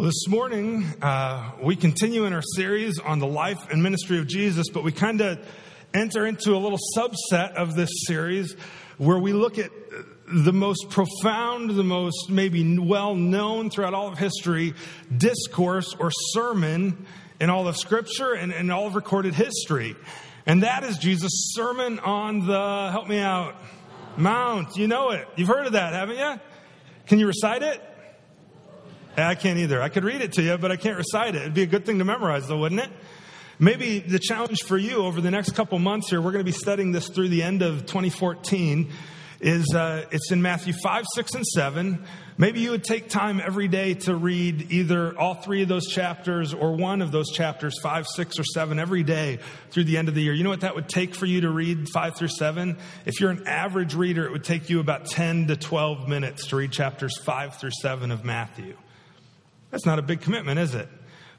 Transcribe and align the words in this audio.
Well, 0.00 0.06
this 0.06 0.28
morning, 0.28 0.86
uh, 1.02 1.50
we 1.60 1.74
continue 1.74 2.24
in 2.24 2.32
our 2.32 2.42
series 2.54 3.00
on 3.00 3.18
the 3.18 3.26
life 3.26 3.58
and 3.68 3.82
ministry 3.82 4.20
of 4.20 4.28
Jesus, 4.28 4.68
but 4.68 4.84
we 4.84 4.92
kind 4.92 5.20
of 5.20 5.44
enter 5.92 6.24
into 6.24 6.54
a 6.54 6.56
little 6.56 6.78
subset 6.96 7.54
of 7.54 7.74
this 7.74 7.90
series 8.06 8.52
where 8.98 9.18
we 9.18 9.32
look 9.32 9.58
at 9.58 9.72
the 10.32 10.52
most 10.52 10.88
profound, 10.90 11.70
the 11.70 11.82
most 11.82 12.30
maybe 12.30 12.78
well 12.78 13.16
known 13.16 13.70
throughout 13.70 13.92
all 13.92 14.06
of 14.06 14.16
history 14.16 14.72
discourse 15.16 15.92
or 15.98 16.12
sermon 16.30 17.04
in 17.40 17.50
all 17.50 17.66
of 17.66 17.76
Scripture 17.76 18.34
and, 18.34 18.52
and 18.52 18.70
all 18.70 18.86
of 18.86 18.94
recorded 18.94 19.34
history. 19.34 19.96
And 20.46 20.62
that 20.62 20.84
is 20.84 20.96
Jesus' 20.98 21.54
sermon 21.56 21.98
on 21.98 22.46
the, 22.46 22.90
help 22.92 23.08
me 23.08 23.18
out, 23.18 23.56
Mount. 24.16 24.76
You 24.76 24.86
know 24.86 25.10
it. 25.10 25.26
You've 25.34 25.48
heard 25.48 25.66
of 25.66 25.72
that, 25.72 25.92
haven't 25.92 26.18
you? 26.18 26.40
Can 27.08 27.18
you 27.18 27.26
recite 27.26 27.64
it? 27.64 27.82
I 29.26 29.34
can't 29.34 29.58
either. 29.58 29.82
I 29.82 29.88
could 29.88 30.04
read 30.04 30.20
it 30.20 30.32
to 30.34 30.42
you, 30.42 30.56
but 30.58 30.70
I 30.70 30.76
can't 30.76 30.96
recite 30.96 31.34
it. 31.34 31.42
It'd 31.42 31.54
be 31.54 31.62
a 31.62 31.66
good 31.66 31.84
thing 31.84 31.98
to 31.98 32.04
memorize, 32.04 32.46
though, 32.46 32.58
wouldn't 32.58 32.80
it? 32.80 32.90
Maybe 33.58 33.98
the 33.98 34.20
challenge 34.20 34.62
for 34.62 34.78
you 34.78 34.98
over 34.98 35.20
the 35.20 35.32
next 35.32 35.56
couple 35.56 35.78
months 35.80 36.10
here, 36.10 36.20
we're 36.20 36.30
going 36.30 36.44
to 36.44 36.50
be 36.50 36.56
studying 36.56 36.92
this 36.92 37.08
through 37.08 37.28
the 37.28 37.42
end 37.42 37.62
of 37.62 37.86
2014, 37.86 38.92
is 39.40 39.74
uh, 39.74 40.04
it's 40.12 40.30
in 40.30 40.40
Matthew 40.42 40.72
5, 40.72 41.04
6, 41.12 41.34
and 41.34 41.44
7. 41.44 42.04
Maybe 42.36 42.60
you 42.60 42.70
would 42.70 42.84
take 42.84 43.08
time 43.08 43.40
every 43.44 43.66
day 43.66 43.94
to 43.94 44.14
read 44.14 44.70
either 44.70 45.18
all 45.18 45.34
three 45.34 45.62
of 45.62 45.68
those 45.68 45.88
chapters 45.88 46.54
or 46.54 46.76
one 46.76 47.02
of 47.02 47.10
those 47.10 47.32
chapters, 47.32 47.80
5, 47.80 48.06
6, 48.06 48.38
or 48.38 48.44
7, 48.44 48.78
every 48.78 49.02
day 49.02 49.40
through 49.70 49.84
the 49.84 49.98
end 49.98 50.08
of 50.08 50.14
the 50.14 50.22
year. 50.22 50.32
You 50.32 50.44
know 50.44 50.50
what 50.50 50.60
that 50.60 50.76
would 50.76 50.88
take 50.88 51.16
for 51.16 51.26
you 51.26 51.40
to 51.40 51.50
read 51.50 51.88
5 51.88 52.16
through 52.16 52.28
7? 52.28 52.76
If 53.06 53.20
you're 53.20 53.30
an 53.30 53.48
average 53.48 53.94
reader, 53.94 54.24
it 54.24 54.30
would 54.30 54.44
take 54.44 54.70
you 54.70 54.78
about 54.78 55.06
10 55.06 55.48
to 55.48 55.56
12 55.56 56.06
minutes 56.08 56.46
to 56.48 56.56
read 56.56 56.70
chapters 56.70 57.18
5 57.18 57.56
through 57.56 57.72
7 57.82 58.12
of 58.12 58.24
Matthew. 58.24 58.76
That's 59.70 59.86
not 59.86 59.98
a 59.98 60.02
big 60.02 60.20
commitment, 60.20 60.58
is 60.58 60.74
it? 60.74 60.88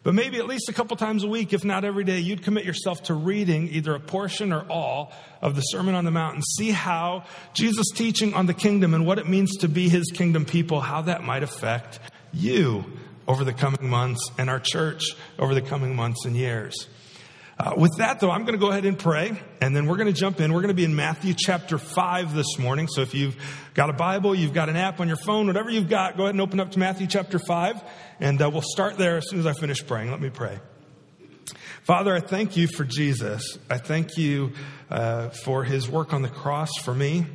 But 0.02 0.14
maybe 0.14 0.38
at 0.38 0.48
least 0.48 0.70
a 0.70 0.74
couple 0.74 0.96
times 0.96 1.24
a 1.24 1.28
week, 1.28 1.52
if 1.52 1.66
not 1.66 1.84
every 1.84 2.06
day, 2.06 2.20
you'd 2.20 2.42
commit 2.42 2.64
yourself 2.64 3.04
to 3.04 3.14
reading 3.14 3.68
either 3.70 3.94
a 3.94 4.00
portion 4.00 4.54
or 4.54 4.62
all 4.70 5.12
of 5.42 5.56
the 5.56 5.62
Sermon 5.62 5.94
on 5.94 6.06
the 6.06 6.12
Mount 6.12 6.36
and 6.36 6.44
see 6.58 6.72
how 6.72 7.26
Jesus' 7.54 7.92
teaching 7.94 8.34
on 8.34 8.46
the 8.46 8.54
kingdom 8.54 8.94
and 8.94 9.06
what 9.06 9.20
it 9.20 9.28
means 9.28 9.58
to 9.58 9.68
be 9.68 9.90
his 9.90 10.10
kingdom 10.12 10.46
people, 10.46 10.80
how 10.80 11.02
that 11.02 11.24
might 11.24 11.44
affect 11.44 12.00
you 12.32 12.86
over 13.28 13.44
the 13.44 13.54
coming 13.54 13.90
months 13.90 14.32
and 14.38 14.50
our 14.50 14.60
church 14.60 15.16
over 15.38 15.54
the 15.54 15.62
coming 15.62 15.96
months 15.96 16.26
and 16.26 16.36
years. 16.36 16.88
Uh, 17.62 17.74
with 17.76 17.92
that, 17.98 18.22
though, 18.22 18.32
I'm 18.32 18.46
going 18.46 18.54
to 18.54 18.60
go 18.60 18.72
ahead 18.72 18.86
and 18.86 18.98
pray, 18.98 19.38
and 19.60 19.76
then 19.76 19.86
we're 19.86 19.98
going 19.98 20.08
to 20.08 20.18
jump 20.18 20.40
in. 20.40 20.54
We're 20.54 20.62
going 20.62 20.70
to 20.70 20.74
be 20.74 20.86
in 20.86 20.96
Matthew 20.96 21.34
chapter 21.38 21.78
5 21.78 22.34
this 22.34 22.58
morning. 22.58 22.88
So 22.88 23.02
if 23.02 23.14
you've 23.14 23.36
got 23.74 23.90
a 23.90 23.94
Bible, 23.94 24.34
you've 24.34 24.54
got 24.54 24.70
an 24.70 24.78
app 24.78 25.02
on 25.02 25.10
your 25.10 25.18
phone, 25.18 25.48
whatever 25.48 25.70
you've 25.70 25.90
got, 25.90 26.16
go 26.16 26.24
ahead 26.24 26.36
and 26.36 26.40
open 26.40 26.62
up 26.62 26.72
to 26.72 26.80
Matthew 26.80 27.06
chapter 27.06 27.38
5, 27.38 27.84
and 28.22 28.42
uh, 28.42 28.50
we'll 28.50 28.62
start 28.62 28.98
there 28.98 29.18
as 29.18 29.30
soon 29.30 29.40
as 29.40 29.46
I 29.46 29.52
finish 29.52 29.86
praying. 29.86 30.10
Let 30.10 30.22
me 30.22 30.30
pray. 30.30 30.58
Father, 31.84 32.16
I 32.16 32.22
thank 32.22 32.56
you 32.56 32.66
for 32.66 32.86
Jesus. 32.86 33.58
I 33.70 33.78
thank 33.78 34.16
you 34.16 34.54
uh, 34.90 35.28
for 35.28 35.66
his 35.66 35.90
work 35.90 36.14
on 36.14 36.22
the 36.22 36.30
cross 36.30 36.70
for 36.82 36.96
me. 36.96 37.26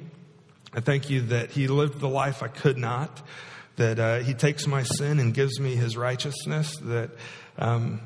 I 0.73 0.81
thank 0.81 1.11
you 1.11 1.21
that 1.21 1.51
he 1.51 1.69
lived 1.69 2.01
the 2.01 2.09
life 2.09 2.43
I 2.43 2.49
could 2.49 2.79
not, 2.79 3.21
that 3.77 3.99
uh, 3.99 4.19
he 4.21 4.33
takes 4.33 4.67
my 4.67 4.85
sin 4.85 5.19
and 5.19 5.35
gives 5.35 5.61
me 5.61 5.75
his 5.77 5.99
righteousness, 5.99 6.79
that. 6.79 7.11
Um, 7.59 8.01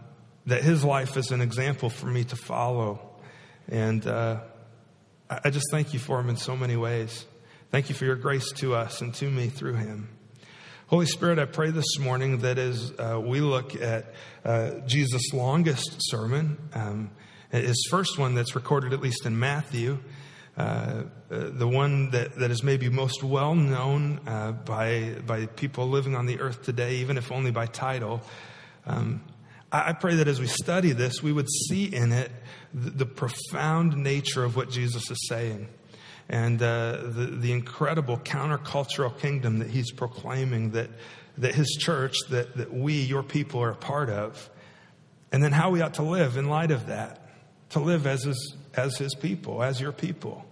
that 0.49 0.63
his 0.63 0.83
life 0.83 1.17
is 1.17 1.31
an 1.31 1.41
example 1.43 1.91
for 1.91 2.07
me 2.07 2.25
to 2.25 2.37
follow. 2.37 2.99
And 3.69 4.07
uh, 4.07 4.41
I 5.29 5.51
just 5.51 5.67
thank 5.71 5.93
you 5.93 5.99
for 5.99 6.19
him 6.19 6.31
in 6.31 6.37
so 6.37 6.57
many 6.57 6.75
ways. 6.75 7.27
Thank 7.71 7.91
you 7.91 7.95
for 7.95 8.07
your 8.07 8.17
grace 8.17 8.51
to 8.53 8.75
us 8.75 9.03
and 9.03 9.15
to 9.17 9.31
me 9.31 9.49
through 9.49 9.75
him. 9.75 10.09
Holy 10.87 11.05
Spirit, 11.05 11.39
I 11.39 11.45
pray 11.45 11.71
this 11.71 11.99
morning 11.99 12.39
that 12.39 12.57
as 12.57 12.93
uh, 12.99 13.21
we 13.23 13.43
look 13.43 13.77
at 13.77 14.15
uh, 14.43 14.71
Jesus' 14.87 15.35
longest 15.35 15.97
sermon, 15.99 16.57
um, 16.73 17.11
his 17.51 17.87
first 17.91 18.19
one 18.19 18.35
that's 18.35 18.55
recorded 18.55 18.95
at 18.95 19.01
least 19.01 19.27
in 19.27 19.39
Matthew, 19.39 19.99
uh, 20.57 20.61
uh 20.61 21.05
the 21.29 21.69
one 21.69 22.11
that, 22.13 22.37
that 22.37 22.51
is 22.51 22.63
maybe 22.63 22.89
most 22.89 23.23
well 23.23 23.55
known 23.55 24.21
uh, 24.27 24.53
by, 24.53 25.15
by 25.27 25.45
people 25.45 25.91
living 25.91 26.17
on 26.17 26.25
the 26.25 26.41
earth 26.41 26.63
today, 26.63 26.97
even 26.97 27.19
if 27.19 27.31
only 27.31 27.51
by 27.51 27.67
title. 27.67 28.23
Um, 28.87 29.23
I 29.71 29.93
pray 29.93 30.15
that 30.17 30.29
as 30.29 30.41
we 30.41 30.47
study 30.47 30.93
this, 30.93 31.23
we 31.23 31.33
would 31.33 31.49
see 31.69 31.85
in 31.85 32.13
it 32.13 32.31
the, 32.73 32.91
the 32.91 33.07
profound 33.07 33.97
nature 33.97 34.43
of 34.43 34.57
what 34.57 34.71
Jesus 34.71 35.11
is 35.11 35.29
saying 35.29 35.69
and 36.29 36.63
uh, 36.63 36.99
the, 37.03 37.27
the 37.27 37.53
incredible 37.53 38.19
countercultural 38.19 39.19
kingdom 39.19 39.59
that 39.59 39.71
he's 39.71 39.91
proclaiming 39.91 40.73
that, 40.73 40.91
that 41.39 41.55
his 41.55 41.69
church, 41.81 42.17
that, 42.31 42.57
that 42.57 42.73
we, 42.73 42.95
your 42.95 43.23
people, 43.23 43.63
are 43.63 43.71
a 43.71 43.77
part 43.77 44.11
of. 44.11 44.51
And 45.33 45.43
then 45.43 45.53
how 45.53 45.71
we 45.71 45.81
ought 45.81 45.95
to 45.95 46.03
live 46.03 46.37
in 46.37 46.49
light 46.49 46.71
of 46.71 46.87
that, 46.87 47.29
to 47.71 47.81
live 47.81 48.07
as 48.07 48.25
his, 48.25 48.57
as 48.75 48.97
his 48.97 49.15
people, 49.15 49.63
as 49.63 49.81
your 49.81 49.93
people. 49.93 50.45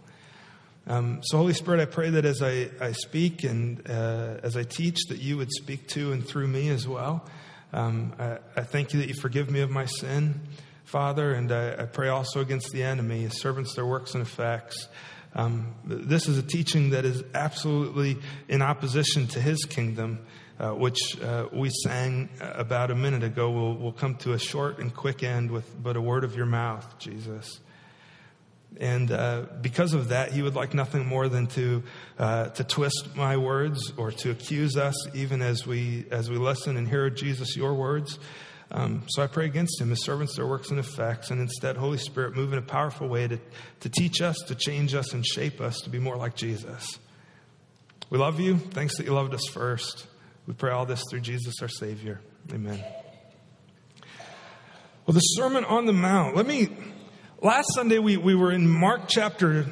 Um, 0.86 1.20
so, 1.22 1.38
Holy 1.38 1.52
Spirit, 1.52 1.80
I 1.80 1.86
pray 1.86 2.10
that 2.10 2.24
as 2.24 2.42
I, 2.42 2.70
I 2.80 2.92
speak 2.92 3.44
and 3.44 3.82
uh, 3.90 4.36
as 4.42 4.56
I 4.56 4.62
teach, 4.62 5.06
that 5.08 5.18
you 5.18 5.36
would 5.36 5.50
speak 5.50 5.88
to 5.88 6.12
and 6.12 6.26
through 6.26 6.46
me 6.46 6.68
as 6.68 6.86
well. 6.86 7.26
Um, 7.72 8.12
I, 8.18 8.38
I, 8.56 8.62
thank 8.62 8.92
you 8.92 9.00
that 9.00 9.08
you 9.08 9.14
forgive 9.14 9.50
me 9.50 9.60
of 9.60 9.70
my 9.70 9.86
sin, 9.86 10.40
Father, 10.84 11.34
and 11.34 11.50
I, 11.50 11.82
I 11.82 11.84
pray 11.86 12.08
also 12.08 12.40
against 12.40 12.70
the 12.72 12.82
enemy, 12.82 13.22
his 13.22 13.40
servants, 13.40 13.74
their 13.74 13.86
works 13.86 14.14
and 14.14 14.22
effects. 14.22 14.88
Um, 15.34 15.74
this 15.84 16.28
is 16.28 16.38
a 16.38 16.42
teaching 16.42 16.90
that 16.90 17.04
is 17.04 17.22
absolutely 17.34 18.18
in 18.48 18.62
opposition 18.62 19.26
to 19.28 19.40
his 19.40 19.64
kingdom, 19.64 20.20
uh, 20.58 20.70
which 20.70 21.20
uh, 21.20 21.48
we 21.52 21.70
sang 21.70 22.30
about 22.40 22.90
a 22.90 22.94
minute 22.94 23.22
ago. 23.22 23.50
We'll, 23.50 23.74
we'll 23.74 23.92
come 23.92 24.14
to 24.16 24.32
a 24.32 24.38
short 24.38 24.78
and 24.78 24.94
quick 24.94 25.22
end 25.22 25.50
with 25.50 25.82
but 25.82 25.96
a 25.96 26.00
word 26.00 26.24
of 26.24 26.36
your 26.36 26.46
mouth, 26.46 26.98
Jesus. 26.98 27.60
And 28.78 29.10
uh, 29.10 29.44
because 29.62 29.94
of 29.94 30.08
that, 30.08 30.32
he 30.32 30.42
would 30.42 30.54
like 30.54 30.74
nothing 30.74 31.06
more 31.06 31.28
than 31.28 31.46
to, 31.48 31.82
uh, 32.18 32.48
to 32.50 32.64
twist 32.64 33.16
my 33.16 33.36
words 33.36 33.92
or 33.96 34.12
to 34.12 34.30
accuse 34.30 34.76
us, 34.76 34.94
even 35.14 35.40
as 35.40 35.66
we, 35.66 36.04
as 36.10 36.28
we 36.28 36.36
listen 36.36 36.76
and 36.76 36.86
hear 36.86 37.08
Jesus, 37.08 37.56
your 37.56 37.74
words. 37.74 38.18
Um, 38.70 39.04
so 39.08 39.22
I 39.22 39.28
pray 39.28 39.46
against 39.46 39.80
him, 39.80 39.90
his 39.90 40.04
servants, 40.04 40.36
their 40.36 40.46
works 40.46 40.70
and 40.70 40.78
effects, 40.78 41.30
and 41.30 41.40
instead, 41.40 41.76
Holy 41.76 41.98
Spirit, 41.98 42.34
move 42.34 42.52
in 42.52 42.58
a 42.58 42.62
powerful 42.62 43.08
way 43.08 43.28
to, 43.28 43.38
to 43.80 43.88
teach 43.88 44.20
us, 44.20 44.36
to 44.48 44.54
change 44.54 44.94
us, 44.94 45.12
and 45.12 45.24
shape 45.24 45.60
us 45.60 45.80
to 45.82 45.90
be 45.90 45.98
more 45.98 46.16
like 46.16 46.34
Jesus. 46.34 46.98
We 48.10 48.18
love 48.18 48.40
you. 48.40 48.58
Thanks 48.58 48.96
that 48.98 49.06
you 49.06 49.12
loved 49.12 49.34
us 49.34 49.46
first. 49.52 50.06
We 50.46 50.54
pray 50.54 50.72
all 50.72 50.84
this 50.84 51.02
through 51.08 51.20
Jesus, 51.20 51.54
our 51.62 51.68
Savior. 51.68 52.20
Amen. 52.52 52.84
Well, 55.06 55.14
the 55.14 55.20
Sermon 55.20 55.64
on 55.64 55.86
the 55.86 55.92
Mount. 55.92 56.36
Let 56.36 56.46
me 56.46 56.68
Last 57.42 57.74
Sunday, 57.74 57.98
we, 57.98 58.16
we 58.16 58.34
were 58.34 58.50
in 58.50 58.66
Mark 58.66 59.08
chapter 59.08 59.66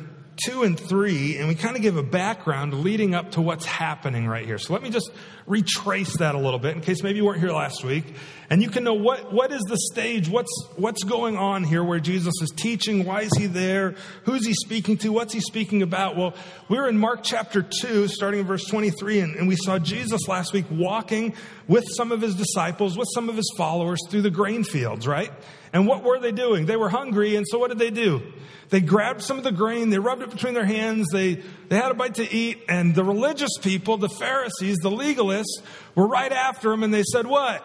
2 0.44 0.64
and 0.64 0.78
3, 0.78 1.38
and 1.38 1.48
we 1.48 1.54
kind 1.54 1.76
of 1.76 1.80
give 1.80 1.96
a 1.96 2.02
background 2.02 2.74
leading 2.74 3.14
up 3.14 3.32
to 3.32 3.40
what's 3.40 3.64
happening 3.64 4.26
right 4.26 4.44
here. 4.44 4.58
So 4.58 4.74
let 4.74 4.82
me 4.82 4.90
just 4.90 5.10
retrace 5.46 6.18
that 6.18 6.34
a 6.34 6.38
little 6.38 6.58
bit 6.58 6.76
in 6.76 6.82
case 6.82 7.02
maybe 7.02 7.16
you 7.16 7.24
weren't 7.24 7.40
here 7.40 7.52
last 7.52 7.82
week. 7.82 8.04
And 8.50 8.60
you 8.62 8.68
can 8.68 8.84
know 8.84 8.92
what, 8.92 9.32
what 9.32 9.50
is 9.50 9.62
the 9.62 9.78
stage, 9.92 10.28
what's, 10.28 10.52
what's 10.76 11.04
going 11.04 11.38
on 11.38 11.64
here 11.64 11.82
where 11.82 12.00
Jesus 12.00 12.34
is 12.42 12.50
teaching, 12.50 13.06
why 13.06 13.22
is 13.22 13.32
he 13.34 13.46
there, 13.46 13.94
who's 14.24 14.46
he 14.46 14.52
speaking 14.52 14.98
to, 14.98 15.10
what's 15.10 15.32
he 15.32 15.40
speaking 15.40 15.80
about. 15.80 16.18
Well, 16.18 16.34
we 16.68 16.76
were 16.76 16.88
in 16.88 16.98
Mark 16.98 17.20
chapter 17.22 17.62
2, 17.62 18.08
starting 18.08 18.40
in 18.40 18.46
verse 18.46 18.66
23, 18.66 19.20
and, 19.20 19.36
and 19.36 19.48
we 19.48 19.56
saw 19.56 19.78
Jesus 19.78 20.28
last 20.28 20.52
week 20.52 20.66
walking 20.70 21.32
with 21.66 21.84
some 21.96 22.12
of 22.12 22.20
his 22.20 22.34
disciples, 22.34 22.98
with 22.98 23.08
some 23.14 23.30
of 23.30 23.36
his 23.36 23.50
followers 23.56 24.00
through 24.10 24.22
the 24.22 24.30
grain 24.30 24.64
fields, 24.64 25.06
right? 25.06 25.32
And 25.74 25.88
what 25.88 26.04
were 26.04 26.20
they 26.20 26.30
doing? 26.30 26.66
They 26.66 26.76
were 26.76 26.88
hungry, 26.88 27.34
and 27.34 27.44
so 27.48 27.58
what 27.58 27.68
did 27.68 27.80
they 27.80 27.90
do? 27.90 28.22
They 28.70 28.80
grabbed 28.80 29.22
some 29.22 29.38
of 29.38 29.44
the 29.44 29.50
grain, 29.50 29.90
they 29.90 29.98
rubbed 29.98 30.22
it 30.22 30.30
between 30.30 30.54
their 30.54 30.64
hands, 30.64 31.08
they, 31.12 31.34
they 31.68 31.76
had 31.76 31.90
a 31.90 31.94
bite 31.94 32.14
to 32.14 32.32
eat, 32.32 32.62
and 32.68 32.94
the 32.94 33.02
religious 33.02 33.58
people, 33.60 33.96
the 33.96 34.08
Pharisees, 34.08 34.76
the 34.78 34.90
legalists, 34.90 35.62
were 35.96 36.06
right 36.06 36.30
after 36.30 36.70
them, 36.70 36.84
and 36.84 36.94
they 36.94 37.02
said, 37.02 37.26
What? 37.26 37.62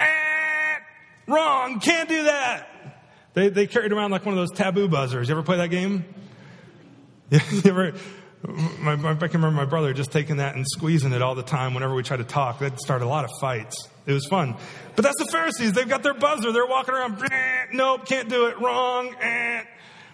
Eh, 0.00 0.74
wrong, 1.28 1.78
can't 1.78 2.08
do 2.08 2.24
that. 2.24 2.68
They, 3.34 3.48
they 3.48 3.68
carried 3.68 3.92
around 3.92 4.10
like 4.10 4.26
one 4.26 4.36
of 4.36 4.38
those 4.38 4.56
taboo 4.56 4.88
buzzers. 4.88 5.28
You 5.28 5.34
ever 5.36 5.44
play 5.44 5.58
that 5.58 5.68
game? 5.68 6.04
you 7.30 7.38
ever, 7.64 7.92
my, 8.80 8.94
I 8.94 9.14
can 9.14 9.40
remember 9.40 9.52
my 9.52 9.66
brother 9.66 9.92
just 9.92 10.10
taking 10.10 10.38
that 10.38 10.56
and 10.56 10.66
squeezing 10.66 11.12
it 11.12 11.22
all 11.22 11.36
the 11.36 11.44
time 11.44 11.74
whenever 11.74 11.94
we 11.94 12.02
tried 12.02 12.18
to 12.18 12.24
talk. 12.24 12.58
That 12.58 12.80
started 12.80 13.04
a 13.04 13.08
lot 13.08 13.24
of 13.24 13.30
fights. 13.40 13.88
It 14.06 14.12
was 14.12 14.26
fun. 14.26 14.56
But 14.94 15.02
that's 15.02 15.18
the 15.18 15.30
Pharisees. 15.30 15.72
They've 15.72 15.88
got 15.88 16.02
their 16.02 16.14
buzzer. 16.14 16.52
They're 16.52 16.66
walking 16.66 16.94
around. 16.94 17.22
Eh, 17.22 17.66
nope, 17.72 18.06
can't 18.06 18.28
do 18.28 18.46
it. 18.46 18.58
Wrong. 18.60 19.14
Eh. 19.20 19.62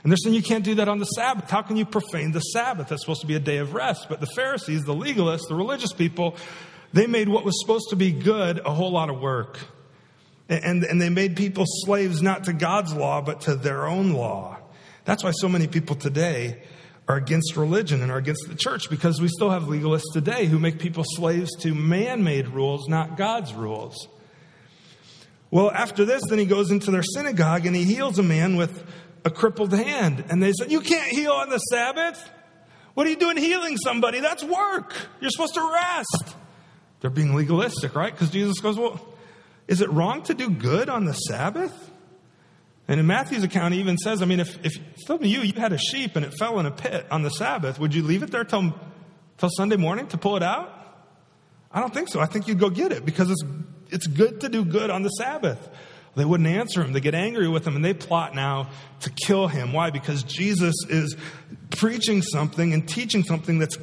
And 0.03 0.11
they're 0.11 0.17
saying 0.17 0.35
you 0.35 0.43
can't 0.43 0.65
do 0.65 0.75
that 0.77 0.89
on 0.89 0.99
the 0.99 1.05
Sabbath. 1.05 1.49
How 1.49 1.63
can 1.63 1.77
you 1.77 1.85
profane 1.85 2.33
the 2.33 2.41
Sabbath? 2.41 2.89
That's 2.89 3.03
supposed 3.03 3.21
to 3.21 3.27
be 3.27 3.37
a 3.37 3.41
day 3.41 3.59
of 3.59 3.75
rest. 3.75 4.07
But 4.09 4.21
the 4.21 4.27
Pharisees, 4.35 4.83
the 4.83 4.95
legalists, 4.95 5.49
the 5.49 5.55
religious 5.55 5.93
people, 5.93 6.37
they 6.93 7.07
made 7.07 7.29
what 7.29 7.45
was 7.45 7.61
supposed 7.61 7.91
to 7.91 7.97
be 7.97 8.11
good 8.11 8.61
a 8.65 8.73
whole 8.73 8.91
lot 8.91 9.11
of 9.11 9.21
work. 9.21 9.59
And, 10.49 10.85
and 10.85 11.01
they 11.01 11.09
made 11.09 11.37
people 11.37 11.65
slaves 11.67 12.21
not 12.21 12.45
to 12.45 12.53
God's 12.53 12.93
law, 12.93 13.21
but 13.21 13.43
to 13.43 13.55
their 13.55 13.87
own 13.87 14.13
law. 14.13 14.59
That's 15.05 15.23
why 15.23 15.31
so 15.31 15.49
many 15.49 15.67
people 15.67 15.97
today 15.97 16.63
are 17.09 17.17
against 17.17 17.57
religion 17.57 18.03
and 18.03 18.11
are 18.11 18.19
against 18.19 18.49
the 18.49 18.55
church 18.55 18.89
because 18.89 19.21
we 19.21 19.29
still 19.29 19.51
have 19.51 19.65
legalists 19.65 20.13
today 20.13 20.47
who 20.47 20.59
make 20.59 20.79
people 20.79 21.05
slaves 21.07 21.51
to 21.57 21.75
man 21.75 22.23
made 22.23 22.49
rules, 22.49 22.89
not 22.89 23.17
God's 23.17 23.53
rules. 23.55 24.09
Well, 25.51 25.71
after 25.71 26.05
this, 26.05 26.23
then 26.29 26.39
he 26.39 26.47
goes 26.47 26.71
into 26.71 26.91
their 26.91 27.03
synagogue 27.03 27.67
and 27.67 27.77
he 27.77 27.85
heals 27.85 28.19
a 28.19 28.23
man 28.23 28.57
with 28.57 28.85
a 29.25 29.31
crippled 29.31 29.73
hand. 29.73 30.25
And 30.31 30.43
they 30.43 30.53
said, 30.53 30.73
You 30.73 30.81
can't 30.81 31.11
heal 31.11 31.33
on 31.33 31.51
the 31.51 31.59
Sabbath. 31.59 32.31
What 32.95 33.07
are 33.07 33.11
you 33.11 33.17
doing 33.17 33.37
healing 33.37 33.77
somebody? 33.77 34.21
That's 34.21 34.43
work. 34.43 34.95
You're 35.21 35.31
supposed 35.31 35.55
to 35.55 35.73
rest. 35.73 36.37
They're 37.01 37.11
being 37.11 37.35
legalistic, 37.35 37.95
right? 37.95 38.13
Because 38.13 38.31
Jesus 38.31 38.61
goes, 38.61 38.79
Well, 38.79 39.01
is 39.69 39.81
it 39.81 39.91
wrong 39.91 40.23
to 40.25 40.35
do 40.35 40.49
good 40.49 40.89
on 40.89 41.05
the 41.05 41.13
Sabbath? 41.13 41.91
And 42.93 43.01
in 43.01 43.07
Matthew's 43.07 43.43
account, 43.43 43.73
he 43.73 43.81
even 43.81 43.97
says, 43.97 44.21
I 44.21 44.27
mean, 44.27 44.39
if, 44.39 44.63
if 44.67 44.75
some 45.07 45.25
you, 45.25 45.41
you 45.41 45.55
had 45.55 45.73
a 45.73 45.79
sheep 45.79 46.15
and 46.15 46.27
it 46.27 46.35
fell 46.39 46.61
in 46.61 46.67
a 46.67 46.71
pit 46.71 47.07
on 47.11 47.23
the 47.23 47.31
Sabbath, 47.31 47.79
would 47.79 47.95
you 47.95 48.03
leave 48.03 48.23
it 48.23 48.31
there 48.31 48.45
till, 48.45 48.75
till 49.39 49.49
Sunday 49.49 49.77
morning 49.77 50.09
to 50.09 50.19
pull 50.19 50.37
it 50.37 50.43
out? 50.43 50.71
I 51.73 51.81
don't 51.81 51.95
think 51.95 52.11
so. 52.11 52.21
I 52.21 52.27
think 52.27 52.49
you'd 52.49 52.59
go 52.59 52.69
get 52.69 52.93
it 52.93 53.07
because 53.07 53.31
it's, 53.31 53.43
it's 53.89 54.07
good 54.07 54.43
to 54.43 54.51
do 54.51 54.63
good 54.63 54.91
on 54.91 55.05
the 55.05 55.09
Sabbath. 55.09 55.71
They 56.17 56.27
wouldn't 56.27 56.47
answer 56.47 56.83
him. 56.83 56.93
They 56.93 57.01
get 57.01 57.15
angry 57.15 57.49
with 57.49 57.67
him 57.67 57.77
and 57.77 57.83
they 57.83 57.95
plot 57.95 58.35
now 58.35 58.69
to 59.01 59.11
kill 59.25 59.49
him. 59.49 59.73
Why? 59.73 59.89
Because 59.89 60.23
Jesus 60.23 60.75
is 60.91 61.17
preaching 61.71 62.21
something 62.21 62.75
and 62.75 62.87
teaching 62.87 63.23
something 63.23 63.59
that's 63.59 63.79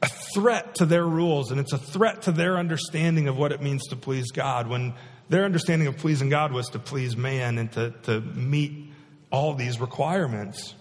a 0.00 0.08
threat 0.34 0.76
to 0.76 0.86
their 0.86 1.04
rules 1.04 1.50
and 1.50 1.60
it's 1.60 1.74
a 1.74 1.78
threat 1.78 2.22
to 2.22 2.32
their 2.32 2.56
understanding 2.56 3.28
of 3.28 3.36
what 3.36 3.52
it 3.52 3.60
means 3.60 3.86
to 3.88 3.96
please 3.96 4.30
God 4.30 4.66
when 4.66 4.94
their 5.30 5.44
understanding 5.44 5.88
of 5.88 5.96
pleasing 5.96 6.28
God 6.28 6.52
was 6.52 6.68
to 6.70 6.78
please 6.78 7.16
man 7.16 7.56
and 7.56 7.72
to, 7.72 7.94
to 8.02 8.20
meet 8.20 8.92
all 9.30 9.54
these 9.54 9.80
requirements. 9.80 10.74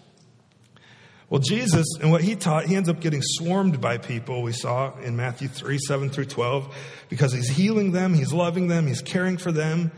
Well, 1.30 1.40
Jesus 1.40 1.86
and 2.02 2.10
what 2.10 2.22
he 2.22 2.36
taught, 2.36 2.66
he 2.66 2.76
ends 2.76 2.90
up 2.90 3.00
getting 3.00 3.22
swarmed 3.24 3.80
by 3.80 4.00
people, 4.00 4.42
we 4.42 4.52
saw 4.52 4.98
in 4.98 5.16
Matthew 5.16 5.48
3 5.48 5.78
7 5.78 6.10
through 6.10 6.26
12, 6.26 6.76
because 7.08 7.32
he's 7.32 7.48
healing 7.48 7.92
them, 7.92 8.16
he's 8.16 8.34
loving 8.34 8.68
them, 8.68 8.88
he's 8.88 9.04
caring 9.04 9.38
for 9.38 9.52
them. 9.52 9.92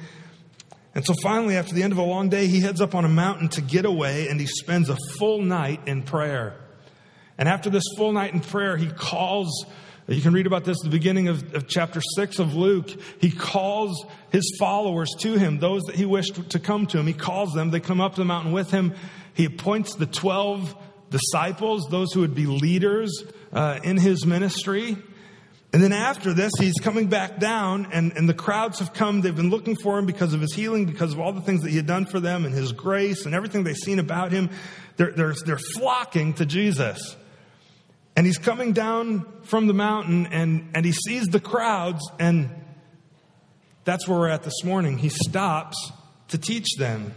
And 0.94 1.06
so 1.06 1.14
finally, 1.24 1.56
after 1.56 1.74
the 1.74 1.84
end 1.84 1.94
of 1.94 2.00
a 2.00 2.04
long 2.04 2.28
day, 2.28 2.48
he 2.48 2.60
heads 2.60 2.82
up 2.82 2.94
on 2.94 3.06
a 3.06 3.10
mountain 3.10 3.48
to 3.50 3.62
get 3.62 3.86
away 3.86 4.28
and 4.28 4.38
he 4.38 4.46
spends 4.46 4.90
a 4.90 4.98
full 5.18 5.42
night 5.42 5.88
in 5.88 6.04
prayer. 6.04 6.60
And 7.38 7.48
after 7.48 7.70
this 7.70 7.86
full 7.96 8.12
night 8.12 8.34
in 8.34 8.42
prayer, 8.42 8.76
he 8.76 8.92
calls, 8.92 9.66
you 10.16 10.22
can 10.22 10.34
read 10.34 10.48
about 10.48 10.66
this 10.66 10.78
at 10.82 10.84
the 10.84 10.98
beginning 10.98 11.28
of, 11.28 11.54
of, 11.54 11.68
chapter 11.68 12.02
6 12.16 12.40
of 12.40 12.54
Luke. 12.54 12.90
He 13.20 13.32
calls 13.32 14.06
his 14.32 14.56
followers 14.60 15.10
to 15.20 15.34
him, 15.34 15.60
those 15.60 15.84
that 15.84 15.96
he 15.96 16.06
wished 16.06 16.50
to 16.50 16.60
come 16.60 16.88
to 16.88 17.00
him. 17.00 17.08
He 17.08 17.14
calls 17.14 17.54
them, 17.54 17.72
they 17.72 17.80
come 17.80 18.02
up 18.02 18.16
the 18.16 18.26
mountain 18.26 18.52
with 18.52 18.72
him. 18.72 18.94
He 19.34 19.46
appoints 19.46 19.96
the 19.96 20.06
12 20.06 20.76
disciples, 21.10 21.88
those 21.90 22.14
who 22.14 22.22
would 22.22 22.36
be 22.36 22.46
leaders 22.46 23.24
uh, 23.54 23.80
in 23.84 23.98
his 23.98 24.26
ministry. 24.26 24.98
And 25.74 25.82
then 25.82 25.94
after 25.94 26.34
this, 26.34 26.52
he's 26.60 26.78
coming 26.82 27.08
back 27.08 27.40
down, 27.40 27.88
and, 27.94 28.12
and 28.18 28.28
the 28.28 28.34
crowds 28.34 28.80
have 28.80 28.94
come. 28.94 29.22
They've 29.22 29.36
been 29.36 29.50
looking 29.50 29.78
for 29.78 29.98
him 29.98 30.06
because 30.06 30.34
of 30.34 30.42
his 30.42 30.54
healing, 30.54 30.86
because 30.86 31.14
of 31.14 31.20
all 31.22 31.32
the 31.32 31.42
things 31.42 31.62
that 31.62 31.70
he 31.70 31.78
had 31.78 31.88
done 31.88 32.06
for 32.06 32.20
them, 32.20 32.44
and 32.44 32.54
his 32.54 32.74
grace, 32.74 33.26
and 33.26 33.34
everything 33.34 33.64
they've 33.64 33.78
seen 33.78 34.00
about 34.00 34.34
him. 34.34 34.50
They're, 34.98 35.12
they're, 35.12 35.36
they're 35.46 35.60
flocking 35.76 36.34
to 36.36 36.46
Jesus. 36.46 37.16
And 38.16 38.26
he's 38.26 38.38
coming 38.38 38.74
down 38.74 39.26
from 39.44 39.68
the 39.68 39.74
mountain, 39.74 40.28
and, 40.28 40.70
and 40.76 40.86
he 40.86 40.92
sees 40.92 41.28
the 41.28 41.40
crowds, 41.40 42.02
and 42.20 42.50
that's 43.84 44.08
where 44.08 44.20
we're 44.20 44.30
at 44.30 44.44
this 44.44 44.64
morning. 44.64 44.98
He 44.98 45.10
stops 45.10 45.92
to 46.30 46.38
teach 46.38 46.76
them. 46.78 47.16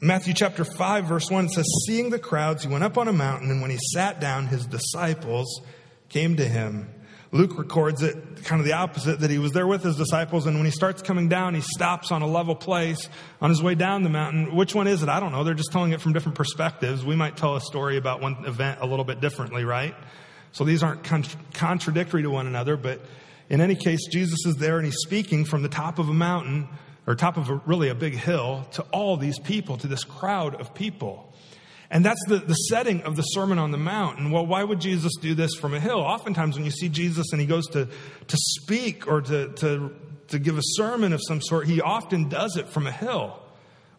Matthew 0.00 0.34
chapter 0.34 0.64
5, 0.64 1.04
verse 1.06 1.30
1 1.30 1.48
says, 1.50 1.66
Seeing 1.86 2.10
the 2.10 2.18
crowds, 2.18 2.62
he 2.62 2.68
went 2.68 2.84
up 2.84 2.98
on 2.98 3.08
a 3.08 3.12
mountain, 3.12 3.50
and 3.50 3.60
when 3.60 3.70
he 3.70 3.78
sat 3.92 4.20
down, 4.20 4.46
his 4.46 4.66
disciples 4.66 5.60
came 6.08 6.36
to 6.36 6.46
him. 6.46 6.88
Luke 7.34 7.58
records 7.58 8.00
it 8.00 8.44
kind 8.44 8.60
of 8.60 8.64
the 8.64 8.74
opposite 8.74 9.18
that 9.18 9.28
he 9.28 9.38
was 9.38 9.50
there 9.50 9.66
with 9.66 9.82
his 9.82 9.96
disciples, 9.96 10.46
and 10.46 10.56
when 10.56 10.66
he 10.66 10.70
starts 10.70 11.02
coming 11.02 11.28
down, 11.28 11.52
he 11.56 11.60
stops 11.60 12.12
on 12.12 12.22
a 12.22 12.28
level 12.28 12.54
place 12.54 13.08
on 13.40 13.50
his 13.50 13.60
way 13.60 13.74
down 13.74 14.04
the 14.04 14.08
mountain. 14.08 14.54
Which 14.54 14.72
one 14.72 14.86
is 14.86 15.02
it? 15.02 15.08
I 15.08 15.18
don't 15.18 15.32
know. 15.32 15.42
They're 15.42 15.52
just 15.52 15.72
telling 15.72 15.90
it 15.90 16.00
from 16.00 16.12
different 16.12 16.36
perspectives. 16.38 17.04
We 17.04 17.16
might 17.16 17.36
tell 17.36 17.56
a 17.56 17.60
story 17.60 17.96
about 17.96 18.20
one 18.20 18.44
event 18.46 18.78
a 18.82 18.86
little 18.86 19.04
bit 19.04 19.20
differently, 19.20 19.64
right? 19.64 19.96
So 20.52 20.62
these 20.62 20.84
aren't 20.84 21.02
con- 21.02 21.24
contradictory 21.54 22.22
to 22.22 22.30
one 22.30 22.46
another, 22.46 22.76
but 22.76 23.00
in 23.50 23.60
any 23.60 23.74
case, 23.74 24.06
Jesus 24.06 24.46
is 24.46 24.54
there 24.54 24.76
and 24.76 24.86
he's 24.86 24.98
speaking 24.98 25.44
from 25.44 25.62
the 25.62 25.68
top 25.68 25.98
of 25.98 26.08
a 26.08 26.14
mountain, 26.14 26.68
or 27.04 27.16
top 27.16 27.36
of 27.36 27.50
a, 27.50 27.60
really 27.66 27.88
a 27.88 27.96
big 27.96 28.14
hill, 28.14 28.64
to 28.74 28.82
all 28.92 29.16
these 29.16 29.40
people, 29.40 29.76
to 29.78 29.88
this 29.88 30.04
crowd 30.04 30.54
of 30.60 30.72
people. 30.72 31.33
And 31.94 32.04
that's 32.04 32.20
the, 32.26 32.38
the 32.38 32.54
setting 32.54 33.02
of 33.02 33.14
the 33.14 33.22
Sermon 33.22 33.56
on 33.56 33.70
the 33.70 33.78
Mount. 33.78 34.18
And 34.18 34.32
well, 34.32 34.44
why 34.44 34.64
would 34.64 34.80
Jesus 34.80 35.12
do 35.20 35.32
this 35.34 35.54
from 35.54 35.74
a 35.74 35.80
hill? 35.80 36.00
Oftentimes, 36.00 36.56
when 36.56 36.64
you 36.64 36.72
see 36.72 36.88
Jesus 36.88 37.30
and 37.30 37.40
he 37.40 37.46
goes 37.46 37.68
to, 37.68 37.86
to 37.86 38.36
speak 38.36 39.06
or 39.06 39.20
to, 39.20 39.52
to, 39.52 39.94
to 40.26 40.38
give 40.40 40.58
a 40.58 40.62
sermon 40.62 41.12
of 41.12 41.20
some 41.24 41.40
sort, 41.40 41.68
he 41.68 41.80
often 41.80 42.28
does 42.28 42.56
it 42.56 42.66
from 42.68 42.88
a 42.88 42.90
hill. 42.90 43.40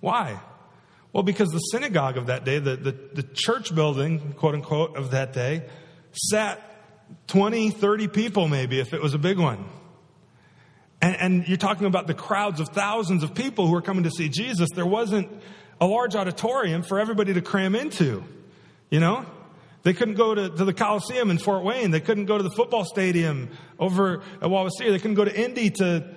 Why? 0.02 0.42
Well, 1.14 1.24
because 1.24 1.48
the 1.52 1.60
synagogue 1.60 2.18
of 2.18 2.26
that 2.26 2.44
day, 2.44 2.60
the, 2.60 2.76
the, 2.76 2.92
the 2.92 3.24
church 3.34 3.74
building, 3.74 4.34
quote 4.34 4.56
unquote, 4.56 4.98
of 4.98 5.12
that 5.12 5.32
day, 5.32 5.64
sat 6.12 6.62
20, 7.28 7.70
30 7.70 8.10
people 8.10 8.50
maybe 8.50 8.82
if 8.82 8.94
it 8.94 9.02
was 9.02 9.14
a 9.14 9.18
big 9.18 9.40
one. 9.40 9.64
And, 11.02 11.16
and, 11.16 11.48
you're 11.48 11.58
talking 11.58 11.88
about 11.88 12.08
the 12.08 12.14
crowds 12.14 12.60
of 12.60 12.70
thousands 12.70 13.24
of 13.24 13.34
people 13.34 13.68
who 13.68 13.76
are 13.76 13.82
coming 13.82 14.04
to 14.04 14.10
see 14.10 14.28
Jesus. 14.28 14.70
There 14.76 14.86
wasn't 14.86 15.30
a 15.80 15.86
large 15.86 16.16
auditorium 16.16 16.84
for 16.84 17.00
everybody 17.00 17.34
to 17.34 17.42
cram 17.42 17.76
into. 17.76 18.24
You 18.90 19.00
know? 19.00 19.26
They 19.86 19.94
couldn't 19.94 20.16
go 20.16 20.34
to, 20.34 20.50
to 20.50 20.66
the 20.66 20.74
Coliseum 20.74 21.30
in 21.30 21.38
Fort 21.38 21.64
Wayne. 21.64 21.92
They 21.92 22.00
couldn't 22.00 22.26
go 22.26 22.38
to 22.38 22.44
the 22.44 22.50
football 22.50 22.86
stadium 22.86 23.50
over 23.78 24.24
at 24.42 24.50
Wawasee. 24.50 24.90
They 24.90 24.98
couldn't 24.98 25.14
go 25.14 25.26
to 25.26 25.40
Indy 25.40 25.70
to, 25.70 26.10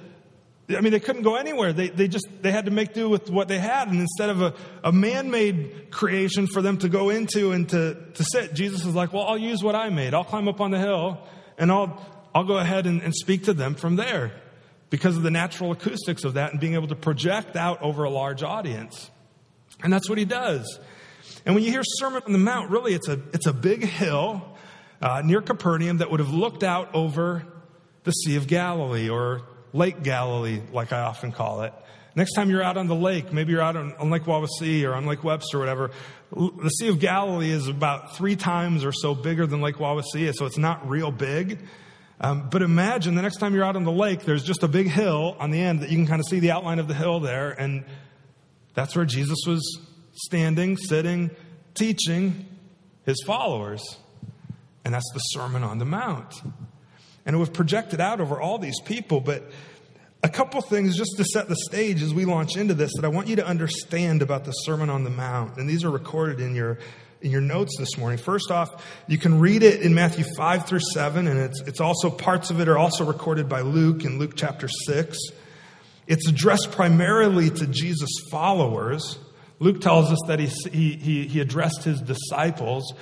I 0.70 0.80
mean, 0.80 0.90
they 0.90 1.00
couldn't 1.00 1.20
go 1.20 1.36
anywhere. 1.36 1.74
They, 1.74 1.90
they 1.90 2.08
just, 2.08 2.26
they 2.40 2.50
had 2.50 2.64
to 2.64 2.70
make 2.70 2.94
do 2.94 3.10
with 3.10 3.28
what 3.28 3.48
they 3.48 3.58
had. 3.58 3.88
And 3.88 4.00
instead 4.00 4.30
of 4.30 4.40
a, 4.40 4.54
a 4.82 4.90
man-made 4.90 5.90
creation 5.90 6.46
for 6.46 6.62
them 6.62 6.78
to 6.78 6.88
go 6.88 7.10
into 7.10 7.52
and 7.52 7.68
to, 7.68 7.94
to 8.14 8.24
sit, 8.24 8.54
Jesus 8.54 8.86
is 8.86 8.94
like, 8.94 9.12
well, 9.12 9.24
I'll 9.24 9.36
use 9.36 9.62
what 9.62 9.74
I 9.74 9.90
made. 9.90 10.14
I'll 10.14 10.24
climb 10.24 10.48
up 10.48 10.62
on 10.62 10.70
the 10.70 10.78
hill 10.78 11.18
and 11.58 11.70
I'll, 11.70 12.02
I'll 12.34 12.44
go 12.44 12.56
ahead 12.56 12.86
and, 12.86 13.02
and 13.02 13.14
speak 13.14 13.44
to 13.44 13.52
them 13.52 13.74
from 13.74 13.96
there 13.96 14.32
because 14.88 15.18
of 15.18 15.22
the 15.22 15.30
natural 15.30 15.72
acoustics 15.72 16.24
of 16.24 16.34
that 16.34 16.52
and 16.52 16.60
being 16.60 16.72
able 16.72 16.88
to 16.88 16.96
project 16.96 17.54
out 17.54 17.82
over 17.82 18.04
a 18.04 18.10
large 18.10 18.42
audience. 18.42 19.10
And 19.82 19.92
that's 19.92 20.08
what 20.08 20.18
he 20.18 20.24
does. 20.24 20.78
And 21.46 21.54
when 21.54 21.64
you 21.64 21.70
hear 21.70 21.82
Sermon 21.84 22.22
on 22.26 22.32
the 22.32 22.38
Mount, 22.38 22.70
really 22.70 22.94
it's 22.94 23.08
a, 23.08 23.20
it's 23.32 23.46
a 23.46 23.52
big 23.52 23.84
hill 23.84 24.56
uh, 25.00 25.22
near 25.24 25.40
Capernaum 25.40 25.98
that 25.98 26.10
would 26.10 26.20
have 26.20 26.32
looked 26.32 26.62
out 26.62 26.94
over 26.94 27.44
the 28.04 28.10
Sea 28.10 28.36
of 28.36 28.46
Galilee 28.46 29.08
or 29.08 29.42
Lake 29.72 30.02
Galilee, 30.02 30.60
like 30.72 30.92
I 30.92 31.00
often 31.00 31.32
call 31.32 31.62
it. 31.62 31.72
Next 32.14 32.32
time 32.32 32.50
you're 32.50 32.62
out 32.62 32.76
on 32.76 32.88
the 32.88 32.96
lake, 32.96 33.32
maybe 33.32 33.52
you're 33.52 33.62
out 33.62 33.76
on, 33.76 33.94
on 33.94 34.10
Lake 34.10 34.24
Wawasee 34.24 34.82
or 34.84 34.94
on 34.94 35.06
Lake 35.06 35.22
Webster 35.22 35.58
or 35.58 35.60
whatever, 35.60 35.90
the 36.32 36.68
Sea 36.70 36.88
of 36.88 36.98
Galilee 36.98 37.50
is 37.50 37.68
about 37.68 38.16
three 38.16 38.34
times 38.34 38.84
or 38.84 38.92
so 38.92 39.14
bigger 39.14 39.46
than 39.46 39.60
Lake 39.60 39.76
Wawasee, 39.76 40.32
so 40.34 40.44
it's 40.46 40.58
not 40.58 40.88
real 40.88 41.12
big. 41.12 41.60
Um, 42.20 42.48
but 42.50 42.62
imagine 42.62 43.14
the 43.14 43.22
next 43.22 43.36
time 43.36 43.54
you're 43.54 43.64
out 43.64 43.76
on 43.76 43.84
the 43.84 43.92
lake, 43.92 44.24
there's 44.24 44.42
just 44.42 44.64
a 44.64 44.68
big 44.68 44.88
hill 44.88 45.36
on 45.38 45.52
the 45.52 45.60
end 45.60 45.80
that 45.80 45.90
you 45.90 45.96
can 45.96 46.06
kind 46.06 46.20
of 46.20 46.26
see 46.26 46.40
the 46.40 46.50
outline 46.50 46.80
of 46.80 46.88
the 46.88 46.94
hill 46.94 47.20
there, 47.20 47.50
and 47.50 47.84
that's 48.78 48.94
where 48.94 49.04
Jesus 49.04 49.38
was 49.44 49.80
standing, 50.12 50.76
sitting, 50.76 51.30
teaching 51.74 52.46
his 53.04 53.20
followers. 53.26 53.98
And 54.84 54.94
that's 54.94 55.10
the 55.12 55.18
Sermon 55.18 55.64
on 55.64 55.78
the 55.78 55.84
Mount. 55.84 56.32
And 57.26 57.34
it 57.34 57.38
was 57.38 57.48
projected 57.48 58.00
out 58.00 58.20
over 58.20 58.40
all 58.40 58.56
these 58.58 58.80
people. 58.80 59.20
But 59.20 59.50
a 60.22 60.28
couple 60.28 60.60
things 60.60 60.96
just 60.96 61.16
to 61.16 61.24
set 61.24 61.48
the 61.48 61.56
stage 61.56 62.02
as 62.02 62.14
we 62.14 62.24
launch 62.24 62.56
into 62.56 62.72
this 62.72 62.92
that 62.94 63.04
I 63.04 63.08
want 63.08 63.26
you 63.26 63.34
to 63.36 63.46
understand 63.46 64.22
about 64.22 64.44
the 64.44 64.52
Sermon 64.52 64.90
on 64.90 65.02
the 65.02 65.10
Mount. 65.10 65.56
And 65.56 65.68
these 65.68 65.82
are 65.82 65.90
recorded 65.90 66.38
in 66.38 66.54
your 66.54 66.78
in 67.20 67.32
your 67.32 67.40
notes 67.40 67.76
this 67.80 67.98
morning. 67.98 68.16
First 68.16 68.52
off, 68.52 68.86
you 69.08 69.18
can 69.18 69.40
read 69.40 69.64
it 69.64 69.82
in 69.82 69.92
Matthew 69.92 70.24
5 70.36 70.66
through 70.66 70.82
7, 70.94 71.26
and 71.26 71.40
it's, 71.40 71.60
it's 71.62 71.80
also 71.80 72.10
parts 72.10 72.50
of 72.50 72.60
it 72.60 72.68
are 72.68 72.78
also 72.78 73.04
recorded 73.04 73.48
by 73.48 73.62
Luke 73.62 74.04
in 74.04 74.20
Luke 74.20 74.34
chapter 74.36 74.68
6. 74.68 75.18
It's 76.08 76.26
addressed 76.26 76.72
primarily 76.72 77.50
to 77.50 77.66
Jesus' 77.66 78.08
followers. 78.30 79.18
Luke 79.60 79.82
tells 79.82 80.10
us 80.10 80.18
that 80.26 80.40
he, 80.40 80.48
he, 80.94 81.28
he 81.28 81.40
addressed 81.40 81.84
his 81.84 82.00
disciples, 82.00 82.94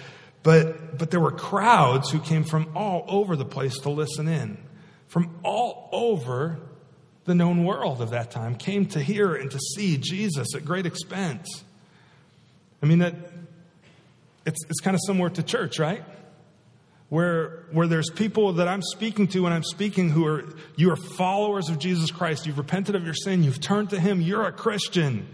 but, 0.42 0.98
but 0.98 1.12
there 1.12 1.20
were 1.20 1.30
crowds 1.30 2.10
who 2.10 2.18
came 2.18 2.42
from 2.42 2.76
all 2.76 3.04
over 3.06 3.36
the 3.36 3.44
place 3.44 3.78
to 3.80 3.90
listen 3.90 4.26
in. 4.26 4.58
From 5.06 5.38
all 5.44 5.88
over 5.92 6.58
the 7.26 7.34
known 7.34 7.64
world 7.64 8.02
of 8.02 8.10
that 8.10 8.32
time 8.32 8.56
came 8.56 8.86
to 8.86 9.00
hear 9.00 9.36
and 9.36 9.52
to 9.52 9.58
see 9.58 9.98
Jesus 9.98 10.54
at 10.56 10.64
great 10.64 10.84
expense. 10.84 11.64
I 12.82 12.86
mean, 12.86 12.98
that 12.98 13.14
it's, 14.44 14.64
it's 14.68 14.80
kind 14.80 14.94
of 14.96 15.00
similar 15.06 15.30
to 15.30 15.42
church, 15.44 15.78
right? 15.78 16.02
Where, 17.08 17.64
where 17.70 17.86
there's 17.86 18.10
people 18.10 18.54
that 18.54 18.68
I'm 18.68 18.82
speaking 18.82 19.28
to 19.28 19.40
when 19.44 19.52
I'm 19.52 19.62
speaking 19.62 20.10
who 20.10 20.26
are, 20.26 20.44
you 20.76 20.90
are 20.90 20.96
followers 20.96 21.68
of 21.68 21.78
Jesus 21.78 22.10
Christ. 22.10 22.46
You've 22.46 22.58
repented 22.58 22.94
of 22.94 23.04
your 23.04 23.14
sin. 23.14 23.44
You've 23.44 23.60
turned 23.60 23.90
to 23.90 24.00
Him. 24.00 24.20
You're 24.20 24.46
a 24.46 24.52
Christian. 24.52 25.28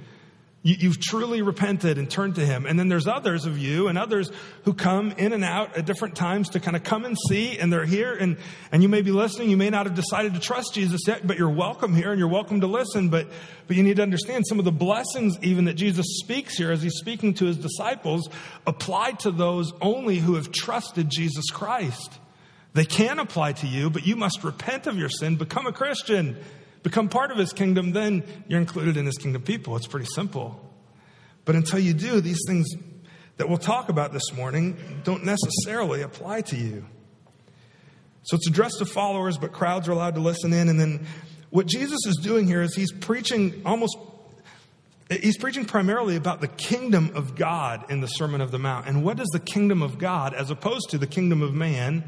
You, 0.64 0.90
have 0.90 1.00
truly 1.00 1.42
repented 1.42 1.98
and 1.98 2.08
turned 2.08 2.36
to 2.36 2.46
Him. 2.46 2.66
And 2.66 2.78
then 2.78 2.86
there's 2.86 3.08
others 3.08 3.46
of 3.46 3.58
you 3.58 3.88
and 3.88 3.98
others 3.98 4.30
who 4.64 4.74
come 4.74 5.10
in 5.12 5.32
and 5.32 5.42
out 5.42 5.76
at 5.76 5.86
different 5.86 6.14
times 6.14 6.50
to 6.50 6.60
kind 6.60 6.76
of 6.76 6.84
come 6.84 7.04
and 7.04 7.16
see, 7.28 7.58
and 7.58 7.72
they're 7.72 7.84
here, 7.84 8.14
and, 8.14 8.36
and 8.70 8.80
you 8.80 8.88
may 8.88 9.02
be 9.02 9.10
listening. 9.10 9.50
You 9.50 9.56
may 9.56 9.70
not 9.70 9.86
have 9.86 9.96
decided 9.96 10.34
to 10.34 10.40
trust 10.40 10.74
Jesus 10.74 11.00
yet, 11.08 11.26
but 11.26 11.36
you're 11.36 11.50
welcome 11.50 11.96
here 11.96 12.12
and 12.12 12.18
you're 12.20 12.28
welcome 12.28 12.60
to 12.60 12.68
listen. 12.68 13.08
But, 13.08 13.26
but 13.66 13.76
you 13.76 13.82
need 13.82 13.96
to 13.96 14.02
understand 14.02 14.46
some 14.46 14.60
of 14.60 14.64
the 14.64 14.70
blessings, 14.70 15.36
even 15.42 15.64
that 15.64 15.74
Jesus 15.74 16.06
speaks 16.20 16.56
here 16.56 16.70
as 16.70 16.80
He's 16.80 16.94
speaking 16.94 17.34
to 17.34 17.46
His 17.46 17.56
disciples, 17.56 18.30
apply 18.64 19.12
to 19.12 19.32
those 19.32 19.72
only 19.80 20.18
who 20.18 20.36
have 20.36 20.52
trusted 20.52 21.10
Jesus 21.10 21.50
Christ. 21.50 22.20
They 22.74 22.84
can 22.84 23.18
apply 23.18 23.54
to 23.54 23.66
you, 23.66 23.90
but 23.90 24.06
you 24.06 24.14
must 24.14 24.44
repent 24.44 24.86
of 24.86 24.96
your 24.96 25.08
sin, 25.08 25.34
become 25.34 25.66
a 25.66 25.72
Christian 25.72 26.36
become 26.82 27.08
part 27.08 27.30
of 27.30 27.38
his 27.38 27.52
kingdom, 27.52 27.92
then 27.92 28.24
you're 28.48 28.60
included 28.60 28.96
in 28.96 29.06
his 29.06 29.16
kingdom 29.16 29.42
people. 29.42 29.76
It's 29.76 29.86
pretty 29.86 30.08
simple. 30.14 30.60
But 31.44 31.56
until 31.56 31.78
you 31.78 31.94
do, 31.94 32.20
these 32.20 32.40
things 32.46 32.68
that 33.36 33.48
we'll 33.48 33.58
talk 33.58 33.88
about 33.88 34.12
this 34.12 34.32
morning 34.32 34.76
don't 35.04 35.24
necessarily 35.24 36.02
apply 36.02 36.42
to 36.42 36.56
you. 36.56 36.86
So 38.24 38.36
it's 38.36 38.46
addressed 38.46 38.78
to 38.78 38.86
followers, 38.86 39.38
but 39.38 39.52
crowds 39.52 39.88
are 39.88 39.92
allowed 39.92 40.14
to 40.14 40.20
listen 40.20 40.52
in. 40.52 40.68
And 40.68 40.78
then 40.78 41.06
what 41.50 41.66
Jesus 41.66 41.98
is 42.06 42.16
doing 42.22 42.46
here 42.46 42.62
is 42.62 42.74
he's 42.74 42.92
preaching 42.92 43.62
almost, 43.64 43.96
he's 45.10 45.36
preaching 45.36 45.64
primarily 45.64 46.16
about 46.16 46.40
the 46.40 46.48
kingdom 46.48 47.10
of 47.14 47.34
God 47.34 47.90
in 47.90 48.00
the 48.00 48.06
Sermon 48.06 48.40
of 48.40 48.52
the 48.52 48.58
Mount. 48.58 48.86
And 48.86 49.04
what 49.04 49.18
is 49.18 49.28
the 49.32 49.40
kingdom 49.40 49.82
of 49.82 49.98
God 49.98 50.34
as 50.34 50.50
opposed 50.50 50.90
to 50.90 50.98
the 50.98 51.06
kingdom 51.06 51.42
of 51.42 51.52
man? 51.52 52.04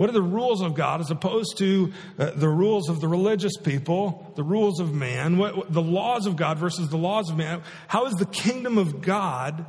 What 0.00 0.08
are 0.08 0.14
the 0.14 0.22
rules 0.22 0.62
of 0.62 0.72
God 0.72 1.02
as 1.02 1.10
opposed 1.10 1.58
to 1.58 1.92
uh, 2.18 2.30
the 2.30 2.48
rules 2.48 2.88
of 2.88 3.02
the 3.02 3.06
religious 3.06 3.58
people, 3.58 4.32
the 4.34 4.42
rules 4.42 4.80
of 4.80 4.94
man, 4.94 5.36
what, 5.36 5.54
what, 5.54 5.70
the 5.70 5.82
laws 5.82 6.24
of 6.24 6.36
God 6.36 6.56
versus 6.56 6.88
the 6.88 6.96
laws 6.96 7.28
of 7.28 7.36
man? 7.36 7.60
How 7.86 8.06
is 8.06 8.14
the 8.14 8.24
kingdom 8.24 8.78
of 8.78 9.02
God 9.02 9.66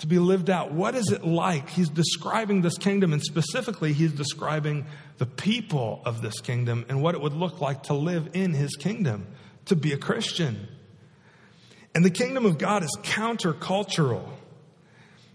to 0.00 0.06
be 0.06 0.18
lived 0.18 0.50
out? 0.50 0.72
What 0.72 0.94
is 0.94 1.10
it 1.10 1.24
like? 1.24 1.70
He's 1.70 1.88
describing 1.88 2.60
this 2.60 2.76
kingdom, 2.76 3.14
and 3.14 3.22
specifically, 3.22 3.94
he's 3.94 4.12
describing 4.12 4.84
the 5.16 5.24
people 5.24 6.02
of 6.04 6.20
this 6.20 6.40
kingdom 6.40 6.84
and 6.90 7.00
what 7.00 7.14
it 7.14 7.22
would 7.22 7.32
look 7.32 7.62
like 7.62 7.84
to 7.84 7.94
live 7.94 8.28
in 8.34 8.52
his 8.52 8.76
kingdom, 8.76 9.26
to 9.64 9.76
be 9.76 9.94
a 9.94 9.96
Christian. 9.96 10.68
And 11.94 12.04
the 12.04 12.10
kingdom 12.10 12.44
of 12.44 12.58
God 12.58 12.82
is 12.82 12.94
countercultural. 13.02 14.28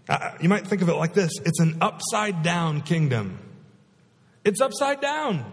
Uh, 0.08 0.34
you 0.40 0.48
might 0.48 0.68
think 0.68 0.82
of 0.82 0.88
it 0.88 0.94
like 0.94 1.14
this 1.14 1.32
it's 1.44 1.58
an 1.58 1.78
upside 1.80 2.44
down 2.44 2.82
kingdom. 2.82 3.40
It's 4.44 4.60
upside 4.60 5.00
down. 5.00 5.50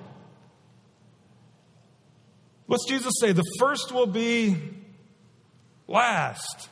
What's 2.67 2.86
Jesus 2.88 3.13
say? 3.20 3.32
The 3.32 3.44
first 3.60 3.91
will 3.91 4.08
be 4.08 4.58
last. 5.88 6.70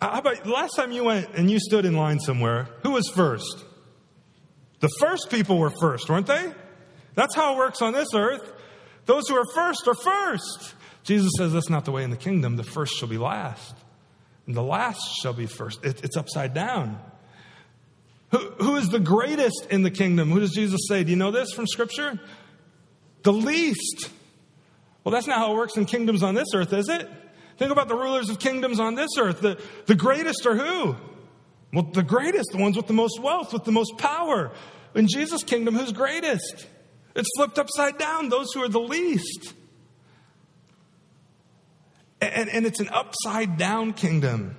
Uh, 0.00 0.10
how 0.10 0.18
about 0.18 0.46
last 0.46 0.74
time 0.74 0.92
you 0.92 1.04
went 1.04 1.34
and 1.34 1.50
you 1.50 1.58
stood 1.58 1.84
in 1.84 1.96
line 1.96 2.20
somewhere? 2.20 2.68
Who 2.82 2.92
was 2.92 3.08
first? 3.08 3.64
The 4.80 4.88
first 5.00 5.30
people 5.30 5.58
were 5.58 5.72
first, 5.80 6.08
weren't 6.08 6.26
they? 6.26 6.52
That's 7.14 7.34
how 7.34 7.54
it 7.54 7.58
works 7.58 7.82
on 7.82 7.92
this 7.92 8.08
earth. 8.14 8.52
Those 9.06 9.28
who 9.28 9.36
are 9.36 9.46
first 9.54 9.88
are 9.88 9.94
first. 9.94 10.74
Jesus 11.02 11.32
says 11.36 11.52
that's 11.52 11.70
not 11.70 11.84
the 11.84 11.90
way 11.90 12.04
in 12.04 12.10
the 12.10 12.16
kingdom. 12.16 12.56
The 12.56 12.62
first 12.62 12.94
shall 12.96 13.08
be 13.08 13.18
last, 13.18 13.74
and 14.46 14.54
the 14.54 14.62
last 14.62 15.00
shall 15.22 15.32
be 15.32 15.46
first. 15.46 15.84
It, 15.84 16.04
it's 16.04 16.16
upside 16.16 16.54
down. 16.54 17.00
Who, 18.30 18.38
who 18.38 18.76
is 18.76 18.88
the 18.90 19.00
greatest 19.00 19.66
in 19.70 19.82
the 19.82 19.90
kingdom? 19.90 20.30
Who 20.30 20.40
does 20.40 20.52
Jesus 20.52 20.80
say? 20.88 21.04
Do 21.04 21.10
you 21.10 21.16
know 21.16 21.30
this 21.30 21.52
from 21.52 21.66
Scripture? 21.66 22.20
The 23.22 23.32
least. 23.32 24.10
Well, 25.02 25.12
that's 25.12 25.26
not 25.26 25.38
how 25.38 25.52
it 25.52 25.56
works 25.56 25.76
in 25.76 25.86
kingdoms 25.86 26.22
on 26.22 26.34
this 26.34 26.48
earth, 26.54 26.72
is 26.72 26.88
it? 26.88 27.08
Think 27.56 27.72
about 27.72 27.88
the 27.88 27.94
rulers 27.94 28.28
of 28.30 28.38
kingdoms 28.38 28.78
on 28.78 28.94
this 28.94 29.10
earth. 29.18 29.40
The, 29.40 29.60
the 29.86 29.94
greatest 29.94 30.46
are 30.46 30.54
who? 30.54 30.96
Well, 31.72 31.84
the 31.84 32.02
greatest, 32.02 32.50
the 32.52 32.58
ones 32.58 32.76
with 32.76 32.86
the 32.86 32.92
most 32.92 33.20
wealth, 33.20 33.52
with 33.52 33.64
the 33.64 33.72
most 33.72 33.98
power. 33.98 34.52
In 34.94 35.06
Jesus' 35.06 35.42
kingdom, 35.42 35.74
who's 35.74 35.92
greatest? 35.92 36.66
It's 37.14 37.28
flipped 37.36 37.58
upside 37.58 37.98
down, 37.98 38.28
those 38.28 38.52
who 38.54 38.62
are 38.62 38.68
the 38.68 38.80
least. 38.80 39.54
And, 42.20 42.48
and 42.48 42.66
it's 42.66 42.80
an 42.80 42.88
upside 42.90 43.56
down 43.56 43.92
kingdom. 43.92 44.56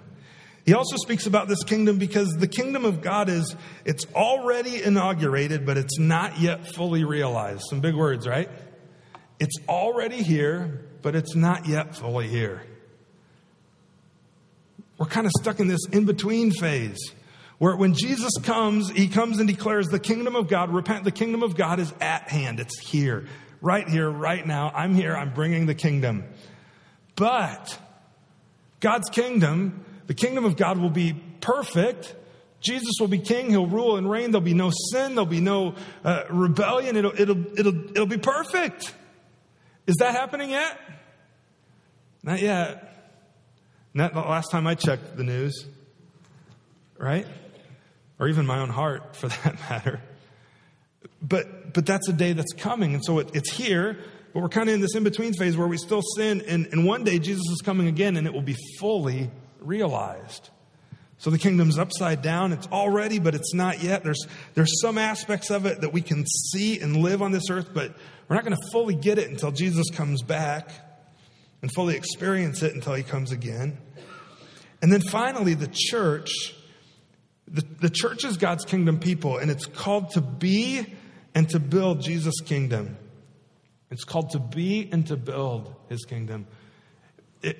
He 0.69 0.75
also 0.75 0.97
speaks 0.97 1.25
about 1.25 1.47
this 1.47 1.63
kingdom 1.63 1.97
because 1.97 2.29
the 2.37 2.47
kingdom 2.47 2.85
of 2.85 3.01
God 3.01 3.27
is, 3.27 3.55
it's 3.85 4.05
already 4.13 4.83
inaugurated, 4.83 5.65
but 5.65 5.79
it's 5.79 5.97
not 5.97 6.39
yet 6.39 6.75
fully 6.75 7.03
realized. 7.03 7.63
Some 7.71 7.79
big 7.79 7.95
words, 7.95 8.27
right? 8.27 8.47
It's 9.39 9.55
already 9.67 10.21
here, 10.21 10.85
but 11.01 11.15
it's 11.15 11.33
not 11.33 11.67
yet 11.67 11.95
fully 11.95 12.27
here. 12.27 12.61
We're 14.99 15.07
kind 15.07 15.25
of 15.25 15.31
stuck 15.39 15.59
in 15.59 15.67
this 15.67 15.87
in 15.91 16.05
between 16.05 16.51
phase 16.51 17.15
where 17.57 17.75
when 17.75 17.95
Jesus 17.95 18.33
comes, 18.43 18.91
he 18.91 19.07
comes 19.07 19.39
and 19.39 19.47
declares 19.47 19.87
the 19.87 19.99
kingdom 19.99 20.35
of 20.35 20.49
God, 20.49 20.71
repent, 20.71 21.03
the 21.03 21.09
kingdom 21.09 21.41
of 21.41 21.55
God 21.55 21.79
is 21.79 21.91
at 21.99 22.29
hand. 22.29 22.59
It's 22.59 22.77
here, 22.77 23.25
right 23.59 23.89
here, 23.89 24.07
right 24.07 24.45
now. 24.45 24.71
I'm 24.75 24.93
here, 24.93 25.15
I'm 25.15 25.33
bringing 25.33 25.65
the 25.65 25.73
kingdom. 25.73 26.25
But 27.15 27.75
God's 28.81 29.09
kingdom 29.09 29.83
the 30.09 30.15
kingdom 30.15 30.43
of 30.43 30.57
God 30.57 30.79
will 30.79 30.89
be 30.89 31.13
perfect. 31.39 32.15
Jesus 32.61 32.93
will 32.99 33.07
be 33.07 33.19
king. 33.19 33.51
He'll 33.51 33.67
rule 33.67 33.95
and 33.95 34.09
reign. 34.09 34.31
There'll 34.31 34.41
be 34.41 34.55
no 34.55 34.71
sin. 34.91 35.13
There'll 35.13 35.27
be 35.27 35.39
no 35.39 35.75
uh, 36.03 36.23
rebellion. 36.31 36.97
It'll, 36.97 37.13
it'll, 37.15 37.59
it'll, 37.59 37.91
it'll 37.91 38.07
be 38.07 38.17
perfect. 38.17 38.91
Is 39.85 39.97
that 39.97 40.15
happening 40.15 40.49
yet? 40.49 40.79
Not 42.23 42.41
yet. 42.41 43.13
Not 43.93 44.15
the 44.15 44.21
last 44.21 44.49
time 44.49 44.65
I 44.65 44.73
checked 44.73 45.15
the 45.15 45.23
news, 45.23 45.67
right? 46.97 47.27
Or 48.17 48.29
even 48.29 48.47
my 48.47 48.61
own 48.61 48.69
heart 48.69 49.15
for 49.15 49.27
that 49.43 49.59
matter. 49.69 50.01
But, 51.21 51.75
but 51.75 51.85
that's 51.85 52.09
a 52.09 52.13
day 52.13 52.33
that's 52.33 52.53
coming. 52.53 52.95
And 52.95 53.05
so 53.05 53.19
it, 53.19 53.29
it's 53.35 53.51
here, 53.51 53.95
but 54.33 54.41
we're 54.41 54.49
kind 54.49 54.69
of 54.69 54.73
in 54.73 54.81
this 54.81 54.95
in 54.95 55.03
between 55.03 55.33
phase 55.33 55.55
where 55.55 55.67
we 55.67 55.77
still 55.77 56.01
sin. 56.01 56.41
And, 56.47 56.65
and 56.71 56.83
one 56.83 57.03
day 57.03 57.19
Jesus 57.19 57.45
is 57.51 57.61
coming 57.63 57.87
again 57.87 58.17
and 58.17 58.25
it 58.25 58.33
will 58.33 58.41
be 58.41 58.57
fully 58.79 59.29
realized. 59.59 60.49
So 61.17 61.29
the 61.29 61.37
kingdom's 61.37 61.77
upside 61.77 62.21
down. 62.21 62.53
It's 62.53 62.67
already, 62.67 63.19
but 63.19 63.35
it's 63.35 63.53
not 63.53 63.83
yet. 63.83 64.03
There's, 64.03 64.25
there's 64.53 64.79
some 64.81 64.97
aspects 64.97 65.49
of 65.49 65.65
it 65.65 65.81
that 65.81 65.91
we 65.91 66.01
can 66.01 66.25
see 66.25 66.79
and 66.79 66.97
live 66.97 67.21
on 67.21 67.33
this 67.33 67.49
earth, 67.49 67.71
but 67.73 67.93
we're 68.27 68.35
not 68.37 68.45
going 68.45 68.55
to 68.55 68.71
fully 68.71 68.95
get 68.95 69.17
it 69.17 69.29
until 69.29 69.51
Jesus 69.51 69.89
comes 69.89 70.21
back 70.21 70.69
and 71.61 71.71
fully 71.73 71.95
experience 71.95 72.63
it 72.63 72.73
until 72.73 72.93
he 72.93 73.03
comes 73.03 73.31
again. 73.33 73.77
And 74.81 74.91
then 74.91 75.01
finally, 75.01 75.53
the 75.55 75.69
church. 75.71 76.55
The, 77.51 77.65
the 77.81 77.89
church 77.89 78.23
is 78.23 78.37
God's 78.37 78.63
kingdom 78.63 78.99
people, 78.99 79.39
and 79.39 79.49
it's 79.49 79.65
called 79.65 80.11
to 80.11 80.21
be 80.21 80.85
and 81.33 81.49
to 81.49 81.59
build 81.59 82.01
Jesus' 82.01 82.39
kingdom. 82.41 82.95
It's 83.91 84.03
called 84.03 84.29
to 84.31 84.39
be 84.39 84.87
and 84.91 85.05
to 85.07 85.17
build 85.17 85.73
his 85.89 86.05
kingdom. 86.05 86.45
It, 87.41 87.57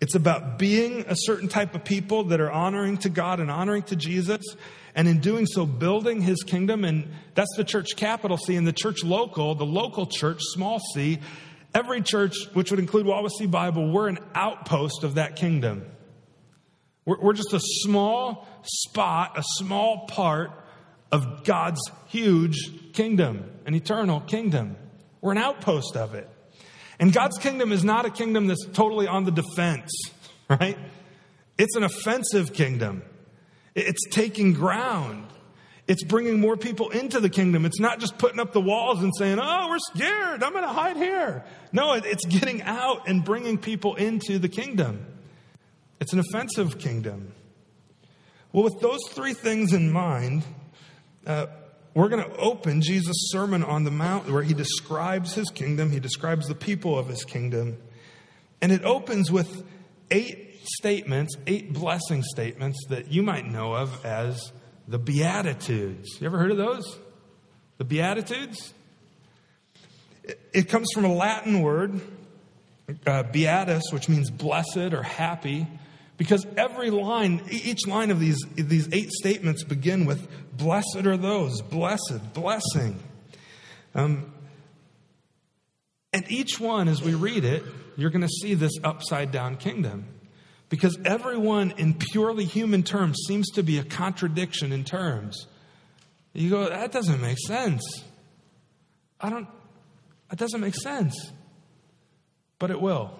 it's 0.00 0.14
about 0.14 0.58
being 0.58 1.04
a 1.08 1.14
certain 1.14 1.48
type 1.48 1.74
of 1.74 1.84
people 1.84 2.24
that 2.24 2.40
are 2.40 2.50
honoring 2.50 2.96
to 2.98 3.10
God 3.10 3.38
and 3.38 3.50
honoring 3.50 3.82
to 3.84 3.96
Jesus. 3.96 4.42
And 4.94 5.06
in 5.06 5.20
doing 5.20 5.46
so, 5.46 5.66
building 5.66 6.22
his 6.22 6.42
kingdom. 6.42 6.84
And 6.84 7.12
that's 7.34 7.54
the 7.56 7.64
church 7.64 7.96
capital 7.96 8.38
C 8.38 8.56
and 8.56 8.66
the 8.66 8.72
church 8.72 9.04
local, 9.04 9.54
the 9.54 9.66
local 9.66 10.06
church, 10.06 10.38
small 10.40 10.80
c. 10.94 11.20
Every 11.74 12.00
church, 12.00 12.34
which 12.54 12.70
would 12.70 12.80
include 12.80 13.06
Wawasee 13.06 13.50
Bible, 13.50 13.92
we're 13.92 14.08
an 14.08 14.18
outpost 14.34 15.04
of 15.04 15.16
that 15.16 15.36
kingdom. 15.36 15.84
We're, 17.04 17.20
we're 17.20 17.32
just 17.34 17.52
a 17.52 17.60
small 17.60 18.48
spot, 18.62 19.38
a 19.38 19.44
small 19.58 20.06
part 20.06 20.50
of 21.12 21.44
God's 21.44 21.80
huge 22.06 22.92
kingdom, 22.92 23.44
an 23.66 23.74
eternal 23.74 24.20
kingdom. 24.20 24.76
We're 25.20 25.32
an 25.32 25.38
outpost 25.38 25.96
of 25.96 26.14
it. 26.14 26.28
And 27.00 27.14
God's 27.14 27.38
kingdom 27.38 27.72
is 27.72 27.82
not 27.82 28.04
a 28.04 28.10
kingdom 28.10 28.46
that's 28.46 28.64
totally 28.66 29.08
on 29.08 29.24
the 29.24 29.30
defense, 29.30 29.90
right? 30.48 30.78
It's 31.58 31.74
an 31.74 31.82
offensive 31.82 32.52
kingdom. 32.52 33.02
It's 33.74 34.00
taking 34.10 34.52
ground. 34.52 35.26
It's 35.86 36.04
bringing 36.04 36.40
more 36.40 36.56
people 36.56 36.90
into 36.90 37.18
the 37.18 37.30
kingdom. 37.30 37.64
It's 37.64 37.80
not 37.80 37.98
just 37.98 38.18
putting 38.18 38.38
up 38.38 38.52
the 38.52 38.60
walls 38.60 39.02
and 39.02 39.12
saying, 39.18 39.38
oh, 39.40 39.68
we're 39.68 39.78
scared. 39.94 40.42
I'm 40.42 40.52
going 40.52 40.64
to 40.64 40.72
hide 40.72 40.96
here. 40.96 41.44
No, 41.72 41.94
it's 41.94 42.24
getting 42.26 42.62
out 42.62 43.08
and 43.08 43.24
bringing 43.24 43.58
people 43.58 43.96
into 43.96 44.38
the 44.38 44.48
kingdom. 44.48 45.06
It's 46.00 46.12
an 46.12 46.20
offensive 46.20 46.78
kingdom. 46.78 47.32
Well, 48.52 48.64
with 48.64 48.80
those 48.80 49.00
three 49.10 49.34
things 49.34 49.72
in 49.72 49.90
mind, 49.90 50.44
uh, 51.26 51.46
we're 51.94 52.08
going 52.08 52.24
to 52.24 52.36
open 52.36 52.82
Jesus' 52.82 53.30
Sermon 53.30 53.62
on 53.64 53.84
the 53.84 53.90
Mount 53.90 54.30
where 54.30 54.42
he 54.42 54.54
describes 54.54 55.34
his 55.34 55.48
kingdom, 55.50 55.90
he 55.90 56.00
describes 56.00 56.46
the 56.46 56.54
people 56.54 56.98
of 56.98 57.08
his 57.08 57.24
kingdom. 57.24 57.78
And 58.62 58.72
it 58.72 58.84
opens 58.84 59.30
with 59.30 59.64
eight 60.10 60.60
statements, 60.64 61.36
eight 61.46 61.72
blessing 61.72 62.22
statements 62.22 62.78
that 62.88 63.10
you 63.10 63.22
might 63.22 63.46
know 63.46 63.74
of 63.74 64.04
as 64.04 64.52
the 64.86 64.98
Beatitudes. 64.98 66.20
You 66.20 66.26
ever 66.26 66.38
heard 66.38 66.50
of 66.50 66.56
those? 66.56 66.98
The 67.78 67.84
Beatitudes? 67.84 68.74
It 70.52 70.68
comes 70.68 70.88
from 70.94 71.04
a 71.04 71.12
Latin 71.12 71.62
word. 71.62 72.00
uh, 73.06 73.22
beatus, 73.24 73.82
which 73.92 74.08
means 74.08 74.30
blessed 74.30 74.92
or 74.92 75.02
happy, 75.02 75.66
because 76.16 76.46
every 76.56 76.90
line, 76.90 77.42
each 77.50 77.86
line 77.86 78.10
of 78.10 78.20
these, 78.20 78.38
these 78.54 78.88
eight 78.92 79.10
statements 79.10 79.64
begin 79.64 80.04
with 80.04 80.28
blessed 80.60 81.06
are 81.06 81.16
those, 81.16 81.60
blessed, 81.62 82.34
blessing. 82.34 83.00
Um, 83.94 84.32
and 86.12 86.30
each 86.30 86.60
one, 86.60 86.88
as 86.88 87.02
we 87.02 87.14
read 87.14 87.44
it, 87.44 87.64
you're 87.96 88.10
going 88.10 88.22
to 88.22 88.28
see 88.28 88.54
this 88.54 88.72
upside 88.84 89.32
down 89.32 89.56
kingdom. 89.56 90.04
Because 90.68 90.96
everyone, 91.04 91.72
in 91.78 91.94
purely 91.94 92.44
human 92.44 92.82
terms, 92.82 93.18
seems 93.26 93.50
to 93.50 93.62
be 93.62 93.78
a 93.78 93.84
contradiction 93.84 94.72
in 94.72 94.84
terms. 94.84 95.46
You 96.32 96.50
go, 96.50 96.68
that 96.68 96.92
doesn't 96.92 97.20
make 97.20 97.38
sense. 97.38 97.82
I 99.20 99.30
don't, 99.30 99.48
that 100.28 100.38
doesn't 100.38 100.60
make 100.60 100.76
sense. 100.76 101.32
But 102.60 102.70
it 102.70 102.80
will. 102.80 103.18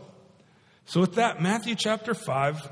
So, 0.84 1.00
with 1.00 1.14
that, 1.14 1.42
Matthew 1.42 1.74
chapter 1.74 2.14
5, 2.14 2.68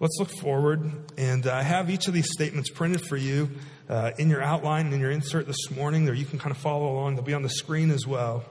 let's 0.00 0.16
look 0.18 0.30
forward. 0.30 0.90
And 1.16 1.46
I 1.46 1.62
have 1.62 1.90
each 1.90 2.08
of 2.08 2.14
these 2.14 2.32
statements 2.32 2.70
printed 2.70 3.02
for 3.06 3.16
you 3.16 3.50
uh, 3.88 4.12
in 4.18 4.30
your 4.30 4.42
outline 4.42 4.86
and 4.86 4.94
in 4.94 5.00
your 5.00 5.10
insert 5.10 5.46
this 5.46 5.70
morning, 5.70 6.08
or 6.08 6.14
you 6.14 6.24
can 6.24 6.38
kind 6.38 6.50
of 6.50 6.56
follow 6.56 6.90
along. 6.90 7.14
They'll 7.14 7.24
be 7.24 7.34
on 7.34 7.42
the 7.42 7.48
screen 7.48 7.90
as 7.90 8.06
well. 8.06 8.42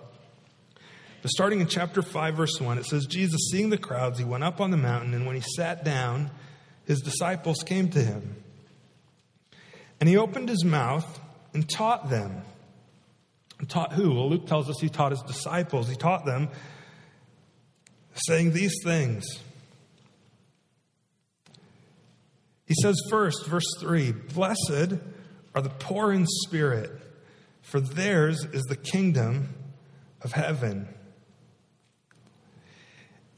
But 1.22 1.32
starting 1.32 1.60
in 1.60 1.68
chapter 1.68 2.02
5, 2.02 2.36
verse 2.36 2.62
1, 2.62 2.78
it 2.78 2.86
says, 2.86 3.06
Jesus, 3.06 3.50
seeing 3.52 3.70
the 3.70 3.78
crowds, 3.78 4.20
he 4.20 4.24
went 4.24 4.44
up 4.44 4.62
on 4.62 4.72
the 4.72 4.78
mountain, 4.78 5.14
and 5.14 5.26
when 5.26 5.36
he 5.36 5.42
sat 5.42 5.84
down, 5.84 6.32
his 6.86 7.02
disciples 7.02 7.62
came 7.64 7.90
to 7.90 8.00
him. 8.02 8.38
And 10.00 10.08
he 10.08 10.16
opened 10.16 10.48
his 10.48 10.64
mouth 10.64 11.20
and 11.54 11.70
taught 11.70 12.10
them. 12.10 12.44
And 13.60 13.68
taught 13.68 13.92
who? 13.92 14.14
Well, 14.14 14.30
Luke 14.30 14.48
tells 14.48 14.70
us 14.70 14.78
he 14.80 14.88
taught 14.88 15.12
his 15.12 15.22
disciples. 15.24 15.90
He 15.90 15.96
taught 15.98 16.26
them, 16.26 16.48
saying 18.14 18.54
these 18.54 18.76
things. 18.82 19.26
He 22.70 22.76
says 22.84 23.02
first, 23.10 23.48
verse 23.48 23.66
3 23.80 24.12
Blessed 24.12 24.94
are 25.54 25.62
the 25.62 25.72
poor 25.80 26.14
in 26.14 26.26
spirit, 26.28 26.92
for 27.62 27.82
theirs 27.82 28.46
is 28.54 28.64
the 28.64 28.78
kingdom 28.78 29.50
of 30.22 30.32
heaven. 30.32 30.88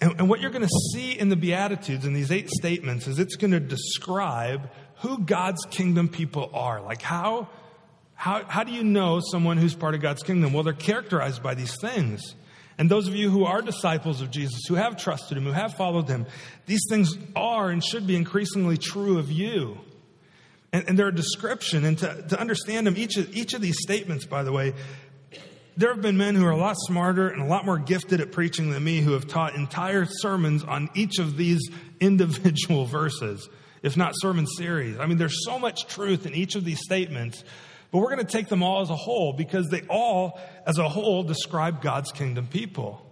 And, 0.02 0.20
and 0.20 0.30
what 0.30 0.42
you're 0.42 0.52
going 0.52 0.68
to 0.68 0.80
see 0.94 1.18
in 1.18 1.30
the 1.30 1.36
Beatitudes, 1.36 2.06
in 2.06 2.14
these 2.14 2.32
eight 2.32 2.50
statements, 2.50 3.08
is 3.08 3.20
it's 3.20 3.38
going 3.38 3.52
to 3.52 3.60
describe 3.60 4.70
who 4.98 5.20
God's 5.20 5.66
kingdom 5.66 6.10
people 6.10 6.52
are. 6.54 6.82
Like, 6.82 7.02
how, 7.02 7.48
how, 8.14 8.44
how 8.46 8.64
do 8.64 8.74
you 8.74 8.84
know 8.84 9.22
someone 9.32 9.58
who's 9.58 9.76
part 9.76 9.96
of 9.96 10.02
God's 10.02 10.24
kingdom? 10.24 10.52
Well, 10.52 10.64
they're 10.64 10.74
characterized 10.74 11.42
by 11.42 11.54
these 11.54 11.76
things. 11.80 12.36
And 12.82 12.90
those 12.90 13.08
of 13.08 13.16
you 13.16 13.30
who 13.30 13.46
are 13.46 13.62
disciples 13.62 14.22
of 14.22 14.32
Jesus, 14.32 14.62
who 14.68 14.74
have 14.74 14.98
trusted 14.98 15.38
him, 15.38 15.44
who 15.44 15.52
have 15.52 15.76
followed 15.76 16.10
him, 16.10 16.26
these 16.66 16.82
things 16.90 17.16
are 17.36 17.70
and 17.70 17.84
should 17.84 18.08
be 18.08 18.16
increasingly 18.16 18.76
true 18.76 19.20
of 19.20 19.32
you. 19.32 19.78
And, 20.74 20.86
and 20.88 20.98
they're 20.98 21.10
a 21.10 21.16
description. 21.16 21.86
And 21.86 21.96
to, 22.00 22.26
to 22.30 22.40
understand 22.40 22.88
them, 22.88 22.98
each 22.98 23.18
of, 23.18 23.38
each 23.38 23.54
of 23.54 23.62
these 23.62 23.78
statements, 23.84 24.26
by 24.26 24.42
the 24.42 24.52
way, 24.52 24.74
there 25.78 25.94
have 25.94 26.02
been 26.02 26.18
men 26.18 26.34
who 26.34 26.44
are 26.44 26.50
a 26.50 26.58
lot 26.58 26.76
smarter 26.76 27.30
and 27.30 27.40
a 27.40 27.46
lot 27.46 27.68
more 27.68 27.78
gifted 27.78 28.20
at 28.20 28.32
preaching 28.32 28.72
than 28.72 28.84
me 28.84 29.02
who 29.02 29.12
have 29.12 29.28
taught 29.28 29.54
entire 29.54 30.06
sermons 30.06 30.64
on 30.64 30.90
each 30.96 31.20
of 31.20 31.38
these 31.38 31.62
individual 32.00 32.88
verses, 32.88 33.48
if 33.84 33.96
not 33.96 34.14
sermon 34.16 34.48
series. 34.48 34.98
I 34.98 35.06
mean, 35.06 35.20
there's 35.20 35.46
so 35.46 35.60
much 35.60 35.86
truth 35.86 36.26
in 36.26 36.34
each 36.34 36.56
of 36.56 36.66
these 36.66 36.80
statements, 36.80 37.44
but 37.92 38.00
we're 38.00 38.14
going 38.14 38.26
to 38.26 38.32
take 38.32 38.48
them 38.48 38.64
all 38.64 38.82
as 38.82 38.90
a 38.90 38.96
whole 38.96 39.34
because 39.34 39.70
they 39.70 39.82
all, 39.90 40.40
as 40.66 40.78
a 40.78 40.88
whole, 40.88 41.24
describe 41.24 41.82
God's 41.82 42.12
kingdom 42.12 42.48
people. 42.48 43.06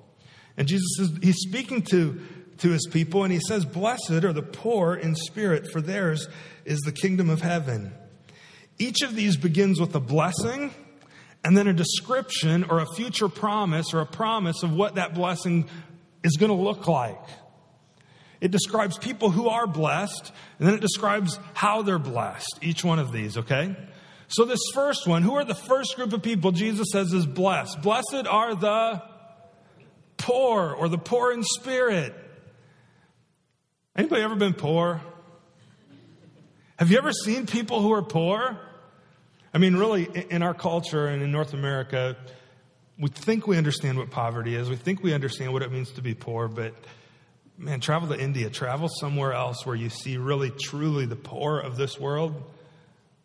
And 0.57 0.67
Jesus 0.67 0.99
is, 0.99 1.11
he's 1.21 1.37
speaking 1.37 1.81
to, 1.83 2.21
to 2.59 2.69
his 2.69 2.87
people 2.91 3.23
and 3.23 3.33
he 3.33 3.39
says, 3.39 3.65
Blessed 3.65 4.23
are 4.23 4.33
the 4.33 4.41
poor 4.41 4.95
in 4.95 5.15
spirit, 5.15 5.69
for 5.71 5.81
theirs 5.81 6.27
is 6.63 6.79
the 6.79 6.91
kingdom 6.93 7.29
of 7.29 7.41
heaven. 7.41 7.93
Each 8.77 9.01
of 9.01 9.15
these 9.15 9.35
begins 9.35 9.79
with 9.79 9.93
a 9.95 9.99
blessing 9.99 10.73
and 11.43 11.57
then 11.57 11.67
a 11.67 11.73
description 11.73 12.63
or 12.63 12.79
a 12.79 12.85
future 12.95 13.29
promise 13.29 13.93
or 13.93 13.99
a 13.99 14.05
promise 14.05 14.63
of 14.63 14.73
what 14.73 14.95
that 14.95 15.13
blessing 15.13 15.69
is 16.23 16.37
going 16.37 16.51
to 16.51 16.57
look 16.57 16.87
like. 16.87 17.19
It 18.41 18.51
describes 18.51 18.97
people 18.97 19.31
who 19.31 19.49
are 19.49 19.67
blessed, 19.67 20.31
and 20.59 20.67
then 20.67 20.75
it 20.75 20.81
describes 20.81 21.37
how 21.53 21.81
they're 21.81 21.99
blessed, 21.99 22.59
each 22.61 22.85
one 22.85 22.99
of 22.99 23.11
these, 23.11 23.37
okay? 23.37 23.75
So, 24.31 24.45
this 24.45 24.61
first 24.75 25.07
one, 25.07 25.23
who 25.23 25.33
are 25.35 25.43
the 25.43 25.55
first 25.55 25.95
group 25.95 26.13
of 26.13 26.21
people 26.21 26.51
Jesus 26.51 26.89
says 26.91 27.11
is 27.13 27.25
blessed? 27.25 27.81
Blessed 27.81 28.27
are 28.29 28.53
the 28.53 29.01
poor 30.17 30.71
or 30.71 30.87
the 30.87 30.99
poor 30.99 31.31
in 31.31 31.43
spirit. 31.43 32.13
Anybody 33.95 34.21
ever 34.21 34.35
been 34.35 34.53
poor? 34.53 35.01
Have 36.77 36.91
you 36.91 36.97
ever 36.99 37.11
seen 37.11 37.47
people 37.47 37.81
who 37.81 37.91
are 37.91 38.03
poor? 38.03 38.59
I 39.51 39.57
mean, 39.57 39.75
really, 39.75 40.07
in 40.29 40.43
our 40.43 40.53
culture 40.53 41.07
and 41.07 41.23
in 41.23 41.31
North 41.31 41.55
America, 41.55 42.15
we 42.99 43.09
think 43.09 43.47
we 43.47 43.57
understand 43.57 43.97
what 43.97 44.11
poverty 44.11 44.53
is. 44.53 44.69
We 44.69 44.75
think 44.75 45.01
we 45.01 45.11
understand 45.11 45.53
what 45.53 45.63
it 45.63 45.71
means 45.71 45.91
to 45.93 46.03
be 46.03 46.13
poor, 46.13 46.47
but 46.47 46.75
man, 47.57 47.79
travel 47.79 48.07
to 48.09 48.19
India, 48.19 48.51
travel 48.51 48.89
somewhere 48.99 49.33
else 49.33 49.65
where 49.65 49.75
you 49.75 49.89
see 49.89 50.17
really, 50.17 50.51
truly 50.51 51.07
the 51.07 51.15
poor 51.15 51.59
of 51.59 51.77
this 51.77 51.99
world. 51.99 52.43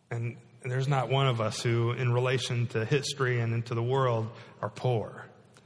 And, 0.09 0.37
there's 0.71 0.87
not 0.87 1.09
one 1.09 1.27
of 1.27 1.41
us 1.41 1.61
who, 1.61 1.91
in 1.91 2.11
relation 2.11 2.67
to 2.67 2.85
history 2.85 3.39
and 3.39 3.53
into 3.53 3.75
the 3.75 3.83
world, 3.83 4.29
are 4.61 4.69
poor. 4.69 5.25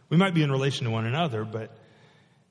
We 0.10 0.18
might 0.18 0.34
be 0.34 0.44
in 0.44 0.52
relation 0.52 0.86
to 0.86 0.92
one 0.92 1.06
another, 1.06 1.46
but 1.46 1.76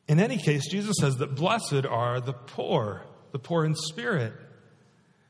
in 0.07 0.21
any 0.21 0.39
case, 0.39 0.69
Jesus 0.71 0.97
says 1.01 1.17
that 1.19 1.35
blessed 1.35 1.85
are 1.89 2.21
the 2.21 2.33
poor, 2.33 3.03
the 3.33 3.39
poor 3.39 3.65
in 3.65 3.75
spirit. 3.75 4.33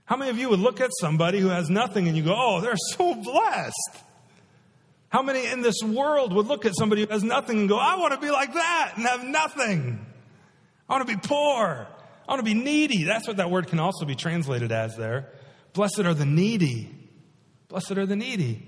How 0.05 0.17
many 0.17 0.31
of 0.31 0.39
you 0.39 0.49
would 0.51 0.61
look 0.61 0.81
at 0.81 0.91
somebody 1.01 1.41
who 1.41 1.49
has 1.49 1.69
nothing 1.69 2.09
and 2.09 2.17
you 2.17 2.23
go, 2.23 2.35
oh, 2.37 2.61
they're 2.61 2.77
so 2.77 3.15
blessed? 3.15 4.05
How 5.09 5.23
many 5.23 5.47
in 5.47 5.63
this 5.63 5.83
world 5.83 6.33
would 6.35 6.47
look 6.47 6.67
at 6.67 6.77
somebody 6.77 7.03
who 7.05 7.09
has 7.11 7.25
nothing 7.25 7.61
and 7.61 7.69
go, 7.69 7.79
I 7.79 7.97
want 7.97 8.13
to 8.13 8.21
be 8.21 8.31
like 8.31 8.53
that 8.53 8.93
and 8.97 9.07
have 9.07 9.25
nothing? 9.25 10.05
I 10.89 10.95
want 10.95 11.09
to 11.09 11.17
be 11.17 11.21
poor. 11.21 11.89
I 12.29 12.33
want 12.33 12.41
to 12.41 12.45
be 12.45 12.55
needy. 12.55 13.05
That's 13.05 13.27
what 13.27 13.39
that 13.39 13.51
word 13.51 13.69
can 13.69 13.81
also 13.81 14.05
be 14.05 14.15
translated 14.15 14.71
as 14.71 14.97
there. 14.97 15.31
Blessed 15.73 16.01
are 16.01 16.15
the 16.15 16.27
needy. 16.27 16.95
Blessed 17.69 17.93
are 17.93 18.07
the 18.07 18.17
needy. 18.17 18.67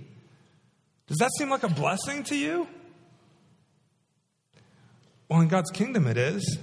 Does 1.06 1.18
that 1.18 1.30
seem 1.38 1.50
like 1.50 1.62
a 1.62 1.68
blessing 1.68 2.22
to 2.24 2.36
you? 2.36 2.68
Well, 5.28 5.40
in 5.40 5.48
God's 5.48 5.70
kingdom 5.70 6.06
it 6.06 6.16
is. 6.16 6.58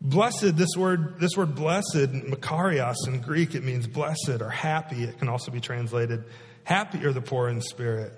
Blessed, 0.00 0.56
this 0.56 0.70
word, 0.76 1.20
this 1.20 1.36
word 1.36 1.54
blessed, 1.54 2.12
makarios 2.12 3.06
in 3.06 3.20
Greek, 3.20 3.54
it 3.54 3.64
means 3.64 3.86
blessed 3.86 4.40
or 4.40 4.48
happy. 4.48 5.04
It 5.04 5.18
can 5.18 5.28
also 5.28 5.50
be 5.50 5.60
translated 5.60 6.24
happy 6.64 7.04
are 7.04 7.12
the 7.12 7.20
poor 7.20 7.48
in 7.48 7.60
spirit. 7.60 8.12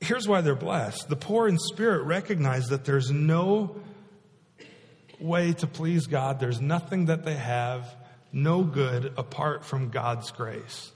Here's 0.00 0.28
why 0.28 0.42
they're 0.42 0.54
blessed. 0.54 1.08
The 1.08 1.16
poor 1.16 1.48
in 1.48 1.58
spirit 1.58 2.04
recognize 2.04 2.66
that 2.66 2.84
there's 2.84 3.10
no 3.10 3.76
way 5.18 5.54
to 5.54 5.66
please 5.66 6.06
God. 6.06 6.38
There's 6.38 6.60
nothing 6.60 7.06
that 7.06 7.24
they 7.24 7.34
have, 7.34 7.92
no 8.34 8.62
good 8.62 9.12
apart 9.16 9.64
from 9.64 9.90
God's 9.90 10.30
grace. 10.32 10.92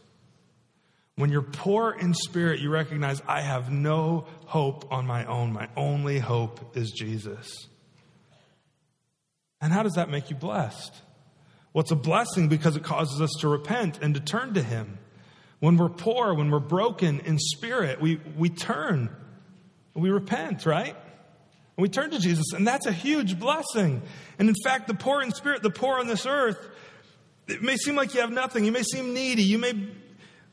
When 1.14 1.31
you're 1.31 1.42
poor 1.42 1.92
in 1.92 2.14
spirit, 2.14 2.61
you 2.61 2.70
recognize 2.70 3.22
I 3.27 3.40
have 3.40 3.72
no 3.72 4.27
hope 4.46 4.92
on 4.92 5.07
my 5.07 5.24
own. 5.24 5.53
My 5.53 5.68
only 5.77 6.18
hope 6.18 6.77
is 6.77 6.92
Jesus. 6.92 7.68
And 9.61 9.72
how 9.72 9.83
does 9.83 9.94
that 9.94 10.11
make 10.11 10.31
you 10.31 10.37
blessed? 10.37 10.92
Well, 11.72 11.83
it's 11.83 11.90
a 11.90 11.96
blessing 11.96 12.48
because 12.48 12.77
it 12.77 12.85
causes 12.85 13.20
us 13.20 13.31
to 13.40 13.48
repent 13.48 13.98
and 14.01 14.14
to 14.14 14.20
turn 14.20 14.55
to 14.55 14.62
Him. 14.62 14.98
When 15.61 15.77
we're 15.77 15.88
poor, 15.88 16.35
when 16.35 16.51
we're 16.51 16.61
broken 16.61 17.20
in 17.20 17.38
spirit, 17.38 18.01
we, 18.01 18.20
we 18.37 18.48
turn, 18.48 19.11
we 19.94 20.11
repent, 20.11 20.66
right? 20.66 20.94
And 20.94 21.83
we 21.83 21.88
turn 21.88 22.11
to 22.12 22.20
Jesus, 22.20 22.53
and 22.53 22.66
that's 22.66 22.87
a 22.87 22.92
huge 22.92 23.38
blessing. 23.38 24.03
And 24.38 24.48
in 24.48 24.55
fact, 24.64 24.87
the 24.87 24.94
poor 24.94 25.20
in 25.20 25.33
spirit, 25.33 25.62
the 25.62 25.70
poor 25.70 25.98
on 25.98 26.07
this 26.07 26.27
earth, 26.27 26.59
it 27.48 27.62
may 27.62 27.76
seem 27.76 27.96
like 27.96 28.14
you 28.14 28.20
have 28.20 28.30
nothing. 28.30 28.64
You 28.64 28.72
may 28.72 28.82
seem 28.82 29.14
needy. 29.14 29.42
You 29.42 29.58
may 29.58 29.72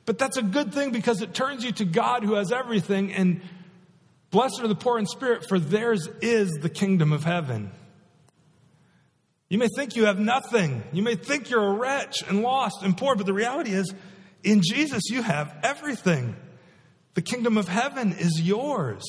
but 0.05 0.19
that's 0.19 0.37
a 0.37 0.43
good 0.43 0.73
thing 0.73 0.91
because 0.91 1.21
it 1.21 1.33
turns 1.33 1.63
you 1.63 1.71
to 1.73 1.85
God 1.85 2.23
who 2.23 2.35
has 2.35 2.51
everything. 2.51 3.11
And 3.11 3.41
blessed 4.29 4.61
are 4.61 4.67
the 4.67 4.75
poor 4.75 4.99
in 4.99 5.07
spirit, 5.07 5.47
for 5.49 5.59
theirs 5.59 6.07
is 6.21 6.51
the 6.61 6.69
kingdom 6.69 7.11
of 7.11 7.23
heaven. 7.23 7.71
You 9.49 9.57
may 9.57 9.67
think 9.75 9.95
you 9.95 10.05
have 10.05 10.19
nothing. 10.19 10.83
You 10.91 11.01
may 11.01 11.15
think 11.15 11.49
you're 11.49 11.65
a 11.65 11.73
wretch 11.73 12.23
and 12.27 12.41
lost 12.41 12.83
and 12.83 12.95
poor, 12.95 13.15
but 13.15 13.25
the 13.25 13.33
reality 13.33 13.71
is, 13.71 13.93
in 14.43 14.61
Jesus, 14.61 15.03
you 15.09 15.23
have 15.23 15.55
everything. 15.63 16.35
The 17.15 17.21
kingdom 17.21 17.57
of 17.57 17.67
heaven 17.67 18.11
is 18.11 18.41
yours. 18.41 19.03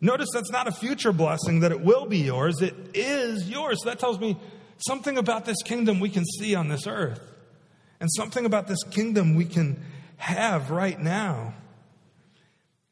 Notice 0.00 0.28
that's 0.32 0.50
not 0.50 0.68
a 0.68 0.72
future 0.72 1.12
blessing, 1.12 1.60
that 1.60 1.72
it 1.72 1.80
will 1.80 2.06
be 2.06 2.18
yours. 2.18 2.60
It 2.60 2.74
is 2.94 3.48
yours. 3.48 3.82
So 3.82 3.88
that 3.88 3.98
tells 3.98 4.20
me 4.20 4.36
something 4.78 5.18
about 5.18 5.44
this 5.44 5.62
kingdom 5.64 6.00
we 6.00 6.10
can 6.10 6.24
see 6.24 6.54
on 6.54 6.68
this 6.68 6.86
earth, 6.86 7.20
and 8.00 8.10
something 8.12 8.44
about 8.44 8.66
this 8.66 8.82
kingdom 8.84 9.34
we 9.34 9.44
can 9.44 9.82
have 10.18 10.70
right 10.70 11.00
now. 11.00 11.54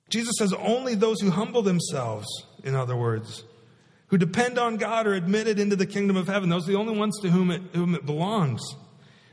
Jesus 0.08 0.34
says 0.38 0.52
only 0.52 0.94
those 0.94 1.20
who 1.20 1.30
humble 1.30 1.62
themselves, 1.62 2.26
in 2.62 2.74
other 2.74 2.96
words, 2.96 3.44
who 4.08 4.18
depend 4.18 4.58
on 4.58 4.76
God 4.76 5.06
are 5.06 5.14
admitted 5.14 5.58
into 5.58 5.76
the 5.76 5.86
kingdom 5.86 6.16
of 6.16 6.28
heaven. 6.28 6.48
Those 6.48 6.68
are 6.68 6.72
the 6.72 6.78
only 6.78 6.96
ones 6.96 7.18
to 7.22 7.30
whom 7.30 7.50
it, 7.50 7.62
whom 7.72 7.94
it 7.94 8.06
belongs. 8.06 8.62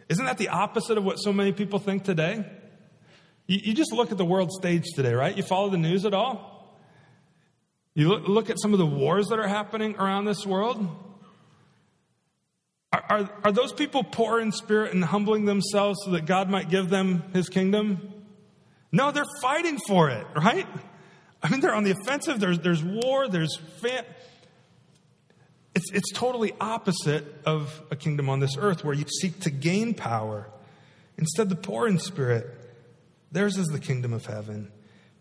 Isn't 0.09 0.25
that 0.25 0.37
the 0.37 0.49
opposite 0.49 0.97
of 0.97 1.03
what 1.03 1.17
so 1.17 1.31
many 1.31 1.51
people 1.51 1.79
think 1.79 2.03
today? 2.03 2.45
You, 3.47 3.59
you 3.63 3.73
just 3.73 3.93
look 3.93 4.11
at 4.11 4.17
the 4.17 4.25
world 4.25 4.51
stage 4.51 4.85
today, 4.95 5.13
right? 5.13 5.35
You 5.35 5.43
follow 5.43 5.69
the 5.69 5.77
news 5.77 6.05
at 6.05 6.13
all? 6.13 6.79
You 7.93 8.07
look, 8.07 8.27
look 8.27 8.49
at 8.49 8.59
some 8.59 8.73
of 8.73 8.79
the 8.79 8.85
wars 8.85 9.27
that 9.27 9.39
are 9.39 9.47
happening 9.47 9.95
around 9.97 10.25
this 10.25 10.45
world. 10.45 10.87
Are, 12.93 13.03
are, 13.09 13.29
are 13.45 13.51
those 13.51 13.71
people 13.71 14.03
poor 14.03 14.39
in 14.39 14.51
spirit 14.51 14.93
and 14.93 15.03
humbling 15.03 15.45
themselves 15.45 15.99
so 16.03 16.11
that 16.11 16.25
God 16.25 16.49
might 16.49 16.69
give 16.69 16.89
them 16.89 17.23
his 17.33 17.47
kingdom? 17.47 18.11
No, 18.91 19.11
they're 19.11 19.23
fighting 19.41 19.79
for 19.87 20.09
it, 20.09 20.27
right? 20.35 20.67
I 21.41 21.49
mean, 21.49 21.61
they're 21.61 21.73
on 21.73 21.83
the 21.83 21.91
offensive. 21.91 22.39
There's, 22.39 22.59
there's 22.59 22.83
war, 22.83 23.27
there's 23.27 23.57
fam- 23.81 24.05
it's, 25.73 25.91
it's 25.93 26.11
totally 26.11 26.53
opposite 26.59 27.25
of 27.45 27.81
a 27.89 27.95
kingdom 27.95 28.29
on 28.29 28.39
this 28.39 28.57
earth 28.57 28.83
where 28.83 28.93
you 28.93 29.05
seek 29.21 29.39
to 29.41 29.49
gain 29.49 29.93
power. 29.93 30.49
Instead, 31.17 31.49
the 31.49 31.55
poor 31.55 31.87
in 31.87 31.97
spirit, 31.97 32.47
theirs 33.31 33.57
is 33.57 33.67
the 33.67 33.79
kingdom 33.79 34.11
of 34.11 34.25
heaven. 34.25 34.71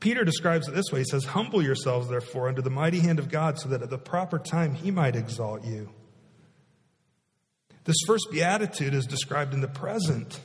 Peter 0.01 0.25
describes 0.25 0.67
it 0.67 0.75
this 0.75 0.91
way 0.91 1.01
He 1.01 1.05
says, 1.05 1.25
Humble 1.25 1.63
yourselves, 1.63 2.09
therefore, 2.09 2.49
under 2.49 2.63
the 2.63 2.71
mighty 2.71 2.99
hand 2.99 3.19
of 3.19 3.29
God, 3.29 3.59
so 3.59 3.69
that 3.69 3.83
at 3.83 3.91
the 3.91 3.99
proper 3.99 4.39
time 4.39 4.75
he 4.75 4.91
might 4.91 5.15
exalt 5.15 5.65
you. 5.65 5.91
This 7.85 7.97
first 8.07 8.29
beatitude 8.31 8.95
is 8.95 9.07
described 9.07 9.55
in 9.55 9.61
the 9.61 9.69
present. 9.69 10.41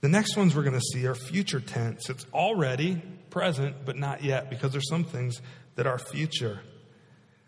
The 0.00 0.08
next 0.08 0.36
ones 0.36 0.54
we're 0.54 0.62
going 0.62 0.78
to 0.78 0.80
see 0.92 1.06
are 1.06 1.14
future 1.14 1.60
tense. 1.60 2.08
It's 2.08 2.26
already 2.32 3.02
present, 3.30 3.84
but 3.84 3.96
not 3.96 4.22
yet, 4.22 4.48
because 4.48 4.72
there's 4.72 4.88
some 4.88 5.04
things 5.04 5.40
that 5.74 5.86
are 5.86 5.98
future. 5.98 6.60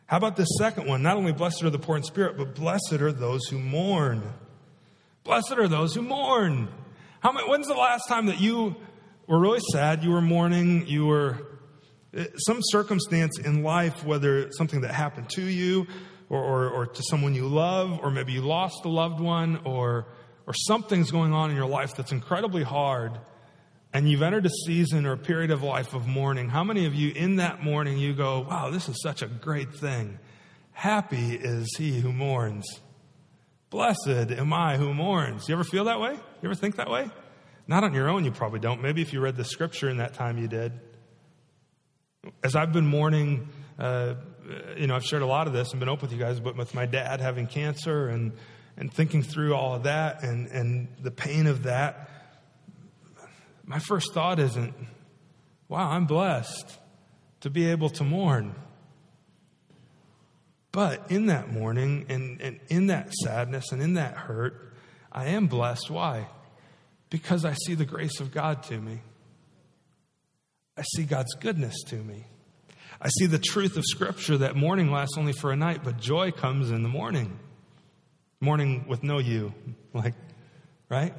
How 0.06 0.16
about 0.16 0.36
this 0.36 0.48
second 0.58 0.86
one? 0.86 1.02
Not 1.02 1.16
only 1.16 1.32
blessed 1.32 1.62
are 1.62 1.70
the 1.70 1.78
poor 1.78 1.96
in 1.96 2.02
spirit, 2.02 2.36
but 2.36 2.54
blessed 2.54 2.94
are 2.94 3.12
those 3.12 3.46
who 3.46 3.58
mourn. 3.58 4.22
Blessed 5.22 5.52
are 5.52 5.68
those 5.68 5.94
who 5.94 6.02
mourn. 6.02 6.68
How 7.20 7.32
many, 7.32 7.48
when's 7.48 7.68
the 7.68 7.74
last 7.74 8.08
time 8.08 8.26
that 8.26 8.40
you 8.40 8.74
were 9.26 9.38
really 9.38 9.60
sad, 9.72 10.02
you 10.02 10.10
were 10.10 10.20
mourning, 10.20 10.86
you 10.86 11.06
were 11.06 11.38
eh, 12.12 12.26
some 12.36 12.58
circumstance 12.60 13.38
in 13.38 13.62
life, 13.62 14.04
whether 14.04 14.50
something 14.52 14.80
that 14.80 14.92
happened 14.92 15.28
to 15.30 15.42
you 15.42 15.86
or, 16.30 16.42
or, 16.42 16.70
or 16.70 16.86
to 16.86 17.02
someone 17.02 17.34
you 17.34 17.46
love, 17.46 18.00
or 18.02 18.10
maybe 18.10 18.32
you 18.32 18.40
lost 18.40 18.84
a 18.86 18.88
loved 18.88 19.20
one, 19.20 19.60
or, 19.64 20.06
or 20.46 20.54
something's 20.54 21.10
going 21.10 21.34
on 21.34 21.50
in 21.50 21.56
your 21.56 21.66
life 21.66 21.94
that's 21.94 22.12
incredibly 22.12 22.62
hard, 22.62 23.18
and 23.92 24.08
you've 24.08 24.22
entered 24.22 24.46
a 24.46 24.50
season 24.66 25.04
or 25.04 25.12
a 25.12 25.18
period 25.18 25.50
of 25.50 25.62
life 25.62 25.92
of 25.92 26.06
mourning, 26.06 26.48
how 26.48 26.64
many 26.64 26.86
of 26.86 26.94
you 26.94 27.10
in 27.10 27.36
that 27.36 27.62
mourning 27.62 27.98
you 27.98 28.14
go, 28.14 28.46
wow, 28.48 28.70
this 28.70 28.88
is 28.88 29.02
such 29.02 29.20
a 29.20 29.26
great 29.26 29.74
thing? 29.74 30.18
Happy 30.72 31.34
is 31.34 31.68
he 31.76 32.00
who 32.00 32.12
mourns. 32.12 32.80
Blessed 33.68 34.30
am 34.30 34.52
I 34.52 34.76
who 34.76 34.94
mourns. 34.94 35.48
You 35.48 35.54
ever 35.54 35.64
feel 35.64 35.84
that 35.84 36.00
way? 36.00 36.12
You 36.12 36.44
ever 36.44 36.54
think 36.54 36.76
that 36.76 36.88
way? 36.88 37.10
Not 37.66 37.84
on 37.84 37.92
your 37.92 38.08
own, 38.08 38.24
you 38.24 38.30
probably 38.30 38.60
don't. 38.60 38.80
Maybe 38.80 39.02
if 39.02 39.12
you 39.12 39.20
read 39.20 39.36
the 39.36 39.44
scripture 39.44 39.88
in 39.88 39.98
that 39.98 40.14
time, 40.14 40.38
you 40.38 40.48
did. 40.48 40.72
As 42.42 42.56
I've 42.56 42.72
been 42.72 42.86
mourning, 42.86 43.48
uh, 43.78 44.14
you 44.76 44.86
know, 44.86 44.96
I've 44.96 45.04
shared 45.04 45.22
a 45.22 45.26
lot 45.26 45.46
of 45.46 45.52
this 45.52 45.70
and 45.70 45.80
been 45.80 45.88
open 45.88 46.08
with 46.08 46.12
you 46.12 46.18
guys, 46.18 46.40
but 46.40 46.56
with 46.56 46.74
my 46.74 46.86
dad 46.86 47.20
having 47.20 47.46
cancer 47.46 48.08
and, 48.08 48.32
and 48.76 48.92
thinking 48.92 49.22
through 49.22 49.54
all 49.54 49.74
of 49.74 49.84
that 49.84 50.22
and, 50.22 50.48
and 50.48 50.88
the 51.00 51.10
pain 51.10 51.46
of 51.46 51.64
that, 51.64 52.08
my 53.64 53.78
first 53.78 54.12
thought 54.12 54.38
isn't, 54.38 54.74
wow, 55.68 55.90
I'm 55.90 56.06
blessed 56.06 56.78
to 57.40 57.50
be 57.50 57.70
able 57.70 57.90
to 57.90 58.04
mourn. 58.04 58.54
But 60.72 61.10
in 61.10 61.26
that 61.26 61.52
mourning 61.52 62.06
and, 62.08 62.40
and 62.40 62.60
in 62.68 62.86
that 62.88 63.12
sadness 63.12 63.72
and 63.72 63.82
in 63.82 63.94
that 63.94 64.14
hurt, 64.14 64.74
I 65.10 65.26
am 65.26 65.46
blessed. 65.46 65.90
Why? 65.90 66.28
Because 67.10 67.44
I 67.44 67.54
see 67.54 67.74
the 67.74 67.84
grace 67.84 68.20
of 68.20 68.32
God 68.32 68.62
to 68.64 68.80
me. 68.80 69.00
I 70.76 70.82
see 70.94 71.02
God's 71.02 71.34
goodness 71.34 71.74
to 71.88 71.96
me. 71.96 72.24
I 73.00 73.08
see 73.08 73.26
the 73.26 73.38
truth 73.38 73.76
of 73.76 73.84
Scripture 73.86 74.38
that 74.38 74.56
mourning 74.56 74.90
lasts 74.90 75.16
only 75.16 75.32
for 75.32 75.50
a 75.52 75.56
night, 75.56 75.82
but 75.82 75.98
joy 75.98 76.32
comes 76.32 76.70
in 76.70 76.82
the 76.82 76.88
morning. 76.88 77.38
Morning 78.40 78.84
with 78.86 79.02
no 79.02 79.18
you. 79.18 79.54
Like, 79.94 80.14
right? 80.88 81.14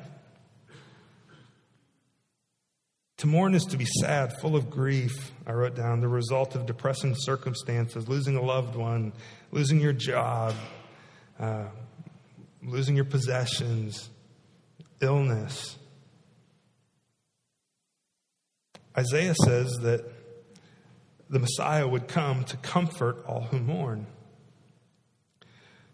To 3.17 3.27
mourn 3.27 3.53
is 3.53 3.65
to 3.65 3.77
be 3.77 3.85
sad, 3.85 4.39
full 4.39 4.55
of 4.55 4.69
grief, 4.69 5.31
I 5.45 5.53
wrote 5.53 5.75
down, 5.75 5.99
the 5.99 6.07
result 6.07 6.55
of 6.55 6.65
depressing 6.65 7.15
circumstances, 7.17 8.07
losing 8.07 8.35
a 8.35 8.41
loved 8.41 8.75
one, 8.75 9.13
losing 9.51 9.79
your 9.79 9.93
job, 9.93 10.55
uh, 11.39 11.65
losing 12.63 12.95
your 12.95 13.05
possessions, 13.05 14.09
illness. 15.01 15.77
Isaiah 18.97 19.35
says 19.45 19.71
that 19.81 20.20
the 21.31 21.39
Messiah 21.39 21.87
would 21.87 22.07
come 22.07 22.43
to 22.43 22.57
comfort 22.57 23.23
all 23.25 23.43
who 23.43 23.59
mourn. 23.59 24.05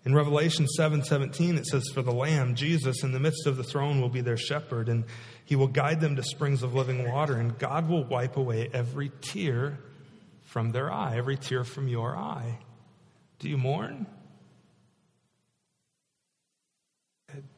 In 0.03 0.15
Revelation 0.15 0.67
7 0.67 1.03
17, 1.03 1.57
it 1.57 1.65
says, 1.65 1.83
For 1.93 2.01
the 2.01 2.13
Lamb, 2.13 2.55
Jesus, 2.55 3.03
in 3.03 3.11
the 3.11 3.19
midst 3.19 3.45
of 3.45 3.55
the 3.55 3.63
throne 3.63 4.01
will 4.01 4.09
be 4.09 4.21
their 4.21 4.37
shepherd, 4.37 4.89
and 4.89 5.05
he 5.45 5.55
will 5.55 5.67
guide 5.67 6.01
them 6.01 6.15
to 6.15 6.23
springs 6.23 6.63
of 6.63 6.73
living 6.73 7.09
water, 7.09 7.35
and 7.35 7.57
God 7.59 7.87
will 7.87 8.03
wipe 8.03 8.35
away 8.35 8.69
every 8.73 9.11
tear 9.21 9.77
from 10.43 10.71
their 10.71 10.91
eye, 10.91 11.17
every 11.17 11.37
tear 11.37 11.63
from 11.63 11.87
your 11.87 12.17
eye. 12.17 12.59
Do 13.39 13.49
you 13.49 13.57
mourn? 13.57 14.07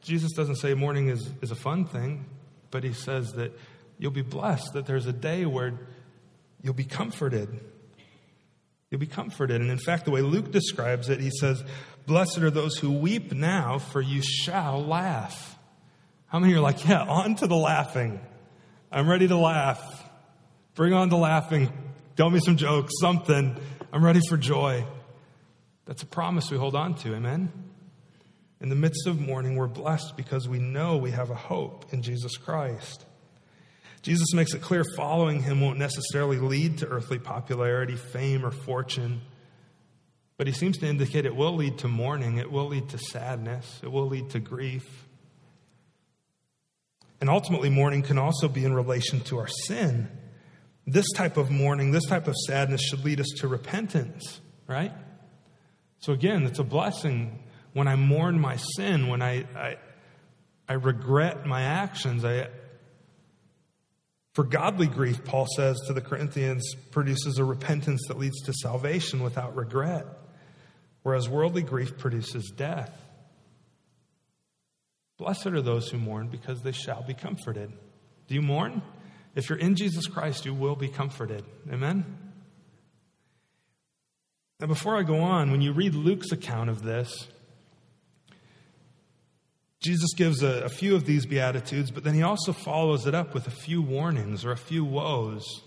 Jesus 0.02 0.32
doesn't 0.32 0.56
say 0.56 0.74
mourning 0.74 1.08
is, 1.08 1.30
is 1.40 1.52
a 1.52 1.56
fun 1.56 1.86
thing, 1.86 2.26
but 2.70 2.84
he 2.84 2.92
says 2.92 3.32
that 3.34 3.56
you'll 3.98 4.10
be 4.10 4.22
blessed, 4.22 4.72
that 4.74 4.86
there's 4.86 5.06
a 5.06 5.12
day 5.12 5.46
where 5.46 5.78
you'll 6.62 6.74
be 6.74 6.84
comforted. 6.84 7.48
You'll 8.90 9.00
be 9.00 9.06
comforted. 9.06 9.60
And 9.60 9.70
in 9.70 9.78
fact, 9.78 10.04
the 10.04 10.10
way 10.10 10.20
Luke 10.20 10.50
describes 10.50 11.08
it, 11.08 11.20
he 11.20 11.30
says, 11.30 11.62
Blessed 12.06 12.38
are 12.38 12.50
those 12.50 12.76
who 12.76 12.90
weep 12.90 13.32
now, 13.32 13.78
for 13.78 14.00
you 14.00 14.22
shall 14.22 14.84
laugh. 14.84 15.58
How 16.26 16.38
many 16.38 16.54
are 16.54 16.60
like, 16.60 16.86
yeah, 16.88 17.02
on 17.02 17.36
to 17.36 17.46
the 17.46 17.56
laughing? 17.56 18.20
I'm 18.90 19.08
ready 19.08 19.28
to 19.28 19.36
laugh. 19.36 19.80
Bring 20.74 20.92
on 20.92 21.08
the 21.08 21.16
laughing. 21.16 21.72
Tell 22.16 22.30
me 22.30 22.40
some 22.40 22.56
jokes, 22.56 22.92
something. 23.00 23.56
I'm 23.92 24.04
ready 24.04 24.20
for 24.28 24.36
joy. 24.36 24.84
That's 25.86 26.02
a 26.02 26.06
promise 26.06 26.50
we 26.50 26.56
hold 26.56 26.74
on 26.74 26.94
to. 26.96 27.14
Amen? 27.14 27.52
In 28.60 28.68
the 28.68 28.76
midst 28.76 29.06
of 29.06 29.20
mourning, 29.20 29.56
we're 29.56 29.66
blessed 29.66 30.16
because 30.16 30.48
we 30.48 30.58
know 30.58 30.96
we 30.98 31.12
have 31.12 31.30
a 31.30 31.34
hope 31.34 31.92
in 31.92 32.02
Jesus 32.02 32.36
Christ. 32.36 33.06
Jesus 34.02 34.32
makes 34.32 34.54
it 34.54 34.62
clear 34.62 34.84
following 34.96 35.42
him 35.42 35.60
won't 35.60 35.78
necessarily 35.78 36.38
lead 36.38 36.78
to 36.78 36.88
earthly 36.88 37.18
popularity, 37.18 37.96
fame, 37.96 38.44
or 38.44 38.50
fortune. 38.50 39.20
But 40.38 40.46
he 40.46 40.54
seems 40.54 40.78
to 40.78 40.86
indicate 40.86 41.26
it 41.26 41.36
will 41.36 41.54
lead 41.54 41.78
to 41.78 41.88
mourning, 41.88 42.38
it 42.38 42.50
will 42.50 42.68
lead 42.68 42.88
to 42.90 42.98
sadness, 42.98 43.80
it 43.82 43.92
will 43.92 44.06
lead 44.06 44.30
to 44.30 44.40
grief. 44.40 45.06
And 47.20 47.28
ultimately, 47.28 47.68
mourning 47.68 48.02
can 48.02 48.16
also 48.16 48.48
be 48.48 48.64
in 48.64 48.72
relation 48.72 49.20
to 49.24 49.38
our 49.38 49.48
sin. 49.48 50.08
This 50.86 51.04
type 51.14 51.36
of 51.36 51.50
mourning, 51.50 51.90
this 51.90 52.06
type 52.06 52.26
of 52.26 52.34
sadness 52.46 52.80
should 52.80 53.04
lead 53.04 53.20
us 53.20 53.28
to 53.38 53.48
repentance, 53.48 54.40
right? 54.66 54.92
So 55.98 56.14
again, 56.14 56.44
it's 56.44 56.58
a 56.58 56.64
blessing 56.64 57.44
when 57.74 57.86
I 57.86 57.96
mourn 57.96 58.40
my 58.40 58.56
sin, 58.56 59.08
when 59.08 59.20
I, 59.20 59.44
I, 59.54 59.76
I 60.66 60.72
regret 60.72 61.44
my 61.44 61.62
actions. 61.62 62.24
I, 62.24 62.48
for 64.34 64.44
godly 64.44 64.86
grief, 64.86 65.24
Paul 65.24 65.46
says 65.56 65.80
to 65.86 65.92
the 65.92 66.00
Corinthians, 66.00 66.74
produces 66.90 67.38
a 67.38 67.44
repentance 67.44 68.02
that 68.08 68.18
leads 68.18 68.40
to 68.42 68.52
salvation 68.52 69.22
without 69.22 69.56
regret 69.56 70.06
whereas 71.02 71.28
worldly 71.28 71.62
grief 71.62 71.98
produces 71.98 72.50
death. 72.50 72.96
Blessed 75.18 75.48
are 75.48 75.62
those 75.62 75.88
who 75.90 75.98
mourn 75.98 76.28
because 76.28 76.62
they 76.62 76.72
shall 76.72 77.02
be 77.02 77.14
comforted. 77.14 77.72
Do 78.26 78.34
you 78.34 78.42
mourn? 78.42 78.82
If 79.34 79.48
you're 79.48 79.58
in 79.58 79.74
Jesus 79.74 80.06
Christ, 80.06 80.44
you 80.44 80.54
will 80.54 80.76
be 80.76 80.88
comforted. 80.88 81.44
Amen? 81.70 82.04
Now, 84.58 84.66
before 84.66 84.98
I 84.98 85.02
go 85.02 85.20
on, 85.20 85.50
when 85.50 85.62
you 85.62 85.72
read 85.72 85.94
Luke's 85.94 86.32
account 86.32 86.68
of 86.68 86.82
this, 86.82 87.28
Jesus 89.80 90.12
gives 90.14 90.42
a, 90.42 90.64
a, 90.64 90.68
few 90.68 90.94
of 90.94 91.06
these 91.06 91.24
Beatitudes, 91.24 91.90
but 91.90 92.04
then 92.04 92.14
he 92.14 92.22
also 92.22 92.52
follows 92.52 93.06
it 93.06 93.14
up 93.14 93.32
with 93.32 93.46
a 93.46 93.50
few 93.50 93.80
warnings 93.80 94.44
or 94.44 94.52
a 94.52 94.56
few 94.56 94.84
woes. 94.84 95.62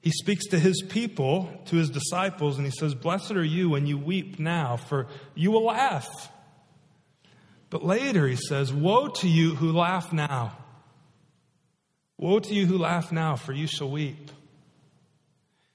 He 0.00 0.10
speaks 0.10 0.46
to 0.46 0.58
his 0.58 0.82
people, 0.88 1.50
to 1.66 1.76
his 1.76 1.90
disciples, 1.90 2.56
and 2.56 2.64
he 2.64 2.72
says, 2.72 2.94
Blessed 2.94 3.32
are 3.32 3.44
you 3.44 3.68
when 3.68 3.86
you 3.86 3.98
weep 3.98 4.38
now, 4.38 4.76
for 4.76 5.08
you 5.34 5.50
will 5.50 5.66
laugh. 5.66 6.32
But 7.68 7.84
later 7.84 8.26
he 8.26 8.36
says, 8.36 8.72
Woe 8.72 9.08
to 9.08 9.28
you 9.28 9.54
who 9.54 9.72
laugh 9.72 10.10
now. 10.12 10.56
Woe 12.16 12.38
to 12.38 12.54
you 12.54 12.64
who 12.64 12.78
laugh 12.78 13.12
now, 13.12 13.36
for 13.36 13.52
you 13.52 13.66
shall 13.66 13.90
weep. 13.90 14.30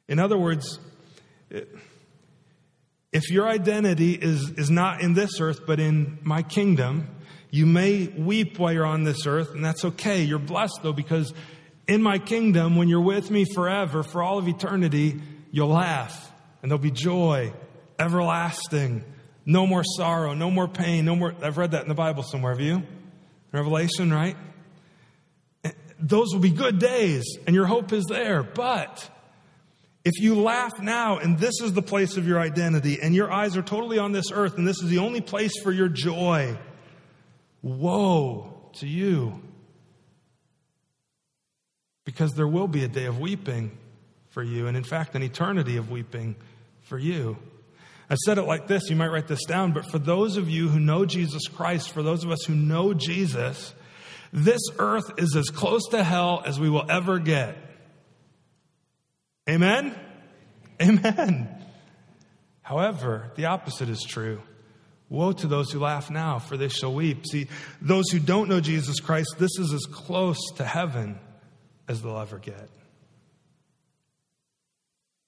In 0.07 0.17
other 0.17 0.37
words, 0.37 0.79
If 3.13 3.29
your 3.29 3.47
identity 3.47 4.13
is, 4.13 4.49
is 4.57 4.71
not 4.71 5.01
in 5.01 5.13
this 5.13 5.39
earth, 5.39 5.67
but 5.67 5.79
in 5.79 6.17
my 6.23 6.41
kingdom, 6.41 7.12
you 7.53 7.67
may 7.67 8.07
weep 8.07 8.57
while 8.57 8.73
you're 8.73 8.83
on 8.83 9.03
this 9.03 9.27
earth, 9.27 9.53
and 9.53 9.63
that's 9.63 9.85
okay. 9.85 10.23
You're 10.23 10.39
blessed 10.39 10.79
though, 10.81 10.91
because 10.91 11.35
in 11.87 12.01
my 12.01 12.17
kingdom, 12.17 12.77
when 12.77 12.89
you're 12.89 12.99
with 12.99 13.29
me 13.29 13.45
forever, 13.45 14.01
for 14.01 14.23
all 14.23 14.39
of 14.39 14.47
eternity, 14.47 15.21
you'll 15.51 15.67
laugh, 15.67 16.31
and 16.63 16.71
there'll 16.71 16.81
be 16.81 16.89
joy, 16.89 17.53
everlasting, 17.99 19.03
no 19.45 19.67
more 19.67 19.83
sorrow, 19.83 20.33
no 20.33 20.49
more 20.49 20.67
pain, 20.67 21.05
no 21.05 21.15
more. 21.15 21.35
I've 21.43 21.59
read 21.59 21.71
that 21.71 21.83
in 21.83 21.89
the 21.89 21.93
Bible 21.93 22.23
somewhere. 22.23 22.53
Have 22.53 22.59
you? 22.59 22.81
Revelation, 23.51 24.11
right? 24.11 24.35
Those 25.99 26.33
will 26.33 26.41
be 26.41 26.49
good 26.49 26.79
days, 26.79 27.37
and 27.45 27.55
your 27.55 27.67
hope 27.67 27.93
is 27.93 28.05
there. 28.05 28.41
But 28.41 29.07
if 30.03 30.19
you 30.19 30.41
laugh 30.41 30.79
now, 30.81 31.19
and 31.19 31.37
this 31.37 31.61
is 31.61 31.73
the 31.73 31.83
place 31.83 32.17
of 32.17 32.27
your 32.27 32.39
identity, 32.39 32.99
and 32.99 33.13
your 33.13 33.31
eyes 33.31 33.55
are 33.55 33.61
totally 33.61 33.99
on 33.99 34.11
this 34.11 34.31
earth, 34.31 34.57
and 34.57 34.67
this 34.67 34.81
is 34.81 34.89
the 34.89 34.97
only 34.97 35.21
place 35.21 35.61
for 35.61 35.71
your 35.71 35.87
joy, 35.87 36.57
woe 37.63 38.69
to 38.73 38.87
you. 38.87 39.41
Because 42.05 42.33
there 42.33 42.47
will 42.47 42.67
be 42.67 42.83
a 42.83 42.87
day 42.87 43.05
of 43.05 43.17
weeping 43.17 43.75
for 44.29 44.43
you, 44.43 44.67
and 44.67 44.75
in 44.75 44.83
fact, 44.83 45.15
an 45.15 45.23
eternity 45.23 45.77
of 45.77 45.89
weeping 45.89 46.35
for 46.81 46.99
you. 46.99 47.37
I 48.09 48.15
said 48.15 48.37
it 48.37 48.43
like 48.43 48.67
this, 48.67 48.89
you 48.89 48.95
might 48.95 49.07
write 49.07 49.27
this 49.27 49.45
down, 49.45 49.71
but 49.71 49.89
for 49.89 49.97
those 49.99 50.37
of 50.37 50.49
you 50.49 50.67
who 50.67 50.79
know 50.79 51.05
Jesus 51.05 51.47
Christ, 51.47 51.91
for 51.91 52.03
those 52.03 52.23
of 52.23 52.31
us 52.31 52.43
who 52.43 52.53
know 52.53 52.93
Jesus, 52.93 53.73
this 54.33 54.61
earth 54.79 55.11
is 55.17 55.35
as 55.35 55.49
close 55.49 55.87
to 55.91 56.03
hell 56.03 56.43
as 56.45 56.59
we 56.59 56.69
will 56.69 56.85
ever 56.89 57.19
get. 57.19 57.55
Amen? 59.49 59.95
Amen. 60.81 61.63
However, 62.61 63.31
the 63.35 63.45
opposite 63.45 63.89
is 63.89 64.03
true. 64.03 64.41
Woe 65.13 65.31
to 65.31 65.45
those 65.45 65.71
who 65.71 65.79
laugh 65.79 66.09
now, 66.09 66.39
for 66.39 66.57
they 66.57 66.69
shall 66.69 66.91
weep. 66.91 67.27
See, 67.27 67.47
those 67.79 68.09
who 68.09 68.17
don't 68.17 68.49
know 68.49 68.59
Jesus 68.59 68.99
Christ, 68.99 69.35
this 69.37 69.59
is 69.59 69.71
as 69.71 69.85
close 69.85 70.39
to 70.55 70.65
heaven 70.65 71.19
as 71.87 72.01
they'll 72.01 72.17
ever 72.17 72.39
get. 72.39 72.67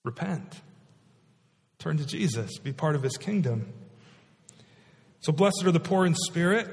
Repent. 0.04 0.60
Turn 1.78 2.00
to 2.00 2.06
Jesus. 2.06 2.58
Be 2.58 2.74
part 2.74 2.95
of 2.95 3.04
his 3.04 3.15
kingdom. 3.15 3.71
So, 5.19 5.32
blessed 5.32 5.63
are 5.65 5.71
the 5.71 5.80
poor 5.80 6.08
in 6.08 6.15
spirit, 6.15 6.67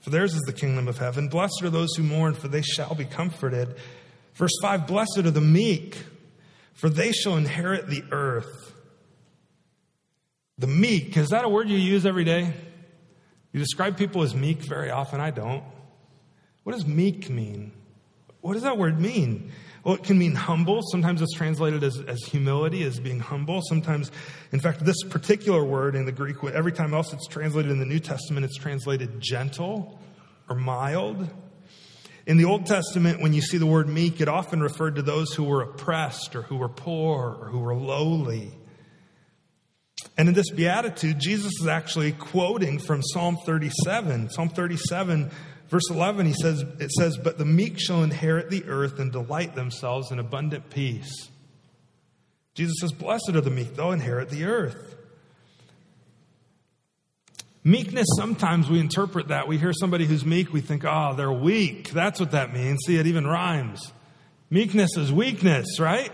for 0.00 0.10
theirs 0.10 0.34
is 0.34 0.42
the 0.42 0.52
kingdom 0.52 0.88
of 0.88 0.98
heaven. 0.98 1.28
Blessed 1.28 1.62
are 1.62 1.70
those 1.70 1.94
who 1.94 2.02
mourn, 2.02 2.34
for 2.34 2.48
they 2.48 2.62
shall 2.62 2.96
be 2.96 3.04
comforted. 3.04 3.76
Verse 4.34 4.56
5 4.60 4.88
Blessed 4.88 5.18
are 5.18 5.30
the 5.30 5.40
meek, 5.40 5.98
for 6.72 6.88
they 6.88 7.12
shall 7.12 7.36
inherit 7.36 7.86
the 7.86 8.02
earth. 8.10 8.73
The 10.58 10.66
meek, 10.66 11.16
is 11.16 11.30
that 11.30 11.44
a 11.44 11.48
word 11.48 11.68
you 11.68 11.78
use 11.78 12.06
every 12.06 12.24
day? 12.24 12.52
You 13.52 13.60
describe 13.60 13.96
people 13.96 14.22
as 14.22 14.34
meek 14.34 14.62
very 14.62 14.90
often. 14.90 15.20
I 15.20 15.30
don't. 15.30 15.64
What 16.62 16.72
does 16.72 16.86
meek 16.86 17.28
mean? 17.28 17.72
What 18.40 18.54
does 18.54 18.62
that 18.62 18.78
word 18.78 19.00
mean? 19.00 19.52
Well, 19.84 19.94
it 19.96 20.04
can 20.04 20.18
mean 20.18 20.34
humble. 20.34 20.80
Sometimes 20.90 21.20
it's 21.20 21.34
translated 21.34 21.82
as, 21.84 22.00
as 22.00 22.22
humility, 22.24 22.84
as 22.84 22.98
being 23.00 23.20
humble. 23.20 23.60
Sometimes, 23.62 24.10
in 24.50 24.60
fact, 24.60 24.84
this 24.84 25.02
particular 25.04 25.62
word 25.62 25.94
in 25.94 26.06
the 26.06 26.12
Greek, 26.12 26.36
every 26.42 26.72
time 26.72 26.94
else 26.94 27.12
it's 27.12 27.26
translated 27.26 27.70
in 27.70 27.78
the 27.78 27.86
New 27.86 28.00
Testament, 28.00 28.44
it's 28.44 28.56
translated 28.56 29.20
gentle 29.20 30.00
or 30.48 30.56
mild. 30.56 31.28
In 32.26 32.38
the 32.38 32.46
Old 32.46 32.64
Testament, 32.64 33.20
when 33.20 33.34
you 33.34 33.42
see 33.42 33.58
the 33.58 33.66
word 33.66 33.88
meek, 33.88 34.20
it 34.20 34.28
often 34.28 34.62
referred 34.62 34.96
to 34.96 35.02
those 35.02 35.34
who 35.34 35.44
were 35.44 35.62
oppressed 35.62 36.34
or 36.34 36.42
who 36.42 36.56
were 36.56 36.70
poor 36.70 37.36
or 37.40 37.48
who 37.48 37.58
were 37.58 37.74
lowly. 37.74 38.52
And 40.16 40.28
in 40.28 40.34
this 40.34 40.50
beatitude, 40.50 41.18
Jesus 41.18 41.52
is 41.60 41.66
actually 41.66 42.12
quoting 42.12 42.78
from 42.78 43.02
Psalm 43.02 43.36
37. 43.44 44.30
Psalm 44.30 44.48
37, 44.48 45.30
verse 45.68 45.90
11, 45.90 46.26
he 46.26 46.34
says, 46.34 46.64
it 46.78 46.92
says, 46.92 47.16
But 47.16 47.36
the 47.36 47.44
meek 47.44 47.80
shall 47.80 48.02
inherit 48.02 48.48
the 48.48 48.64
earth 48.66 49.00
and 49.00 49.10
delight 49.10 49.54
themselves 49.54 50.12
in 50.12 50.18
abundant 50.20 50.70
peace. 50.70 51.28
Jesus 52.54 52.76
says, 52.80 52.92
Blessed 52.92 53.30
are 53.34 53.40
the 53.40 53.50
meek, 53.50 53.74
they'll 53.74 53.92
inherit 53.92 54.30
the 54.30 54.44
earth. 54.44 54.94
Meekness, 57.64 58.06
sometimes 58.18 58.68
we 58.68 58.78
interpret 58.78 59.28
that. 59.28 59.48
We 59.48 59.56
hear 59.56 59.72
somebody 59.72 60.04
who's 60.04 60.24
meek, 60.24 60.52
we 60.52 60.60
think, 60.60 60.84
oh, 60.84 61.14
they're 61.16 61.32
weak. 61.32 61.90
That's 61.90 62.20
what 62.20 62.32
that 62.32 62.52
means. 62.52 62.80
See, 62.86 62.96
it 62.96 63.06
even 63.06 63.26
rhymes. 63.26 63.90
Meekness 64.50 64.98
is 64.98 65.10
weakness, 65.10 65.80
right? 65.80 66.12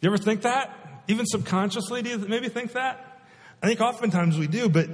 You 0.00 0.08
ever 0.08 0.16
think 0.16 0.42
that? 0.42 0.83
Even 1.08 1.26
subconsciously, 1.26 2.02
do 2.02 2.10
you 2.10 2.18
maybe 2.18 2.48
think 2.48 2.72
that? 2.72 3.22
I 3.62 3.66
think 3.66 3.80
oftentimes 3.80 4.38
we 4.38 4.46
do, 4.46 4.68
but, 4.68 4.88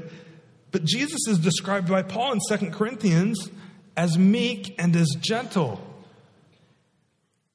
but 0.70 0.84
Jesus 0.84 1.26
is 1.28 1.38
described 1.38 1.88
by 1.88 2.02
Paul 2.02 2.32
in 2.32 2.40
2 2.48 2.70
Corinthians 2.70 3.50
as 3.96 4.16
meek 4.16 4.74
and 4.78 4.94
as 4.96 5.08
gentle. 5.20 5.80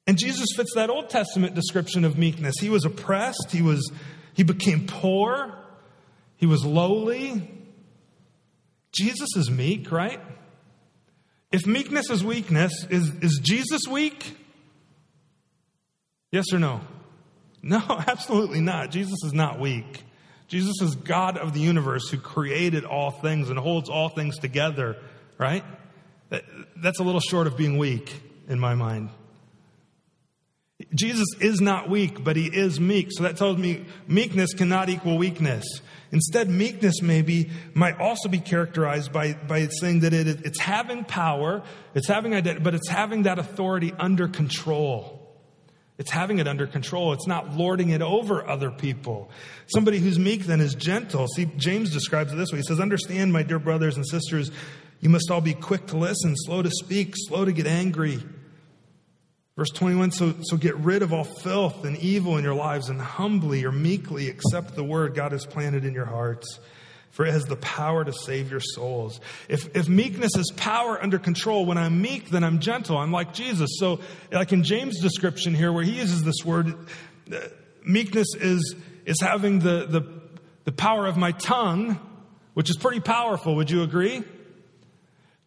And 0.06 0.18
Jesus 0.18 0.46
fits 0.54 0.72
that 0.74 0.90
Old 0.90 1.10
Testament 1.10 1.54
description 1.54 2.04
of 2.04 2.16
meekness. 2.16 2.56
He 2.60 2.68
was 2.68 2.84
oppressed, 2.84 3.50
he 3.50 3.62
was 3.62 3.90
he 4.34 4.42
became 4.42 4.86
poor, 4.86 5.58
he 6.36 6.46
was 6.46 6.64
lowly, 6.64 7.50
Jesus 8.92 9.28
is 9.36 9.50
meek, 9.50 9.90
right? 9.90 10.20
If 11.50 11.66
meekness 11.66 12.10
is 12.10 12.22
weakness, 12.22 12.86
is, 12.90 13.10
is 13.22 13.40
Jesus 13.42 13.82
weak? 13.88 14.36
Yes 16.32 16.44
or 16.52 16.58
no? 16.58 16.80
No, 17.66 17.82
absolutely 18.06 18.60
not. 18.60 18.90
Jesus 18.90 19.18
is 19.24 19.34
not 19.34 19.58
weak. 19.58 20.04
Jesus 20.48 20.80
is 20.80 20.94
God 20.94 21.36
of 21.36 21.52
the 21.52 21.60
universe 21.60 22.08
who 22.08 22.18
created 22.18 22.84
all 22.84 23.10
things 23.10 23.50
and 23.50 23.58
holds 23.58 23.90
all 23.90 24.08
things 24.08 24.38
together, 24.38 24.96
right? 25.38 25.64
That, 26.28 26.44
that's 26.76 27.00
a 27.00 27.02
little 27.02 27.20
short 27.20 27.48
of 27.48 27.56
being 27.56 27.78
weak 27.78 28.22
in 28.48 28.60
my 28.60 28.74
mind. 28.76 29.10
Jesus 30.94 31.26
is 31.40 31.60
not 31.60 31.88
weak, 31.90 32.22
but 32.22 32.36
he 32.36 32.46
is 32.46 32.78
meek. 32.78 33.08
So 33.10 33.24
that 33.24 33.36
tells 33.36 33.56
me 33.56 33.86
meekness 34.06 34.54
cannot 34.54 34.88
equal 34.88 35.18
weakness. 35.18 35.64
Instead, 36.12 36.48
meekness 36.48 37.02
maybe 37.02 37.50
might 37.74 37.98
also 37.98 38.28
be 38.28 38.38
characterized 38.38 39.12
by, 39.12 39.32
by 39.32 39.66
saying 39.66 40.00
that 40.00 40.12
it, 40.12 40.28
it's 40.44 40.60
having 40.60 41.04
power, 41.04 41.62
it's 41.94 42.06
having 42.06 42.34
identity, 42.34 42.62
but 42.62 42.74
it's 42.74 42.88
having 42.88 43.24
that 43.24 43.40
authority 43.40 43.92
under 43.98 44.28
control. 44.28 45.15
It's 45.98 46.10
having 46.10 46.38
it 46.38 46.46
under 46.46 46.66
control. 46.66 47.12
It's 47.12 47.26
not 47.26 47.54
lording 47.54 47.90
it 47.90 48.02
over 48.02 48.46
other 48.46 48.70
people. 48.70 49.30
Somebody 49.66 49.98
who's 49.98 50.18
meek 50.18 50.44
then 50.44 50.60
is 50.60 50.74
gentle. 50.74 51.26
See, 51.28 51.46
James 51.56 51.90
describes 51.90 52.32
it 52.32 52.36
this 52.36 52.52
way. 52.52 52.58
He 52.58 52.64
says, 52.64 52.80
Understand, 52.80 53.32
my 53.32 53.42
dear 53.42 53.58
brothers 53.58 53.96
and 53.96 54.06
sisters, 54.06 54.50
you 55.00 55.08
must 55.08 55.30
all 55.30 55.40
be 55.40 55.54
quick 55.54 55.86
to 55.88 55.96
listen, 55.96 56.34
slow 56.36 56.62
to 56.62 56.70
speak, 56.70 57.14
slow 57.16 57.44
to 57.44 57.52
get 57.52 57.66
angry 57.66 58.22
Verse 59.56 59.70
21 59.70 60.10
so, 60.10 60.34
so 60.42 60.58
get 60.58 60.76
rid 60.76 61.02
of 61.02 61.14
all 61.14 61.24
filth 61.24 61.86
and 61.86 61.96
evil 61.96 62.36
in 62.36 62.44
your 62.44 62.54
lives 62.54 62.90
and 62.90 63.00
humbly 63.00 63.64
or 63.64 63.72
meekly 63.72 64.28
accept 64.28 64.74
the 64.74 64.84
word 64.84 65.14
God 65.14 65.32
has 65.32 65.46
planted 65.46 65.86
in 65.86 65.94
your 65.94 66.04
hearts, 66.04 66.60
for 67.10 67.26
it 67.26 67.32
has 67.32 67.44
the 67.46 67.56
power 67.56 68.04
to 68.04 68.12
save 68.12 68.50
your 68.50 68.60
souls. 68.60 69.20
If, 69.48 69.74
if 69.74 69.88
meekness 69.88 70.36
is 70.36 70.52
power 70.56 71.02
under 71.02 71.18
control, 71.18 71.64
when 71.64 71.78
I'm 71.78 72.02
meek, 72.02 72.30
then 72.30 72.44
I'm 72.44 72.60
gentle. 72.60 72.98
I'm 72.98 73.12
like 73.12 73.32
Jesus. 73.32 73.70
So, 73.78 74.00
like 74.30 74.52
in 74.52 74.64
James' 74.64 75.00
description 75.00 75.54
here, 75.54 75.72
where 75.72 75.84
he 75.84 75.92
uses 75.92 76.22
this 76.22 76.44
word, 76.44 76.74
uh, 77.32 77.38
meekness 77.84 78.34
is, 78.34 78.74
is 79.06 79.20
having 79.20 79.60
the, 79.60 79.86
the, 79.86 80.20
the 80.64 80.72
power 80.72 81.06
of 81.06 81.16
my 81.16 81.32
tongue, 81.32 81.98
which 82.54 82.68
is 82.68 82.76
pretty 82.76 83.00
powerful. 83.00 83.56
Would 83.56 83.70
you 83.70 83.82
agree? 83.82 84.22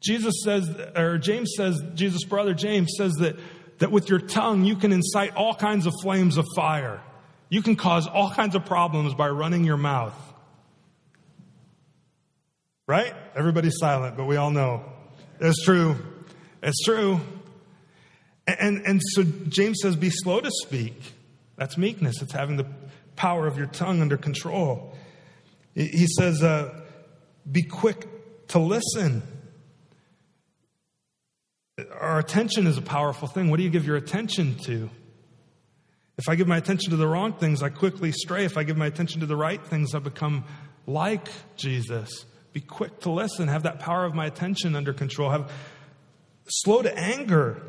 Jesus 0.02 0.34
says, 0.44 0.70
or 0.96 1.18
James 1.18 1.54
says, 1.56 1.82
Jesus' 1.94 2.24
brother 2.24 2.54
James 2.54 2.94
says 2.98 3.14
that 3.16 3.36
that 3.80 3.92
with 3.92 4.10
your 4.10 4.20
tongue 4.20 4.64
you 4.64 4.76
can 4.76 4.92
incite 4.92 5.36
all 5.36 5.56
kinds 5.56 5.86
of 5.88 5.94
flames 6.02 6.38
of 6.38 6.46
fire. 6.56 7.02
You 7.50 7.62
can 7.62 7.76
cause 7.76 8.08
all 8.08 8.30
kinds 8.30 8.56
of 8.56 8.66
problems 8.66 9.16
by 9.16 9.30
running 9.30 9.64
your 9.64 9.78
mouth. 9.78 10.14
Right? 12.90 13.14
Everybody's 13.36 13.78
silent, 13.78 14.18
but 14.18 14.26
we 14.26 14.36
all 14.36 14.50
know. 14.50 14.84
It's 15.40 15.64
true. 15.64 15.96
It's 16.64 16.84
true. 16.84 17.22
And, 18.48 18.82
and 18.88 19.00
so 19.12 19.22
James 19.48 19.78
says, 19.84 19.96
be 19.96 20.10
slow 20.10 20.40
to 20.40 20.50
speak. 20.66 21.00
That's 21.56 21.78
meekness. 21.78 22.20
It's 22.24 22.34
having 22.34 22.58
the 22.58 22.66
power 23.16 23.46
of 23.46 23.60
your 23.60 23.68
tongue 23.68 24.02
under 24.02 24.18
control. 24.18 24.96
He 25.76 26.08
says, 26.18 26.42
uh, 26.42 26.82
be 27.50 27.62
quick 27.62 28.08
to 28.48 28.58
listen 28.58 29.22
our 32.00 32.20
attention 32.20 32.68
is 32.68 32.78
a 32.78 32.82
powerful 32.82 33.28
thing. 33.28 33.50
What 33.50 33.58
do 33.58 33.64
you 33.64 33.70
give 33.70 33.86
your 33.86 33.96
attention 33.96 34.56
to? 34.66 34.90
If 36.18 36.28
I 36.28 36.36
give 36.36 36.48
my 36.48 36.58
attention 36.58 36.92
to 36.92 36.98
the 36.98 37.08
wrong 37.08 37.34
things, 37.34 37.64
I 37.64 37.70
quickly 37.70 38.12
stray. 38.12 38.46
If 38.46 38.58
I 38.58 38.64
give 38.64 38.76
my 38.76 38.88
attention 38.88 39.22
to 39.22 39.26
the 39.26 39.38
right 39.38 39.64
things, 39.64 39.96
I 39.96 40.00
become 40.00 40.44
like 40.86 41.30
Jesus. 41.56 42.26
Be 42.54 42.62
quick 42.62 43.02
to 43.02 43.12
listen, 43.12 43.48
have 43.48 43.64
that 43.64 43.80
power 43.80 44.06
of 44.06 44.14
my 44.14 44.26
attention 44.26 44.76
under 44.76 44.94
control, 44.94 45.30
have 45.30 45.52
slow 46.48 46.82
to 46.82 46.98
anger, 46.98 47.62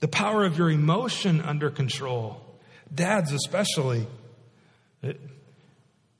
the 0.00 0.08
power 0.08 0.44
of 0.44 0.58
your 0.58 0.70
emotion 0.70 1.40
under 1.40 1.70
control. 1.70 2.40
Dads, 2.94 3.32
especially. 3.32 4.06
Eh, 5.02 5.14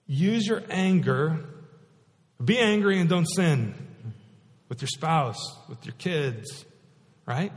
use 0.07 0.47
your 0.47 0.63
anger. 0.71 1.45
Be 2.43 2.59
angry 2.59 3.01
and 3.01 3.09
don't 3.09 3.27
sin 3.27 3.75
with 4.69 4.83
your 4.83 4.89
spouse, 4.89 5.39
with 5.69 5.85
your 5.85 5.95
kids, 5.99 6.65
right? 7.27 7.53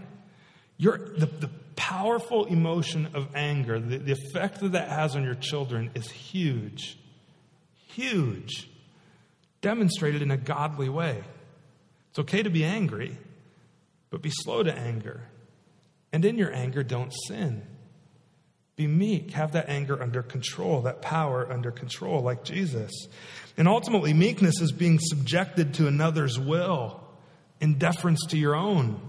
Your, 0.77 0.97
the, 0.97 1.25
the 1.25 1.49
powerful 1.75 2.45
emotion 2.45 3.09
of 3.13 3.27
anger, 3.35 3.79
the, 3.79 3.97
the 3.97 4.11
effect 4.11 4.59
that 4.61 4.73
that 4.73 4.89
has 4.89 5.15
on 5.15 5.23
your 5.23 5.35
children 5.35 5.91
is 5.93 6.09
huge. 6.09 6.97
Huge. 7.87 8.69
Demonstrated 9.61 10.21
in 10.21 10.31
a 10.31 10.37
godly 10.37 10.89
way. 10.89 11.23
It's 12.09 12.19
okay 12.19 12.43
to 12.43 12.49
be 12.49 12.63
angry, 12.63 13.17
but 14.09 14.21
be 14.21 14.31
slow 14.31 14.63
to 14.63 14.73
anger. 14.73 15.21
And 16.11 16.25
in 16.25 16.37
your 16.37 16.53
anger, 16.53 16.83
don't 16.83 17.13
sin. 17.27 17.61
Be 18.75 18.87
meek. 18.87 19.31
Have 19.31 19.53
that 19.53 19.69
anger 19.69 20.01
under 20.01 20.23
control, 20.23 20.81
that 20.81 21.01
power 21.01 21.49
under 21.49 21.71
control, 21.71 22.21
like 22.21 22.43
Jesus. 22.43 22.91
And 23.57 23.67
ultimately, 23.67 24.13
meekness 24.13 24.59
is 24.59 24.71
being 24.71 24.99
subjected 24.99 25.75
to 25.75 25.87
another's 25.87 26.39
will 26.39 27.01
in 27.59 27.77
deference 27.77 28.25
to 28.29 28.37
your 28.37 28.55
own. 28.55 28.99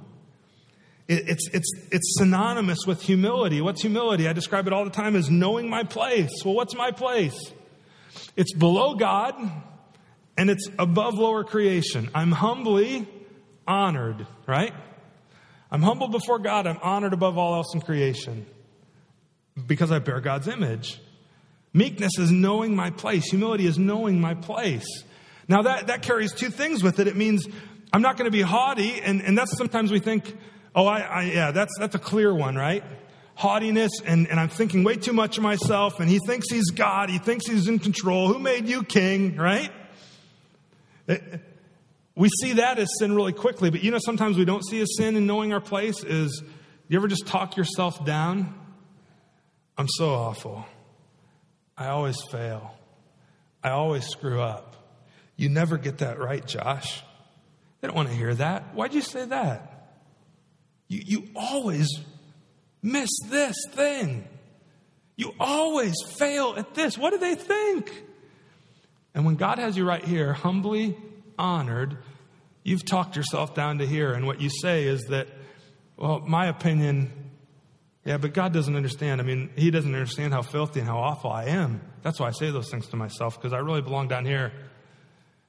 It's, 1.09 1.49
it's, 1.53 1.71
it's 1.91 2.15
synonymous 2.19 2.87
with 2.87 3.03
humility. 3.03 3.61
What's 3.61 3.83
humility? 3.83 4.29
I 4.29 4.33
describe 4.33 4.67
it 4.67 4.73
all 4.73 4.85
the 4.85 4.91
time 4.91 5.17
as 5.17 5.29
knowing 5.31 5.69
my 5.69 5.83
place. 5.83 6.31
Well, 6.45 6.55
what's 6.55 6.75
my 6.75 6.91
place? 6.91 7.37
It's 8.37 8.55
below 8.55 8.95
God 8.95 9.35
and 10.37 10.51
it's 10.51 10.68
above 10.79 11.14
lower 11.14 11.45
creation. 11.45 12.11
I'm 12.14 12.33
humbly 12.33 13.09
honored, 13.66 14.27
right? 14.47 14.73
I'm 15.71 15.83
humble 15.83 16.09
before 16.09 16.38
God. 16.38 16.66
I'm 16.66 16.79
honored 16.83 17.12
above 17.12 17.38
all 17.38 17.55
else 17.55 17.75
in 17.75 17.81
creation 17.81 18.47
because 19.66 19.90
I 19.90 19.99
bear 19.99 20.21
God's 20.21 20.49
image. 20.49 21.01
Meekness 21.73 22.18
is 22.18 22.31
knowing 22.31 22.77
my 22.77 22.90
place. 22.90 23.31
Humility 23.31 23.66
is 23.66 23.79
knowing 23.79 24.21
my 24.21 24.35
place. 24.35 24.87
Now 25.49 25.62
that, 25.62 25.87
that 25.87 26.03
carries 26.03 26.33
two 26.33 26.51
things 26.51 26.83
with 26.83 27.01
it. 27.01 27.07
It 27.07 27.16
means 27.16 27.47
I'm 27.92 28.03
not 28.03 28.16
going 28.16 28.27
to 28.27 28.37
be 28.37 28.42
haughty, 28.42 29.01
and, 29.01 29.23
and 29.23 29.37
that's 29.37 29.57
sometimes 29.57 29.90
we 29.90 29.99
think, 29.99 30.37
oh, 30.75 30.87
I, 30.87 31.01
I, 31.01 31.23
yeah, 31.25 31.51
that's, 31.51 31.73
that's 31.79 31.95
a 31.95 31.99
clear 31.99 32.35
one, 32.35 32.57
right? 32.57 32.83
Haughtiness, 33.35 33.90
and, 34.05 34.29
and 34.29 34.38
I'm 34.38 34.49
thinking 34.49 34.85
way 34.85 34.97
too 34.97 35.12
much 35.12 35.37
of 35.37 35.42
myself, 35.42 36.01
and 36.01 36.09
he 36.09 36.18
thinks 36.27 36.51
he's 36.51 36.71
God, 36.71 37.11
he 37.11 37.18
thinks 37.18 37.47
he's 37.47 37.68
in 37.68 37.79
control. 37.79 38.33
Who 38.33 38.38
made 38.38 38.68
you 38.68 38.83
king, 38.83 39.37
right? 39.37 39.71
It, 41.07 41.23
eh, 41.33 41.37
we 42.15 42.29
see 42.41 42.55
that 42.55 42.79
as 42.79 42.88
sin 42.99 43.15
really 43.15 43.33
quickly, 43.33 43.71
but 43.71 43.83
you 43.83 43.91
know, 43.91 43.99
sometimes 44.05 44.37
we 44.37 44.45
don't 44.45 44.65
see 44.65 44.81
as 44.81 44.97
sin 44.97 45.17
in 45.17 45.27
knowing 45.27 45.53
our 45.53 45.61
place 45.61 46.05
is 46.05 46.43
you 46.88 46.99
ever 46.99 47.09
just 47.09 47.27
talk 47.27 47.57
yourself 47.57 48.05
down? 48.05 48.55
I'm 49.79 49.88
so 49.88 50.11
awful. 50.11 50.67
I 51.77 51.88
always 51.88 52.21
fail. 52.31 52.75
I 53.62 53.71
always 53.71 54.07
screw 54.07 54.41
up. 54.41 54.77
You 55.37 55.49
never 55.49 55.79
get 55.79 55.99
that 55.99 56.19
right, 56.19 56.47
Josh. 56.47 57.03
They 57.81 57.88
don't 57.88 57.97
want 57.97 58.11
to 58.11 58.15
hear 58.15 58.35
that. 58.35 58.75
Why'd 58.75 58.93
you 58.93 59.01
say 59.01 59.25
that? 59.25 59.91
You, 60.88 61.01
you 61.05 61.29
always 61.35 61.88
miss 62.83 63.09
this 63.31 63.57
thing. 63.71 64.29
You 65.17 65.33
always 65.41 65.95
fail 66.19 66.55
at 66.57 66.75
this. 66.75 66.99
What 66.99 67.11
do 67.11 67.19
they 67.19 67.35
think? 67.35 68.05
And 69.14 69.25
when 69.25 69.37
God 69.37 69.59
has 69.59 69.77
you 69.77 69.85
right 69.87 70.05
here, 70.05 70.33
humbly 70.33 70.96
honored, 71.38 71.98
you've 72.62 72.85
talked 72.85 73.16
yourself 73.16 73.55
down 73.55 73.79
to 73.79 73.87
here. 73.87 74.12
And 74.12 74.27
what 74.27 74.40
you 74.40 74.48
say 74.48 74.85
is 74.85 75.05
that, 75.05 75.29
well, 75.96 76.20
my 76.20 76.46
opinion, 76.46 77.12
yeah, 78.05 78.16
but 78.16 78.33
God 78.33 78.53
doesn't 78.53 78.75
understand. 78.75 79.20
I 79.20 79.25
mean, 79.25 79.51
He 79.57 79.70
doesn't 79.70 79.94
understand 79.94 80.33
how 80.33 80.42
filthy 80.42 80.81
and 80.81 80.88
how 80.88 80.98
awful 80.98 81.31
I 81.31 81.44
am. 81.44 81.81
That's 82.03 82.18
why 82.18 82.29
I 82.29 82.33
say 82.33 82.51
those 82.51 82.70
things 82.70 82.88
to 82.88 82.96
myself, 82.96 83.37
because 83.38 83.53
I 83.53 83.59
really 83.59 83.83
belong 83.83 84.09
down 84.09 84.25
here. 84.25 84.53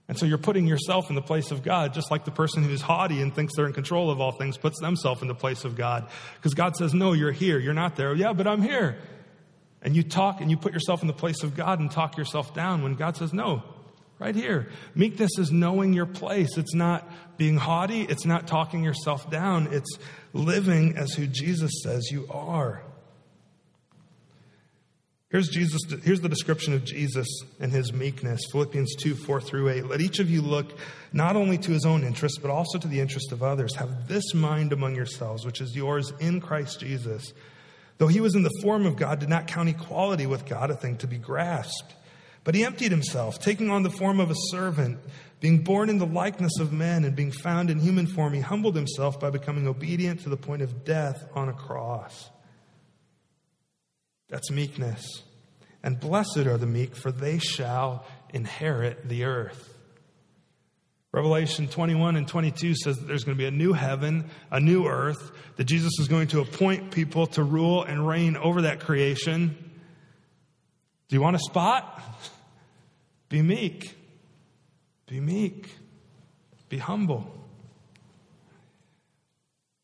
And 0.07 0.19
so 0.19 0.25
you're 0.25 0.37
putting 0.37 0.67
yourself 0.67 1.09
in 1.09 1.15
the 1.15 1.21
place 1.21 1.51
of 1.51 1.63
God, 1.63 1.93
just 1.93 2.11
like 2.11 2.25
the 2.25 2.31
person 2.31 2.61
who's 2.61 2.81
haughty 2.81 3.21
and 3.21 3.33
thinks 3.33 3.55
they're 3.55 3.65
in 3.65 3.73
control 3.73 4.11
of 4.11 4.19
all 4.19 4.33
things 4.33 4.57
puts 4.57 4.79
themselves 4.81 5.21
in 5.21 5.29
the 5.29 5.35
place 5.35 5.63
of 5.63 5.75
God. 5.75 6.09
Because 6.35 6.53
God 6.53 6.75
says, 6.75 6.93
No, 6.93 7.13
you're 7.13 7.31
here. 7.31 7.57
You're 7.57 7.73
not 7.73 7.95
there. 7.95 8.13
Yeah, 8.13 8.33
but 8.33 8.45
I'm 8.45 8.61
here. 8.61 8.97
And 9.83 9.95
you 9.95 10.01
talk 10.01 10.41
and 10.41 10.49
you 10.49 10.57
put 10.57 10.73
yourself 10.73 11.01
in 11.01 11.07
the 11.07 11.13
place 11.13 11.43
of 11.43 11.55
God 11.55 11.79
and 11.79 11.91
talk 11.91 12.17
yourself 12.17 12.53
down 12.53 12.81
when 12.81 12.95
God 12.95 13.17
says, 13.17 13.33
No, 13.33 13.61
right 14.17 14.33
here. 14.33 14.69
Meekness 14.95 15.37
is 15.37 15.51
knowing 15.51 15.93
your 15.93 16.05
place. 16.05 16.57
It's 16.57 16.73
not 16.73 17.07
being 17.37 17.57
haughty, 17.57 18.03
it's 18.03 18.25
not 18.25 18.47
talking 18.47 18.83
yourself 18.83 19.29
down, 19.29 19.67
it's 19.71 19.97
living 20.31 20.95
as 20.97 21.13
who 21.13 21.27
Jesus 21.27 21.71
says 21.83 22.09
you 22.11 22.27
are. 22.29 22.81
Here's 25.29 25.49
Jesus, 25.49 25.81
here's 26.03 26.21
the 26.21 26.29
description 26.29 26.75
of 26.75 26.85
Jesus 26.85 27.27
and 27.59 27.71
his 27.71 27.91
meekness. 27.91 28.41
Philippians 28.51 28.95
2, 28.97 29.15
4 29.15 29.41
through 29.41 29.69
8. 29.69 29.87
Let 29.87 29.99
each 29.99 30.19
of 30.19 30.29
you 30.29 30.43
look 30.43 30.77
not 31.11 31.35
only 31.35 31.57
to 31.57 31.71
his 31.71 31.87
own 31.87 32.03
interest, 32.03 32.37
but 32.39 32.51
also 32.51 32.77
to 32.77 32.87
the 32.87 32.99
interest 32.99 33.31
of 33.31 33.41
others. 33.41 33.73
Have 33.73 34.07
this 34.07 34.35
mind 34.35 34.73
among 34.73 34.95
yourselves, 34.95 35.43
which 35.43 35.59
is 35.59 35.75
yours 35.75 36.13
in 36.19 36.39
Christ 36.39 36.81
Jesus. 36.81 37.33
Though 37.97 38.07
he 38.07 38.21
was 38.21 38.35
in 38.35 38.43
the 38.43 38.59
form 38.61 38.85
of 38.85 38.95
God, 38.95 39.19
did 39.19 39.29
not 39.29 39.47
count 39.47 39.69
equality 39.69 40.25
with 40.25 40.45
God 40.45 40.71
a 40.71 40.75
thing 40.75 40.97
to 40.97 41.07
be 41.07 41.17
grasped 41.17 41.93
but 42.43 42.55
he 42.55 42.65
emptied 42.65 42.91
himself, 42.91 43.39
taking 43.39 43.69
on 43.69 43.83
the 43.83 43.89
form 43.89 44.19
of 44.19 44.29
a 44.29 44.35
servant. 44.49 44.99
Being 45.39 45.63
born 45.63 45.89
in 45.89 45.97
the 45.97 46.05
likeness 46.05 46.59
of 46.59 46.71
men 46.71 47.03
and 47.03 47.15
being 47.15 47.31
found 47.31 47.69
in 47.69 47.79
human 47.79 48.07
form, 48.07 48.33
he 48.33 48.39
humbled 48.39 48.75
himself 48.75 49.19
by 49.19 49.29
becoming 49.29 49.67
obedient 49.67 50.21
to 50.21 50.29
the 50.29 50.37
point 50.37 50.61
of 50.61 50.85
death 50.85 51.25
on 51.33 51.49
a 51.49 51.53
cross. 51.53 52.29
That's 54.29 54.51
meekness. 54.51 55.05
And 55.83 55.99
blessed 55.99 56.37
are 56.37 56.57
the 56.57 56.65
meek, 56.65 56.95
for 56.95 57.11
they 57.11 57.39
shall 57.39 58.05
inherit 58.33 59.07
the 59.07 59.25
earth. 59.25 59.69
Revelation 61.13 61.67
21 61.67 62.15
and 62.15 62.27
22 62.27 62.73
says 62.73 62.97
that 62.97 63.07
there's 63.07 63.23
going 63.23 63.37
to 63.37 63.41
be 63.41 63.47
a 63.47 63.51
new 63.51 63.73
heaven, 63.73 64.31
a 64.49 64.59
new 64.59 64.87
earth, 64.87 65.31
that 65.57 65.65
Jesus 65.65 65.91
is 65.99 66.07
going 66.07 66.27
to 66.29 66.41
appoint 66.41 66.89
people 66.89 67.27
to 67.27 67.43
rule 67.43 67.83
and 67.83 68.07
reign 68.07 68.35
over 68.35 68.63
that 68.63 68.79
creation. 68.79 69.55
Do 71.07 71.15
you 71.15 71.21
want 71.21 71.35
a 71.35 71.39
spot? 71.39 72.01
Be 73.29 73.43
meek. 73.43 73.95
Be 75.05 75.19
meek. 75.19 75.69
Be 76.69 76.79
humble. 76.79 77.31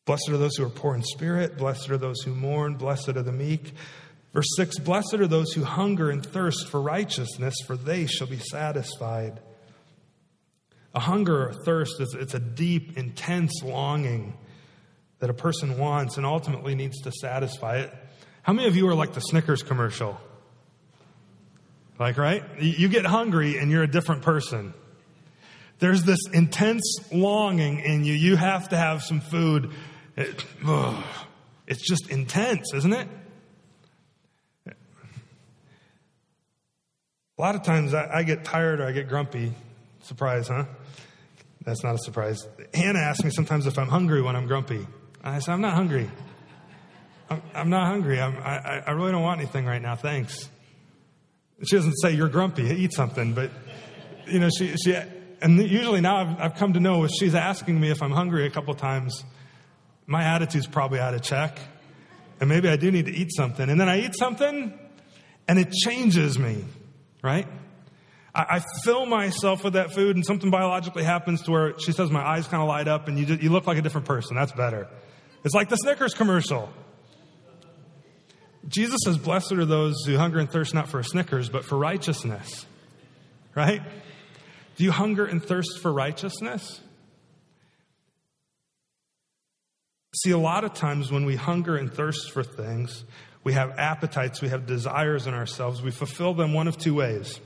Blessed 0.06 0.30
are 0.30 0.38
those 0.38 0.56
who 0.56 0.66
are 0.66 0.70
poor 0.70 0.96
in 0.96 1.04
spirit. 1.04 1.60
Blessed 1.60 1.92
are 1.92 1.98
those 2.00 2.22
who 2.22 2.34
mourn. 2.34 2.74
Blessed 2.74 3.10
are 3.10 3.22
the 3.22 3.32
meek. 3.32 3.74
Verse 4.34 4.50
6 4.56 4.80
Blessed 4.80 5.14
are 5.14 5.28
those 5.28 5.54
who 5.54 5.64
hunger 5.64 6.10
and 6.10 6.26
thirst 6.26 6.68
for 6.68 6.82
righteousness, 6.82 7.54
for 7.68 7.78
they 7.78 8.08
shall 8.08 8.26
be 8.26 8.40
satisfied. 8.40 9.40
A 10.94 11.00
hunger 11.00 11.50
or 11.50 11.54
thirst 11.54 12.00
is 12.00 12.14
it's 12.14 12.34
a 12.34 12.40
deep, 12.40 12.98
intense 12.98 13.62
longing 13.64 14.38
that 15.20 15.30
a 15.30 15.34
person 15.34 15.78
wants 15.78 16.18
and 16.18 16.26
ultimately 16.26 16.76
needs 16.76 17.02
to 17.02 17.12
satisfy 17.12 17.80
it. 17.80 17.94
How 18.42 18.54
many 18.54 18.68
of 18.68 18.76
you 18.76 18.88
are 18.88 18.96
like 18.96 19.14
the 19.14 19.20
Snickers 19.20 19.62
commercial? 19.62 20.20
Like, 22.00 22.18
right? 22.18 22.44
You 22.60 22.88
get 22.88 23.06
hungry 23.06 23.58
and 23.58 23.70
you're 23.70 23.84
a 23.84 23.92
different 23.92 24.22
person. 24.22 24.74
There's 25.80 26.04
this 26.04 26.20
intense 26.34 26.84
longing 27.12 27.80
in 27.80 28.06
you. 28.06 28.14
You 28.14 28.38
have 28.38 28.70
to 28.70 28.78
have 28.78 29.04
some 29.04 29.20
food. 29.20 29.72
It, 30.16 30.46
it's 31.68 31.88
just 31.88 32.10
intense, 32.10 32.74
isn't 32.74 32.94
it? 32.94 33.08
A 34.68 37.42
lot 37.42 37.56
of 37.56 37.64
times 37.64 37.94
I, 37.94 38.18
I, 38.18 38.24
get 38.24 38.44
tired 38.44 38.82
or 38.82 38.88
I 38.88 38.92
get 38.92 39.08
grumpy. 39.08 39.54
Surprise, 40.02 40.48
huh? 40.48 40.66
That's 41.66 41.84
not 41.84 41.96
a 41.96 41.98
surprise. 42.00 42.48
Hannah 42.74 43.00
asks 43.00 43.24
me 43.24 43.30
sometimes 43.32 43.68
if 43.68 43.78
I'm 43.78 43.90
hungry 43.90 44.22
when 44.22 44.36
I'm 44.36 44.48
grumpy. 44.48 44.88
I 45.24 45.40
say, 45.40 45.52
I'm 45.52 45.62
not 45.62 45.74
hungry. 45.74 46.10
I'm, 47.30 47.42
I'm 47.54 47.70
not 47.70 47.88
hungry. 47.88 48.22
I'm, 48.22 48.38
I, 48.38 48.84
I 48.88 48.92
really 48.92 49.12
don't 49.12 49.22
want 49.22 49.40
anything 49.40 49.66
right 49.66 49.82
now. 49.82 49.96
Thanks. 49.96 50.50
She 51.64 51.76
doesn't 51.76 51.96
say 52.02 52.12
you're 52.12 52.30
grumpy, 52.30 52.64
eat 52.64 52.94
something, 52.94 53.34
but 53.34 53.52
you 54.28 54.40
know, 54.40 54.50
she, 54.58 54.76
she 54.78 54.96
and 55.42 55.58
usually 55.58 56.02
now 56.02 56.18
I've, 56.18 56.40
I've 56.40 56.56
come 56.56 56.74
to 56.74 56.80
know 56.80 57.04
if 57.04 57.12
she's 57.12 57.36
asking 57.36 57.80
me 57.80 57.92
if 57.92 58.02
I'm 58.02 58.12
hungry 58.12 58.46
a 58.46 58.50
couple 58.50 58.74
times, 58.74 59.24
my 60.06 60.24
attitude's 60.24 60.68
probably 60.68 61.00
out 61.00 61.14
of 61.14 61.22
check. 61.22 61.60
And 62.40 62.50
maybe 62.50 62.70
I 62.70 62.78
do 62.78 62.92
need 62.92 63.06
to 63.06 63.12
eat 63.12 63.32
something. 63.36 63.70
And 63.70 63.80
then 63.80 63.90
I 63.90 64.02
eat 64.02 64.16
something 64.18 64.78
and 65.48 65.60
it 65.60 65.72
changes 65.72 66.40
me, 66.40 66.64
right? 67.22 67.48
I, 68.34 68.62
fill 68.84 69.06
myself 69.06 69.64
with 69.64 69.74
that 69.74 69.92
food 69.92 70.16
and 70.16 70.26
something 70.26 70.52
biologically 70.52 71.04
happens 71.04 71.42
to 71.44 71.52
where 71.52 71.80
she 71.80 71.92
says 71.92 72.12
my 72.12 72.22
eyes 72.22 72.48
kind 72.48 72.62
of 72.62 72.70
light 72.70 72.88
up 72.88 73.08
and 73.08 73.18
you, 73.18 73.36
you 73.36 73.50
look 73.50 73.66
like 73.66 73.78
a 73.78 73.82
different 73.82 74.06
person. 74.06 74.36
That's 74.36 74.52
better. 74.52 74.88
It's 75.44 75.56
like 75.56 75.70
the 75.70 75.78
Snickers 75.78 76.14
commercial. 76.14 76.72
Jesus 78.68 79.00
says, 79.04 79.18
Blessed 79.18 79.54
are 79.54 79.66
those 79.66 79.96
who 80.06 80.18
hunger 80.18 80.38
and 80.40 80.50
thirst 80.50 80.74
not 80.74 80.90
for 80.90 81.02
Snickers, 81.02 81.50
but 81.50 81.66
for 81.66 81.78
righteousness. 81.78 82.66
Right? 83.56 83.82
Do 84.76 84.84
you 84.84 84.92
hunger 84.92 85.26
and 85.26 85.44
thirst 85.44 85.80
for 85.82 85.92
righteousness? 85.92 86.82
See, 90.16 90.32
a 90.32 90.38
lot 90.38 90.64
of 90.64 90.74
times 90.74 91.12
when 91.12 91.26
we 91.26 91.36
hunger 91.36 91.76
and 91.78 91.92
thirst 91.92 92.32
for 92.32 92.44
things, 92.44 93.06
We 93.44 93.54
have 93.54 93.80
appetites, 93.80 94.42
we 94.42 94.50
have 94.50 94.66
desires 94.66 95.26
in 95.26 95.34
ourselves. 95.34 95.82
We 95.82 95.92
fulfill 95.92 96.34
them 96.34 96.54
one 96.54 96.68
of 96.68 96.78
two 96.78 96.94
ways. 96.94 97.40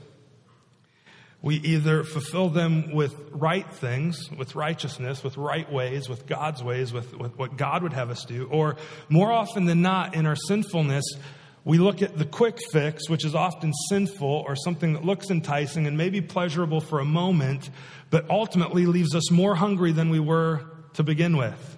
We 1.44 1.56
either 1.56 2.04
fulfill 2.04 2.48
them 2.48 2.92
with 2.92 3.14
right 3.30 3.70
things, 3.70 4.30
with 4.30 4.54
righteousness, 4.54 5.22
with 5.22 5.36
right 5.36 5.70
ways, 5.70 6.08
with 6.08 6.26
God's 6.26 6.62
ways, 6.62 6.90
with, 6.90 7.14
with 7.18 7.36
what 7.36 7.58
God 7.58 7.82
would 7.82 7.92
have 7.92 8.08
us 8.08 8.24
do, 8.24 8.48
or 8.50 8.76
more 9.10 9.30
often 9.30 9.66
than 9.66 9.82
not, 9.82 10.14
in 10.14 10.24
our 10.24 10.36
sinfulness, 10.36 11.04
we 11.62 11.76
look 11.76 12.00
at 12.00 12.16
the 12.16 12.24
quick 12.24 12.60
fix, 12.72 13.10
which 13.10 13.26
is 13.26 13.34
often 13.34 13.74
sinful 13.90 14.26
or 14.26 14.56
something 14.56 14.94
that 14.94 15.04
looks 15.04 15.28
enticing 15.28 15.86
and 15.86 15.98
maybe 15.98 16.22
pleasurable 16.22 16.80
for 16.80 16.98
a 16.98 17.04
moment, 17.04 17.68
but 18.08 18.24
ultimately 18.30 18.86
leaves 18.86 19.14
us 19.14 19.30
more 19.30 19.54
hungry 19.54 19.92
than 19.92 20.08
we 20.08 20.20
were 20.20 20.62
to 20.94 21.02
begin 21.02 21.36
with. 21.36 21.73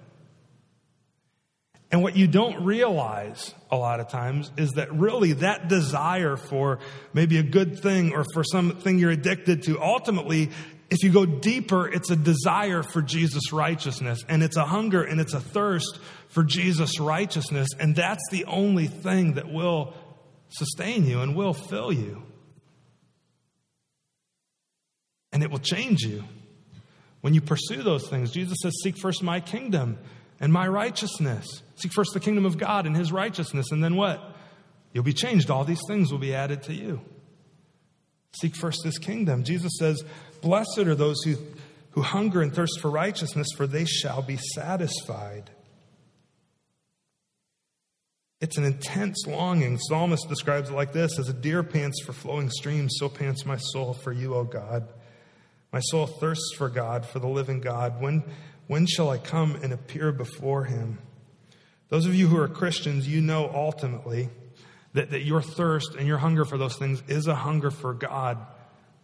And 1.91 2.03
what 2.03 2.17
you 2.17 2.27
don't 2.27 2.65
realize 2.65 3.53
a 3.71 3.77
lot 3.77 3.99
of 3.99 4.09
times 4.09 4.51
is 4.57 4.71
that 4.73 4.93
really 4.93 5.33
that 5.33 5.69
desire 5.69 6.35
for 6.35 6.79
maybe 7.13 7.37
a 7.37 7.43
good 7.43 7.79
thing 7.79 8.13
or 8.13 8.25
for 8.33 8.43
something 8.43 8.99
you're 8.99 9.11
addicted 9.11 9.63
to, 9.63 9.81
ultimately, 9.81 10.49
if 10.89 11.03
you 11.03 11.11
go 11.11 11.25
deeper, 11.25 11.87
it's 11.87 12.11
a 12.11 12.15
desire 12.15 12.83
for 12.83 13.01
Jesus' 13.01 13.53
righteousness 13.53 14.23
and 14.27 14.43
it's 14.43 14.57
a 14.57 14.65
hunger 14.65 15.03
and 15.03 15.21
it's 15.21 15.33
a 15.33 15.39
thirst 15.39 15.99
for 16.27 16.43
Jesus' 16.43 16.99
righteousness. 16.99 17.69
And 17.79 17.95
that's 17.95 18.23
the 18.31 18.43
only 18.45 18.87
thing 18.87 19.33
that 19.33 19.51
will 19.51 19.93
sustain 20.49 21.05
you 21.05 21.21
and 21.21 21.35
will 21.35 21.53
fill 21.53 21.93
you. 21.93 22.23
And 25.31 25.41
it 25.41 25.51
will 25.51 25.59
change 25.59 26.01
you. 26.01 26.23
When 27.21 27.33
you 27.33 27.41
pursue 27.41 27.83
those 27.83 28.07
things, 28.09 28.31
Jesus 28.31 28.57
says, 28.61 28.73
Seek 28.81 28.97
first 28.97 29.23
my 29.23 29.39
kingdom 29.39 29.97
and 30.39 30.53
my 30.53 30.67
righteousness. 30.67 31.61
Seek 31.75 31.91
first 31.93 32.13
the 32.13 32.19
kingdom 32.19 32.45
of 32.45 32.57
God 32.57 32.85
and 32.85 32.95
his 32.95 33.11
righteousness, 33.11 33.67
and 33.71 33.83
then 33.83 33.95
what? 33.95 34.35
You'll 34.93 35.03
be 35.03 35.13
changed. 35.13 35.49
All 35.49 35.63
these 35.63 35.81
things 35.87 36.11
will 36.11 36.19
be 36.19 36.33
added 36.33 36.63
to 36.63 36.73
you. 36.73 37.01
Seek 38.39 38.55
first 38.55 38.83
his 38.83 38.97
kingdom. 38.97 39.43
Jesus 39.43 39.73
says, 39.79 40.03
Blessed 40.41 40.79
are 40.79 40.95
those 40.95 41.21
who, 41.23 41.35
who 41.91 42.01
hunger 42.01 42.41
and 42.41 42.53
thirst 42.53 42.79
for 42.79 42.89
righteousness, 42.91 43.47
for 43.55 43.67
they 43.67 43.85
shall 43.85 44.21
be 44.21 44.37
satisfied. 44.37 45.49
It's 48.39 48.57
an 48.57 48.65
intense 48.65 49.25
longing. 49.25 49.79
Psalmist 49.79 50.29
describes 50.29 50.69
it 50.69 50.73
like 50.73 50.93
this 50.93 51.17
As 51.17 51.29
a 51.29 51.33
deer 51.33 51.63
pants 51.63 52.01
for 52.05 52.13
flowing 52.13 52.49
streams, 52.49 52.95
so 52.99 53.09
pants 53.09 53.45
my 53.45 53.57
soul 53.57 53.93
for 53.93 54.11
you, 54.11 54.35
O 54.35 54.43
God. 54.43 54.87
My 55.71 55.79
soul 55.79 56.07
thirsts 56.07 56.53
for 56.55 56.69
God, 56.69 57.05
for 57.05 57.19
the 57.19 57.27
living 57.27 57.59
God. 57.59 58.01
When, 58.01 58.23
when 58.67 58.85
shall 58.85 59.09
I 59.09 59.17
come 59.17 59.55
and 59.55 59.73
appear 59.73 60.11
before 60.11 60.65
him? 60.65 60.99
Those 61.89 62.05
of 62.05 62.15
you 62.15 62.27
who 62.27 62.37
are 62.37 62.47
Christians, 62.47 63.07
you 63.07 63.21
know 63.21 63.49
ultimately 63.53 64.29
that, 64.93 65.11
that 65.11 65.23
your 65.23 65.41
thirst 65.41 65.95
and 65.95 66.07
your 66.07 66.17
hunger 66.17 66.45
for 66.45 66.57
those 66.57 66.75
things 66.77 67.01
is 67.07 67.27
a 67.27 67.35
hunger 67.35 67.71
for 67.71 67.93
God. 67.93 68.37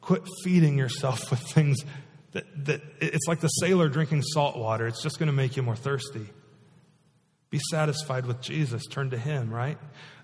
Quit 0.01 0.23
feeding 0.43 0.77
yourself 0.77 1.29
with 1.31 1.39
things 1.39 1.77
that, 2.31 2.65
that 2.65 2.81
it's 2.99 3.27
like 3.27 3.39
the 3.39 3.47
sailor 3.47 3.87
drinking 3.87 4.21
salt 4.21 4.57
water. 4.57 4.87
It's 4.87 5.03
just 5.03 5.19
going 5.19 5.27
to 5.27 5.33
make 5.33 5.55
you 5.55 5.63
more 5.63 5.75
thirsty. 5.75 6.27
Be 7.49 7.59
satisfied 7.69 8.25
with 8.25 8.41
Jesus. 8.41 8.85
Turn 8.87 9.11
to 9.11 9.17
Him, 9.17 9.53
right? 9.53 9.77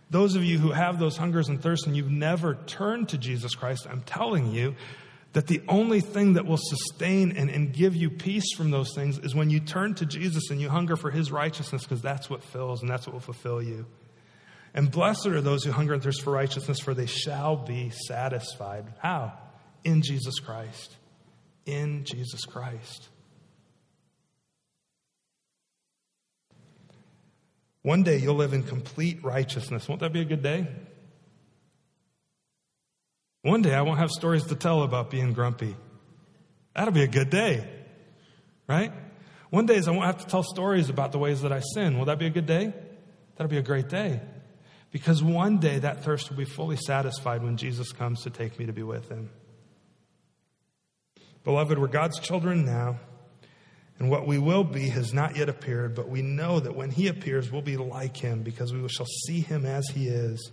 Those 0.10 0.36
of 0.36 0.44
you 0.44 0.58
who 0.58 0.72
have 0.72 0.98
those 0.98 1.16
hungers 1.16 1.50
and 1.50 1.62
thirsts 1.62 1.86
and 1.86 1.96
you've 1.96 2.10
never 2.10 2.56
turned 2.56 3.10
to 3.10 3.18
Jesus 3.20 3.54
Christ, 3.54 3.86
I'm 3.88 4.02
telling 4.02 4.52
you, 4.52 4.76
that 5.34 5.48
the 5.48 5.62
only 5.68 6.02
thing 6.02 6.34
that 6.34 6.46
will 6.46 6.58
sustain 6.58 7.34
and, 7.38 7.50
and 7.50 7.72
give 7.72 7.96
you 7.96 8.10
peace 8.10 8.54
from 8.56 8.72
those 8.72 8.94
things 8.96 9.20
is 9.20 9.36
when 9.36 9.50
you 9.50 9.60
turn 9.60 9.94
to 9.96 10.06
Jesus 10.06 10.50
and 10.50 10.60
you 10.60 10.70
hunger 10.70 10.96
for 10.96 11.12
his 11.12 11.32
righteousness, 11.32 11.84
because 11.84 12.02
that's 12.02 12.30
what 12.30 12.44
fills 12.44 12.82
and 12.82 12.90
that's 12.90 13.06
what 13.06 13.14
will 13.14 13.20
fulfill 13.20 13.62
you. 13.62 13.86
And 14.74 14.90
blessed 14.90 15.28
are 15.28 15.42
those 15.42 15.64
who 15.64 15.72
hunger 15.72 15.94
and 15.94 16.02
thirst 16.02 16.22
for 16.22 16.32
righteousness, 16.32 16.80
for 16.80 16.94
they 16.94 17.06
shall 17.06 17.56
be 17.56 17.92
satisfied. 18.08 18.86
How? 19.00 19.34
In 19.84 20.02
Jesus 20.02 20.40
Christ. 20.40 20.96
In 21.66 22.06
Jesus 22.06 22.46
Christ. 22.46 23.10
One 27.82 28.04
day 28.04 28.18
you'll 28.18 28.36
live 28.36 28.54
in 28.54 28.64
complete 28.64 29.24
righteousness. 29.24 29.88
Won't 29.88 30.02
that 30.02 30.12
be 30.12 30.22
a 30.22 30.26
good 30.26 30.44
day? 30.44 30.68
One 33.42 33.62
day 33.62 33.74
I 33.74 33.82
won't 33.82 34.00
have 34.00 34.10
stories 34.10 34.46
to 34.46 34.56
tell 34.56 34.84
about 34.84 35.10
being 35.10 35.34
grumpy. 35.34 35.76
That'll 36.76 36.94
be 36.94 37.04
a 37.04 37.08
good 37.08 37.30
day, 37.30 37.68
right? 38.68 38.92
One 39.50 39.66
day 39.66 39.82
I 39.86 39.92
won't 39.92 40.06
have 40.06 40.20
to 40.20 40.28
tell 40.28 40.44
stories 40.44 40.90
about 40.90 41.12
the 41.12 41.20
ways 41.20 41.42
that 41.42 41.52
I 41.52 41.62
sin. 41.74 41.98
Will 41.98 42.06
that 42.06 42.20
be 42.20 42.28
a 42.28 42.30
good 42.30 42.46
day? 42.46 42.74
That'll 43.36 43.50
be 43.50 43.58
a 43.58 43.64
great 43.64 43.90
day. 43.90 44.22
Because 44.92 45.24
one 45.24 45.60
day 45.60 45.80
that 45.80 46.04
thirst 46.04 46.30
will 46.30 46.38
be 46.38 46.46
fully 46.46 46.76
satisfied 46.76 47.44
when 47.44 47.58
Jesus 47.58 47.92
comes 47.92 48.24
to 48.24 48.30
take 48.30 48.60
me 48.60 48.66
to 48.66 48.74
be 48.74 48.84
with 48.84 49.10
him. 49.10 49.30
Beloved, 51.44 51.80
we're 51.80 51.88
God's 51.88 52.20
children 52.20 52.66
now, 52.66 53.00
and 53.98 54.10
what 54.10 54.28
we 54.28 54.38
will 54.38 54.64
be 54.64 54.90
has 54.90 55.14
not 55.14 55.38
yet 55.38 55.48
appeared, 55.48 55.96
but 55.96 56.10
we 56.10 56.22
know 56.22 56.60
that 56.60 56.76
when 56.76 56.92
he 56.92 57.08
appears, 57.08 57.52
we'll 57.52 57.62
be 57.62 57.78
like 57.78 58.18
him 58.18 58.44
because 58.44 58.74
we 58.74 58.88
shall 58.90 59.06
see 59.06 59.40
him 59.40 59.66
as 59.66 59.88
he 59.90 60.08
is. 60.08 60.52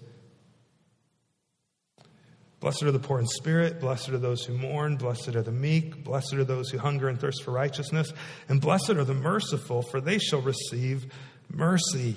Blessed 2.61 2.85
are 2.85 2.93
the 2.93 2.99
poor 2.99 3.19
in 3.19 3.27
spirit. 3.27 3.81
Blessed 3.81 4.09
are 4.11 4.19
those 4.19 4.45
who 4.45 4.57
mourn. 4.57 4.97
Blessed 4.97 5.37
are 5.37 5.43
the 5.43 5.53
meek. 5.53 6.03
Blessed 6.03 6.35
are 6.35 6.45
those 6.45 6.71
who 6.71 6.79
hunger 6.79 7.09
and 7.09 7.21
thirst 7.21 7.43
for 7.43 7.51
righteousness. 7.51 8.13
And 8.49 8.61
blessed 8.61 8.91
are 8.91 9.05
the 9.05 9.15
merciful, 9.15 9.83
for 9.83 10.01
they 10.01 10.19
shall 10.19 10.41
receive 10.41 11.07
mercy. 11.51 12.17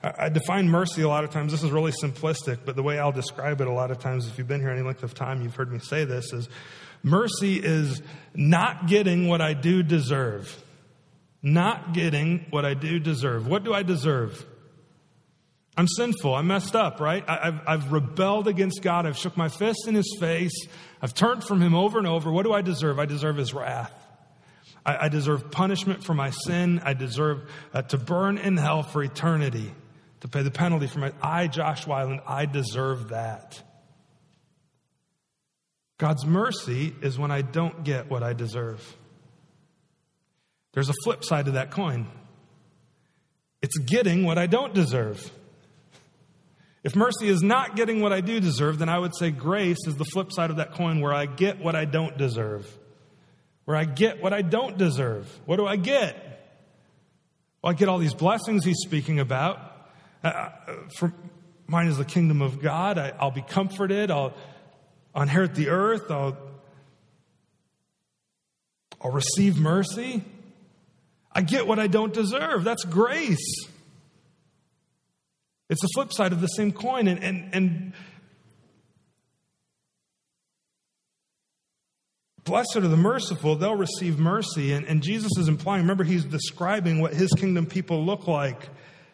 I 0.00 0.28
define 0.28 0.68
mercy 0.68 1.02
a 1.02 1.08
lot 1.08 1.24
of 1.24 1.30
times. 1.30 1.50
This 1.50 1.64
is 1.64 1.72
really 1.72 1.90
simplistic, 1.90 2.58
but 2.64 2.76
the 2.76 2.84
way 2.84 3.00
I'll 3.00 3.10
describe 3.10 3.60
it 3.60 3.66
a 3.66 3.72
lot 3.72 3.90
of 3.90 3.98
times, 3.98 4.28
if 4.28 4.38
you've 4.38 4.46
been 4.46 4.60
here 4.60 4.70
any 4.70 4.82
length 4.82 5.02
of 5.02 5.12
time, 5.14 5.42
you've 5.42 5.56
heard 5.56 5.72
me 5.72 5.80
say 5.80 6.04
this, 6.04 6.32
is 6.32 6.48
mercy 7.02 7.56
is 7.56 8.00
not 8.34 8.86
getting 8.86 9.26
what 9.26 9.40
I 9.40 9.54
do 9.54 9.82
deserve. 9.82 10.62
Not 11.42 11.94
getting 11.94 12.46
what 12.50 12.64
I 12.64 12.74
do 12.74 13.00
deserve. 13.00 13.48
What 13.48 13.64
do 13.64 13.74
I 13.74 13.82
deserve? 13.82 14.44
I'm 15.78 15.86
sinful. 15.86 16.34
I 16.34 16.42
messed 16.42 16.74
up, 16.74 16.98
right? 16.98 17.24
I, 17.28 17.44
have 17.44 17.62
I've 17.64 17.92
rebelled 17.92 18.48
against 18.48 18.82
God. 18.82 19.06
I've 19.06 19.16
shook 19.16 19.36
my 19.36 19.48
fist 19.48 19.86
in 19.86 19.94
his 19.94 20.16
face. 20.18 20.66
I've 21.00 21.14
turned 21.14 21.44
from 21.44 21.62
him 21.62 21.72
over 21.72 21.98
and 21.98 22.06
over. 22.06 22.32
What 22.32 22.42
do 22.42 22.52
I 22.52 22.62
deserve? 22.62 22.98
I 22.98 23.06
deserve 23.06 23.36
his 23.36 23.54
wrath. 23.54 23.92
I, 24.84 25.04
I 25.04 25.08
deserve 25.08 25.52
punishment 25.52 26.02
for 26.02 26.14
my 26.14 26.30
sin. 26.30 26.82
I 26.84 26.94
deserve 26.94 27.48
uh, 27.72 27.82
to 27.82 27.96
burn 27.96 28.38
in 28.38 28.56
hell 28.56 28.82
for 28.82 29.04
eternity, 29.04 29.72
to 30.22 30.26
pay 30.26 30.42
the 30.42 30.50
penalty 30.50 30.88
for 30.88 30.98
my. 30.98 31.12
I, 31.22 31.46
Josh 31.46 31.84
Weiland, 31.84 32.22
I 32.26 32.46
deserve 32.46 33.10
that. 33.10 33.62
God's 35.98 36.26
mercy 36.26 36.92
is 37.02 37.20
when 37.20 37.30
I 37.30 37.42
don't 37.42 37.84
get 37.84 38.10
what 38.10 38.24
I 38.24 38.32
deserve. 38.32 38.96
There's 40.72 40.88
a 40.88 40.94
flip 41.04 41.22
side 41.22 41.44
to 41.44 41.52
that 41.52 41.70
coin. 41.70 42.08
It's 43.62 43.78
getting 43.78 44.24
what 44.24 44.38
I 44.38 44.48
don't 44.48 44.74
deserve. 44.74 45.30
If 46.84 46.94
mercy 46.94 47.28
is 47.28 47.42
not 47.42 47.76
getting 47.76 48.00
what 48.00 48.12
I 48.12 48.20
do 48.20 48.40
deserve, 48.40 48.78
then 48.78 48.88
I 48.88 48.98
would 48.98 49.16
say 49.16 49.30
grace 49.30 49.78
is 49.86 49.96
the 49.96 50.04
flip 50.04 50.32
side 50.32 50.50
of 50.50 50.56
that 50.56 50.72
coin 50.72 51.00
where 51.00 51.12
I 51.12 51.26
get 51.26 51.58
what 51.58 51.74
I 51.74 51.84
don't 51.84 52.16
deserve. 52.16 52.72
Where 53.64 53.76
I 53.76 53.84
get 53.84 54.22
what 54.22 54.32
I 54.32 54.42
don't 54.42 54.78
deserve. 54.78 55.28
What 55.44 55.56
do 55.56 55.66
I 55.66 55.76
get? 55.76 56.14
Well, 57.62 57.72
I 57.72 57.74
get 57.74 57.88
all 57.88 57.98
these 57.98 58.14
blessings 58.14 58.64
he's 58.64 58.78
speaking 58.78 59.18
about. 59.18 59.58
Uh, 60.22 60.28
uh 60.28 60.50
for 60.96 61.12
mine 61.66 61.88
is 61.88 61.98
the 61.98 62.04
kingdom 62.04 62.40
of 62.40 62.62
God. 62.62 62.96
I, 62.96 63.12
will 63.20 63.32
be 63.32 63.42
comforted. 63.42 64.10
I'll, 64.10 64.34
I'll 65.14 65.22
inherit 65.22 65.54
the 65.54 65.68
earth. 65.68 66.10
I'll, 66.10 66.36
I'll 69.00 69.12
receive 69.12 69.58
mercy. 69.58 70.24
I 71.32 71.42
get 71.42 71.66
what 71.66 71.78
I 71.78 71.88
don't 71.88 72.12
deserve. 72.12 72.64
That's 72.64 72.84
grace. 72.84 73.68
It's 75.68 75.82
the 75.82 75.88
flip 75.94 76.12
side 76.12 76.32
of 76.32 76.40
the 76.40 76.46
same 76.46 76.72
coin. 76.72 77.08
And, 77.08 77.22
and, 77.22 77.54
and 77.54 77.92
blessed 82.44 82.76
are 82.76 82.80
the 82.80 82.96
merciful, 82.96 83.56
they'll 83.56 83.76
receive 83.76 84.18
mercy. 84.18 84.72
And, 84.72 84.86
and 84.86 85.02
Jesus 85.02 85.32
is 85.38 85.48
implying, 85.48 85.82
remember, 85.82 86.04
he's 86.04 86.24
describing 86.24 87.00
what 87.00 87.12
his 87.12 87.30
kingdom 87.32 87.66
people 87.66 88.04
look 88.04 88.26
like. 88.26 88.68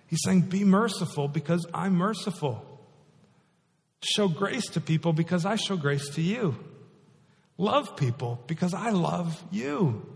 He's 0.06 0.20
saying, 0.24 0.42
Be 0.42 0.64
merciful 0.64 1.28
because 1.28 1.66
I'm 1.74 1.94
merciful. 1.94 2.64
Show 4.02 4.28
grace 4.28 4.68
to 4.70 4.80
people 4.80 5.12
because 5.12 5.46
I 5.46 5.56
show 5.56 5.76
grace 5.76 6.10
to 6.10 6.22
you. 6.22 6.56
Love 7.56 7.96
people 7.96 8.42
because 8.46 8.74
I 8.74 8.90
love 8.90 9.42
you. 9.50 10.06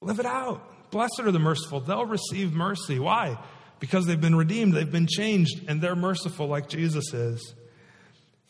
Live 0.00 0.20
it 0.20 0.26
out. 0.26 0.75
Blessed 0.96 1.20
are 1.20 1.30
the 1.30 1.38
merciful. 1.38 1.80
They'll 1.80 2.06
receive 2.06 2.54
mercy. 2.54 2.98
Why? 2.98 3.38
Because 3.80 4.06
they've 4.06 4.18
been 4.18 4.34
redeemed, 4.34 4.72
they've 4.72 4.90
been 4.90 5.06
changed, 5.06 5.66
and 5.68 5.78
they're 5.78 5.94
merciful 5.94 6.46
like 6.46 6.70
Jesus 6.70 7.12
is. 7.12 7.54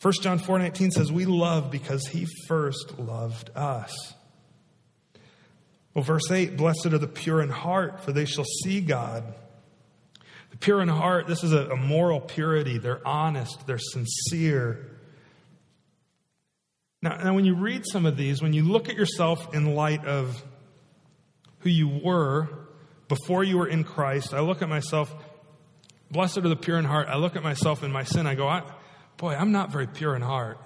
1 0.01 0.13
John 0.21 0.39
4 0.39 0.57
19 0.59 0.91
says, 0.91 1.11
We 1.11 1.25
love 1.25 1.71
because 1.71 2.07
he 2.07 2.25
first 2.47 2.97
loved 2.99 3.49
us. 3.53 4.13
Well, 5.93 6.05
verse 6.05 6.31
8 6.31 6.55
Blessed 6.55 6.85
are 6.85 6.97
the 6.97 7.05
pure 7.05 7.41
in 7.41 7.49
heart, 7.49 7.99
for 7.99 8.13
they 8.13 8.23
shall 8.23 8.45
see 8.63 8.79
God. 8.79 9.25
The 10.51 10.57
pure 10.57 10.81
in 10.81 10.87
heart, 10.87 11.27
this 11.27 11.43
is 11.43 11.51
a, 11.51 11.71
a 11.71 11.75
moral 11.75 12.21
purity. 12.21 12.77
They're 12.77 13.05
honest, 13.05 13.67
they're 13.67 13.77
sincere. 13.77 14.89
Now, 17.01 17.17
now, 17.17 17.33
when 17.33 17.43
you 17.43 17.55
read 17.55 17.83
some 17.85 18.05
of 18.05 18.15
these, 18.15 18.41
when 18.41 18.53
you 18.53 18.63
look 18.63 18.87
at 18.87 18.95
yourself 18.95 19.53
in 19.53 19.75
light 19.75 20.05
of 20.05 20.41
who 21.59 21.69
you 21.69 21.87
were 21.87 22.49
before 23.07 23.43
you 23.43 23.57
were 23.57 23.67
in 23.67 23.83
Christ, 23.83 24.33
I 24.33 24.41
look 24.41 24.61
at 24.61 24.69
myself, 24.69 25.13
blessed 26.11 26.39
are 26.39 26.49
the 26.49 26.55
pure 26.55 26.77
in 26.77 26.85
heart. 26.85 27.07
I 27.07 27.17
look 27.17 27.35
at 27.35 27.43
myself 27.43 27.83
in 27.83 27.91
my 27.91 28.03
sin, 28.03 28.27
I 28.27 28.35
go, 28.35 28.47
I, 28.47 28.63
boy, 29.17 29.35
I'm 29.35 29.51
not 29.51 29.71
very 29.71 29.87
pure 29.87 30.15
in 30.15 30.21
heart. 30.21 30.59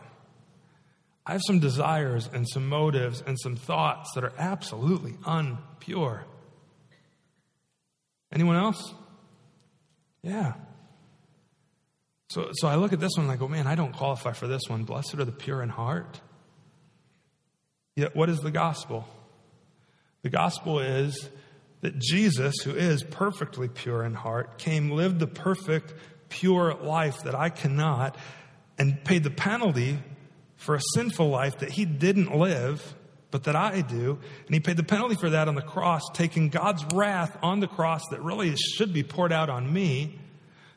I 1.25 1.33
have 1.33 1.41
some 1.45 1.59
desires 1.59 2.29
and 2.33 2.47
some 2.49 2.67
motives 2.67 3.23
and 3.25 3.39
some 3.39 3.55
thoughts 3.55 4.11
that 4.15 4.23
are 4.23 4.33
absolutely 4.37 5.13
unpure. 5.23 6.23
Anyone 8.31 8.55
else? 8.55 8.93
Yeah. 10.23 10.53
So, 12.29 12.51
so 12.53 12.67
I 12.67 12.75
look 12.75 12.93
at 12.93 12.99
this 12.99 13.11
one 13.17 13.25
and 13.25 13.31
I 13.31 13.35
go, 13.35 13.47
man, 13.47 13.67
I 13.67 13.75
don't 13.75 13.93
qualify 13.93 14.31
for 14.31 14.47
this 14.47 14.63
one. 14.67 14.83
Blessed 14.83 15.15
are 15.15 15.25
the 15.25 15.31
pure 15.31 15.61
in 15.61 15.69
heart. 15.69 16.21
Yet, 17.95 18.15
what 18.15 18.29
is 18.29 18.39
the 18.39 18.51
gospel? 18.51 19.05
The 20.23 20.29
gospel 20.29 20.79
is 20.79 21.29
that 21.81 21.97
Jesus, 21.97 22.55
who 22.63 22.71
is 22.71 23.03
perfectly 23.03 23.67
pure 23.67 24.03
in 24.03 24.13
heart, 24.13 24.59
came, 24.59 24.91
lived 24.91 25.19
the 25.19 25.27
perfect, 25.27 25.93
pure 26.29 26.75
life 26.75 27.23
that 27.23 27.33
I 27.33 27.49
cannot, 27.49 28.15
and 28.77 29.03
paid 29.03 29.23
the 29.23 29.31
penalty 29.31 29.97
for 30.55 30.75
a 30.75 30.81
sinful 30.93 31.27
life 31.27 31.57
that 31.59 31.71
he 31.71 31.85
didn't 31.85 32.35
live, 32.35 32.95
but 33.31 33.45
that 33.45 33.55
I 33.55 33.81
do. 33.81 34.19
And 34.45 34.53
he 34.53 34.59
paid 34.59 34.77
the 34.77 34.83
penalty 34.83 35.15
for 35.15 35.31
that 35.31 35.47
on 35.47 35.55
the 35.55 35.61
cross, 35.63 36.01
taking 36.13 36.49
God's 36.49 36.85
wrath 36.93 37.35
on 37.41 37.59
the 37.59 37.67
cross 37.67 38.03
that 38.11 38.21
really 38.21 38.55
should 38.55 38.93
be 38.93 39.01
poured 39.01 39.31
out 39.31 39.49
on 39.49 39.71
me, 39.73 40.19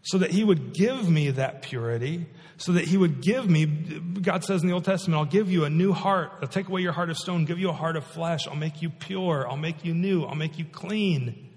so 0.04 0.18
that 0.18 0.30
he 0.30 0.44
would 0.44 0.74
give 0.74 1.08
me 1.08 1.30
that 1.30 1.62
purity, 1.62 2.26
so 2.58 2.72
that 2.72 2.84
he 2.84 2.96
would 2.96 3.22
give 3.22 3.48
me, 3.48 3.64
God 3.64 4.44
says 4.44 4.62
in 4.62 4.68
the 4.68 4.74
Old 4.74 4.84
Testament, 4.84 5.18
I'll 5.18 5.24
give 5.24 5.50
you 5.50 5.64
a 5.64 5.70
new 5.70 5.92
heart. 5.92 6.30
I'll 6.42 6.48
take 6.48 6.68
away 6.68 6.82
your 6.82 6.92
heart 6.92 7.10
of 7.10 7.16
stone, 7.16 7.46
give 7.46 7.58
you 7.58 7.70
a 7.70 7.74
heart 7.74 7.96
of 7.96 8.04
flesh. 8.04 8.46
I'll 8.46 8.54
make 8.54 8.82
you 8.82 8.90
pure. 8.90 9.48
I'll 9.48 9.56
make 9.56 9.84
you 9.84 9.94
new. 9.94 10.24
I'll 10.24 10.34
make 10.34 10.58
you 10.58 10.66
clean. 10.66 11.50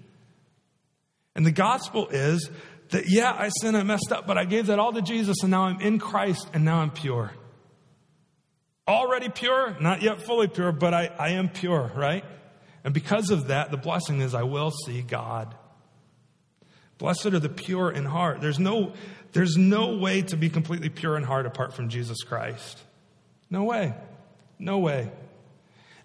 And 1.36 1.44
the 1.44 1.52
gospel 1.52 2.08
is 2.08 2.50
that, 2.90 3.04
yeah, 3.06 3.36
I 3.38 3.50
sinned, 3.50 3.76
I 3.76 3.82
messed 3.82 4.10
up, 4.10 4.26
but 4.26 4.38
I 4.38 4.44
gave 4.44 4.68
that 4.68 4.78
all 4.78 4.92
to 4.94 5.02
Jesus, 5.02 5.42
and 5.42 5.50
now 5.50 5.64
I'm 5.64 5.80
in 5.82 5.98
Christ, 5.98 6.48
and 6.54 6.64
now 6.64 6.78
I'm 6.80 6.90
pure. 6.90 7.30
Already 8.88 9.28
pure, 9.28 9.76
not 9.78 10.00
yet 10.00 10.22
fully 10.22 10.48
pure, 10.48 10.72
but 10.72 10.94
I, 10.94 11.10
I 11.18 11.28
am 11.30 11.50
pure, 11.50 11.92
right? 11.94 12.24
And 12.82 12.94
because 12.94 13.30
of 13.30 13.48
that, 13.48 13.70
the 13.70 13.76
blessing 13.76 14.22
is 14.22 14.34
I 14.34 14.44
will 14.44 14.70
see 14.70 15.02
God. 15.02 15.54
Blessed 16.98 17.26
are 17.26 17.38
the 17.38 17.48
pure 17.48 17.90
in 17.90 18.04
heart. 18.04 18.40
There's 18.40 18.58
no, 18.58 18.92
there's 19.32 19.56
no 19.56 19.96
way 19.96 20.22
to 20.22 20.36
be 20.36 20.50
completely 20.50 20.88
pure 20.88 21.16
in 21.16 21.22
heart 21.22 21.46
apart 21.46 21.72
from 21.72 21.88
Jesus 21.88 22.22
Christ. 22.22 22.82
No 23.50 23.64
way. 23.64 23.94
No 24.58 24.78
way. 24.78 25.10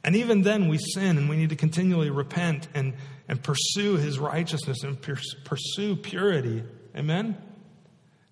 And 0.04 0.16
even 0.16 0.42
then, 0.42 0.68
we 0.68 0.78
sin 0.78 1.18
and 1.18 1.30
we 1.30 1.36
need 1.36 1.50
to 1.50 1.56
continually 1.56 2.10
repent 2.10 2.68
and, 2.74 2.94
and 3.28 3.42
pursue 3.42 3.98
his 3.98 4.20
righteousness 4.20 4.84
and 4.84 5.02
pursue 5.02 5.96
purity. 5.96 6.64
Amen? 6.96 7.38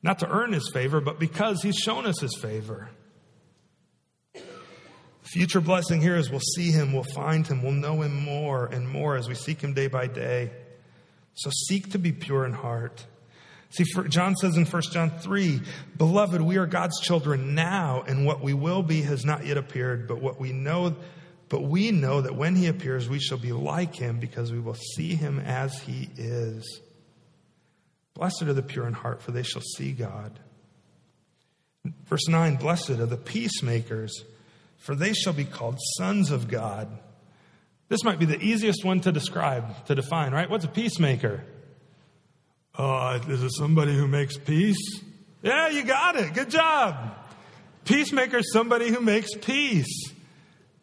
Not 0.03 0.19
to 0.19 0.29
earn 0.29 0.53
his 0.53 0.69
favor, 0.73 0.99
but 0.99 1.19
because 1.19 1.63
he's 1.63 1.77
shown 1.77 2.05
us 2.05 2.19
his 2.19 2.35
favor. 2.41 2.89
Future 5.23 5.61
blessing 5.61 6.01
here 6.01 6.17
is 6.17 6.29
we'll 6.29 6.41
see 6.41 6.71
him, 6.71 6.91
we'll 6.91 7.05
find 7.15 7.47
him, 7.47 7.63
we'll 7.63 7.71
know 7.71 8.01
him 8.01 8.21
more 8.21 8.65
and 8.65 8.87
more 8.87 9.15
as 9.15 9.29
we 9.29 9.35
seek 9.35 9.61
him 9.61 9.73
day 9.73 9.87
by 9.87 10.07
day. 10.07 10.51
So 11.43 11.49
seek 11.67 11.91
to 11.91 11.99
be 11.99 12.11
pure 12.11 12.45
in 12.45 12.53
heart. 12.53 13.05
See, 13.69 13.85
John 14.09 14.35
says 14.35 14.57
in 14.57 14.65
1 14.65 14.81
John 14.91 15.11
3, 15.11 15.61
Beloved, 15.97 16.41
we 16.41 16.57
are 16.57 16.65
God's 16.65 16.99
children 16.99 17.55
now, 17.55 18.03
and 18.05 18.25
what 18.25 18.41
we 18.41 18.53
will 18.53 18.83
be 18.83 19.01
has 19.03 19.23
not 19.23 19.45
yet 19.45 19.57
appeared, 19.57 20.07
but 20.07 20.21
what 20.21 20.39
we 20.39 20.51
know, 20.51 20.95
but 21.47 21.61
we 21.61 21.91
know 21.91 22.21
that 22.21 22.35
when 22.35 22.55
he 22.55 22.67
appears, 22.67 23.07
we 23.07 23.19
shall 23.19 23.37
be 23.37 23.53
like 23.53 23.95
him 23.95 24.19
because 24.19 24.51
we 24.51 24.59
will 24.59 24.75
see 24.95 25.15
him 25.15 25.39
as 25.39 25.79
he 25.79 26.09
is. 26.17 26.81
Blessed 28.13 28.43
are 28.43 28.53
the 28.53 28.61
pure 28.61 28.87
in 28.87 28.93
heart, 28.93 29.21
for 29.21 29.31
they 29.31 29.43
shall 29.43 29.61
see 29.61 29.93
God. 29.93 30.37
Verse 32.05 32.27
9, 32.27 32.57
Blessed 32.57 32.91
are 32.91 33.05
the 33.05 33.17
peacemakers 33.17 34.25
for 34.81 34.95
they 34.95 35.13
shall 35.13 35.33
be 35.33 35.45
called 35.45 35.77
sons 35.97 36.31
of 36.31 36.47
God. 36.47 36.89
This 37.91 38.05
might 38.05 38.19
be 38.19 38.25
the 38.25 38.41
easiest 38.41 38.85
one 38.85 39.01
to 39.01 39.11
describe, 39.11 39.85
to 39.87 39.95
define, 39.95 40.31
right? 40.31 40.49
What's 40.49 40.63
a 40.63 40.69
peacemaker? 40.69 41.43
Uh, 42.73 43.19
is 43.27 43.43
it 43.43 43.51
somebody 43.53 43.93
who 43.93 44.07
makes 44.07 44.37
peace? 44.37 45.01
Yeah, 45.43 45.67
you 45.67 45.83
got 45.83 46.15
it. 46.15 46.33
Good 46.33 46.49
job. 46.49 46.95
Peacemaker 47.83 48.37
is 48.37 48.53
somebody 48.53 48.87
who 48.87 49.01
makes 49.01 49.33
peace. 49.33 50.09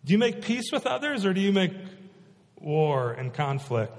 Do 0.04 0.12
you 0.12 0.18
make 0.18 0.42
peace 0.42 0.70
with 0.70 0.86
others 0.86 1.24
or 1.24 1.32
do 1.32 1.40
you 1.40 1.50
make 1.50 1.72
war 2.60 3.12
and 3.12 3.32
conflict? 3.32 3.98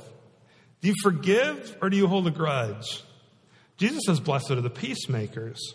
Do 0.81 0.89
you 0.89 0.93
forgive 1.01 1.77
or 1.81 1.89
do 1.89 1.97
you 1.97 2.05
hold 2.05 2.27
a 2.27 2.31
grudge? 2.31 3.01
Jesus 3.77 4.03
says, 4.05 4.19
Blessed 4.19 4.51
are 4.51 4.61
the 4.61 4.69
peacemakers. 4.69 5.73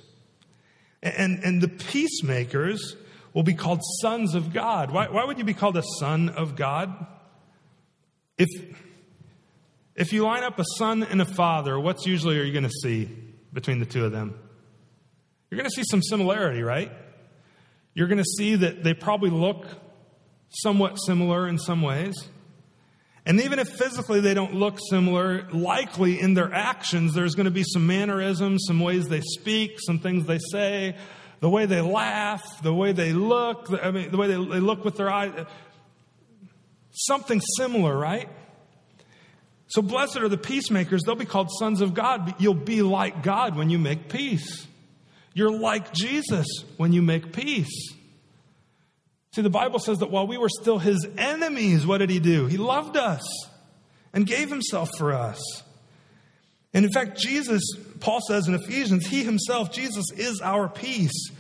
And, 1.03 1.43
and 1.43 1.61
the 1.61 1.67
peacemakers 1.67 2.95
will 3.33 3.43
be 3.43 3.55
called 3.55 3.81
sons 4.03 4.37
of 4.37 4.53
God. 4.53 4.93
Why, 4.93 5.09
why 5.09 5.25
would 5.25 5.39
you 5.39 5.45
be 5.45 5.53
called 5.53 5.77
a 5.77 5.83
son 5.99 6.29
of 6.29 6.55
God? 6.55 7.09
If, 8.37 8.49
if 9.95 10.13
you 10.13 10.25
line 10.25 10.43
up 10.43 10.59
a 10.59 10.65
son 10.77 11.03
and 11.03 11.23
a 11.23 11.25
father, 11.25 11.79
what's 11.79 12.07
usually 12.07 12.39
are 12.39 12.43
you 12.43 12.53
going 12.53 12.65
to 12.65 12.75
see 12.83 13.09
between 13.53 13.79
the 13.79 13.87
two 13.87 14.05
of 14.05 14.13
them? 14.13 14.39
You're 15.51 15.59
going 15.59 15.71
to 15.71 15.75
see 15.75 15.85
some 15.89 16.03
similarity, 16.03 16.63
right? 16.63 16.91
You're 17.95 18.09
going 18.09 18.19
to 18.19 18.25
see 18.25 18.57
that 18.57 18.83
they 18.83 18.93
probably 18.93 19.31
look 19.31 19.67
somewhat 20.49 20.97
similar 20.97 21.47
in 21.49 21.59
some 21.59 21.81
ways. 21.81 22.15
And 23.27 23.41
even 23.41 23.59
if 23.59 23.69
physically 23.69 24.21
they 24.21 24.35
don't 24.35 24.55
look 24.55 24.79
similar, 24.91 25.49
likely 25.51 26.21
in 26.21 26.35
their 26.35 26.53
actions, 26.53 27.15
there's 27.15 27.35
going 27.35 27.47
to 27.47 27.51
be 27.51 27.63
some 27.63 27.87
mannerisms, 27.87 28.65
some 28.67 28.81
ways 28.81 29.07
they 29.07 29.21
speak, 29.21 29.79
some 29.79 29.99
things 29.99 30.27
they 30.27 30.39
say, 30.51 30.97
the 31.41 31.49
way 31.49 31.67
they 31.67 31.81
laugh, 31.81 32.43
the 32.63 32.75
way 32.75 32.93
they 32.93 33.13
look, 33.13 33.69
I 33.83 33.91
mean, 33.91 34.11
the 34.11 34.17
way 34.17 34.27
they, 34.27 34.35
they 34.35 34.61
look 34.61 34.85
with 34.85 34.97
their 34.97 35.11
eyes. 35.11 35.47
Something 36.95 37.41
similar, 37.57 37.97
right? 37.97 38.29
So 39.69 39.83
blessed 39.83 40.19
are 40.19 40.29
the 40.29 40.39
peacemakers. 40.39 41.03
They'll 41.03 41.17
be 41.17 41.25
called 41.25 41.51
sons 41.59 41.81
of 41.81 41.95
God. 41.95 42.35
You'll 42.39 42.55
be 42.55 42.83
like 42.83 43.23
God 43.23 43.57
when 43.57 43.71
you 43.71 43.79
make 43.79 44.09
peace. 44.09 44.67
You're 45.35 45.51
like 45.51 45.93
Jesus 45.93 46.47
when 46.77 46.93
you 46.93 47.03
make 47.03 47.33
peace. 47.33 47.93
See, 49.35 49.43
the 49.43 49.51
Bible 49.51 49.81
says 49.81 49.99
that 49.99 50.13
while 50.13 50.29
we 50.29 50.39
were 50.39 50.49
still 50.49 50.79
his 50.79 51.05
enemies, 51.19 51.85
what 51.85 51.99
did 51.99 52.11
he 52.11 52.21
do? 52.21 52.47
He 52.47 52.57
loved 52.57 52.97
us 52.97 53.27
and 54.13 54.25
gave 54.25 54.49
himself 54.49 54.91
for 54.97 55.13
us. 55.13 55.43
And 56.73 56.85
in 56.85 56.93
fact, 56.93 57.19
Jesus, 57.19 57.63
Paul 57.99 58.21
says 58.21 58.47
in 58.47 58.55
Ephesians, 58.55 59.07
he 59.07 59.25
himself, 59.25 59.73
Jesus, 59.73 60.05
is 60.17 60.41
our 60.41 60.69
peace, 60.69 61.31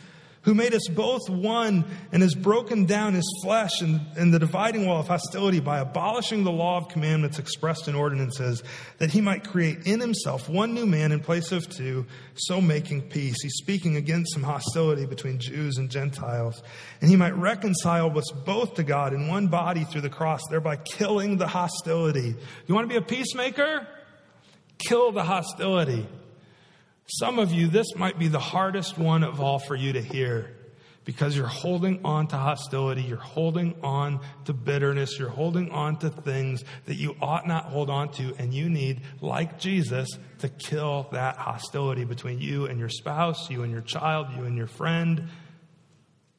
who 0.45 0.55
made 0.55 0.75
us 0.75 0.87
both 0.89 1.29
one 1.29 1.85
and 2.13 2.23
has 2.23 2.35
broken 2.35 2.85
down 2.85 3.15
his 3.15 3.41
flesh 3.43 3.81
and, 3.81 4.01
and 4.17 4.33
the 4.33 4.39
dividing 4.39 4.87
wall 4.87 5.01
of 5.01 5.09
hostility 5.09 5.59
by 5.59 5.81
abolishing 5.81 6.45
the 6.45 6.53
law 6.53 6.77
of 6.77 6.89
commandments 6.89 7.39
expressed 7.39 7.89
in 7.89 7.95
ordinances, 7.95 8.63
that 8.99 9.11
he 9.11 9.21
might 9.21 9.49
create 9.49 9.87
in 9.87 10.01
himself 10.01 10.49
one 10.49 10.75
new 10.75 10.87
man 10.87 11.13
in 11.13 11.21
place 11.21 11.51
of 11.51 11.69
two, 11.69 12.05
so 12.35 12.61
making 12.61 13.03
peace. 13.03 13.37
He's 13.43 13.55
speaking 13.55 13.97
against 13.97 14.35
some 14.35 14.43
hostility 14.43 15.07
between 15.07 15.39
Jews 15.39 15.79
and 15.79 15.91
Gentiles. 15.91 16.63
And 17.01 17.09
he 17.09 17.17
might 17.17 17.37
reconcile 17.37 18.17
us 18.17 18.31
both 18.45 18.75
to 18.75 18.83
God 18.83 19.15
in 19.15 19.29
one 19.29 19.49
body 19.49 19.85
through 19.85 20.03
the 20.03 20.11
cross, 20.11 20.43
thereby 20.51 20.77
killing 20.77 21.39
the 21.39 21.49
hostility. 21.49 22.35
You 22.67 22.75
want 22.75 22.89
to 22.89 22.93
be 22.93 22.99
a 22.99 23.03
peacemaker? 23.03 23.87
Kill 24.79 25.13
the 25.13 25.23
hostility. 25.23 26.07
Some 27.07 27.39
of 27.39 27.53
you, 27.53 27.69
this 27.69 27.95
might 27.97 28.19
be 28.19 28.29
the 28.29 28.39
hardest 28.39 28.97
one 28.97 29.23
of 29.23 29.41
all 29.41 29.59
for 29.59 29.77
you 29.77 29.93
to 29.93 30.01
hear 30.01 30.55
because 31.05 31.37
you're 31.37 31.47
holding 31.47 32.01
on 32.05 32.27
to 32.29 32.37
hostility, 32.37 33.03
you're 33.03 33.19
holding 33.19 33.75
on 33.83 34.21
to 34.47 34.55
bitterness, 34.55 35.19
you're 35.19 35.29
holding 35.29 35.71
on 35.71 35.99
to 35.99 36.09
things 36.09 36.65
that 36.87 36.95
you 36.95 37.15
ought 37.21 37.47
not 37.47 37.67
hold 37.67 37.91
on 37.91 38.11
to, 38.13 38.35
and 38.39 38.55
you 38.55 38.71
need, 38.71 39.03
like 39.21 39.59
Jesus, 39.59 40.09
to 40.39 40.49
kill 40.49 41.09
that 41.13 41.37
hostility 41.37 42.05
between 42.05 42.39
you 42.39 42.67
and 42.67 42.79
your 42.79 42.89
spouse, 42.89 43.51
you 43.51 43.63
and 43.63 43.71
your 43.71 43.83
child, 43.83 44.29
you 44.35 44.45
and 44.45 44.57
your 44.57 44.67
friend. 44.67 45.29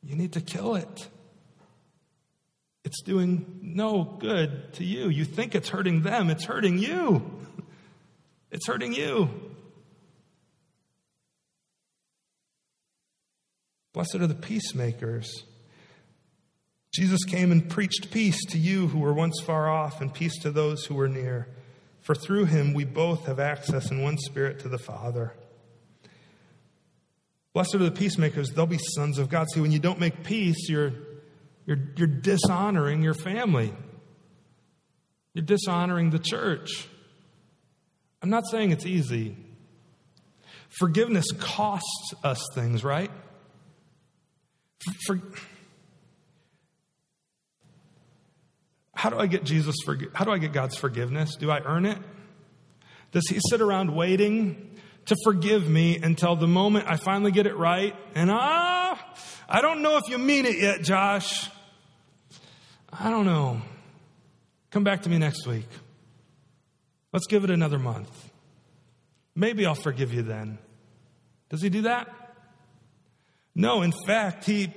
You 0.02 0.16
need 0.16 0.34
to 0.34 0.42
kill 0.42 0.76
it. 0.76 1.08
It's 2.84 3.02
doing 3.02 3.60
no 3.62 4.04
good 4.04 4.74
to 4.74 4.84
you. 4.84 5.10
You 5.10 5.26
think 5.26 5.56
it's 5.56 5.70
hurting 5.70 6.02
them, 6.02 6.30
it's 6.30 6.46
hurting 6.46 6.80
you. 6.80 7.32
It's 8.52 8.68
hurting 8.68 8.94
you. 8.94 9.30
Blessed 13.96 14.16
are 14.16 14.28
the 14.28 14.36
peacemakers. 14.36 15.46
Jesus 16.94 17.24
came 17.24 17.50
and 17.54 17.70
preached 17.70 18.12
peace 18.12 18.44
to 18.48 18.58
you 18.58 18.88
who 18.88 19.00
were 19.00 19.14
once 19.14 19.40
far 19.40 19.70
off 19.70 20.02
and 20.02 20.14
peace 20.14 20.38
to 20.40 20.52
those 20.52 20.84
who 20.84 20.96
were 20.96 21.08
near. 21.08 21.48
For 22.02 22.14
through 22.14 22.46
him 22.46 22.74
we 22.74 22.84
both 22.84 23.26
have 23.28 23.40
access 23.40 23.92
in 23.92 24.02
one 24.02 24.18
spirit 24.18 24.60
to 24.60 24.68
the 24.68 24.78
Father. 24.78 25.34
Blessed 27.54 27.76
are 27.76 27.78
the 27.78 27.90
peacemakers, 27.90 28.50
they'll 28.50 28.66
be 28.66 28.78
sons 28.78 29.18
of 29.18 29.30
God. 29.30 29.48
See, 29.54 29.62
when 29.62 29.72
you 29.72 29.80
don't 29.80 30.02
make 30.02 30.26
peace, 30.26 30.68
you're, 30.68 30.92
you're, 31.66 31.80
you're 31.96 32.08
dishonoring 32.08 33.02
your 33.02 33.14
family, 33.14 33.74
you're 35.34 35.46
dishonoring 35.46 36.10
the 36.10 36.20
church. 36.20 36.90
I'm 38.22 38.30
not 38.30 38.44
saying 38.52 38.72
it's 38.72 38.86
easy. 38.86 39.38
Forgiveness 40.68 41.28
costs 41.40 42.14
us 42.26 42.46
things, 42.54 42.84
right? 42.84 43.10
For, 45.06 45.20
how 48.94 49.10
do 49.10 49.18
I 49.18 49.28
get 49.28 49.44
Jesus 49.44 49.76
forg- 49.86 50.14
how 50.14 50.26
do 50.26 50.32
I 50.32 50.38
get 50.38 50.54
God's 50.54 50.78
forgiveness? 50.78 51.36
Do 51.36 51.52
I 51.52 51.60
earn 51.64 51.86
it? 51.86 51.98
Does 53.12 53.28
he 53.30 53.40
sit 53.50 53.62
around 53.62 53.96
waiting 53.96 54.72
to 55.06 55.16
forgive 55.24 55.70
me 55.70 55.98
until 55.98 56.36
the 56.36 56.48
moment 56.48 56.86
I 56.88 56.98
finally 56.98 57.32
get 57.32 57.46
it 57.46 57.56
right? 57.56 57.96
And 58.16 58.32
ah, 58.32 59.00
I 59.48 59.62
don't 59.62 59.82
know 59.82 59.98
if 59.98 60.10
you 60.10 60.18
mean 60.18 60.46
it 60.46 60.58
yet, 60.58 60.82
Josh. 60.82 61.50
I 62.92 63.10
don't 63.10 63.26
know. 63.26 63.62
Come 64.72 64.84
back 64.84 65.04
to 65.04 65.10
me 65.10 65.18
next 65.18 65.46
week. 65.46 65.68
Let's 67.14 67.28
give 67.28 67.44
it 67.44 67.50
another 67.50 67.80
month. 67.80 68.10
Maybe 69.36 69.66
I'll 69.66 69.76
forgive 69.76 70.14
you 70.14 70.22
then. 70.22 70.58
Does 71.50 71.62
he 71.62 71.70
do 71.70 71.84
that? 71.84 72.25
No, 73.56 73.82
in 73.82 73.94
fact, 74.06 74.46
he 74.46 74.74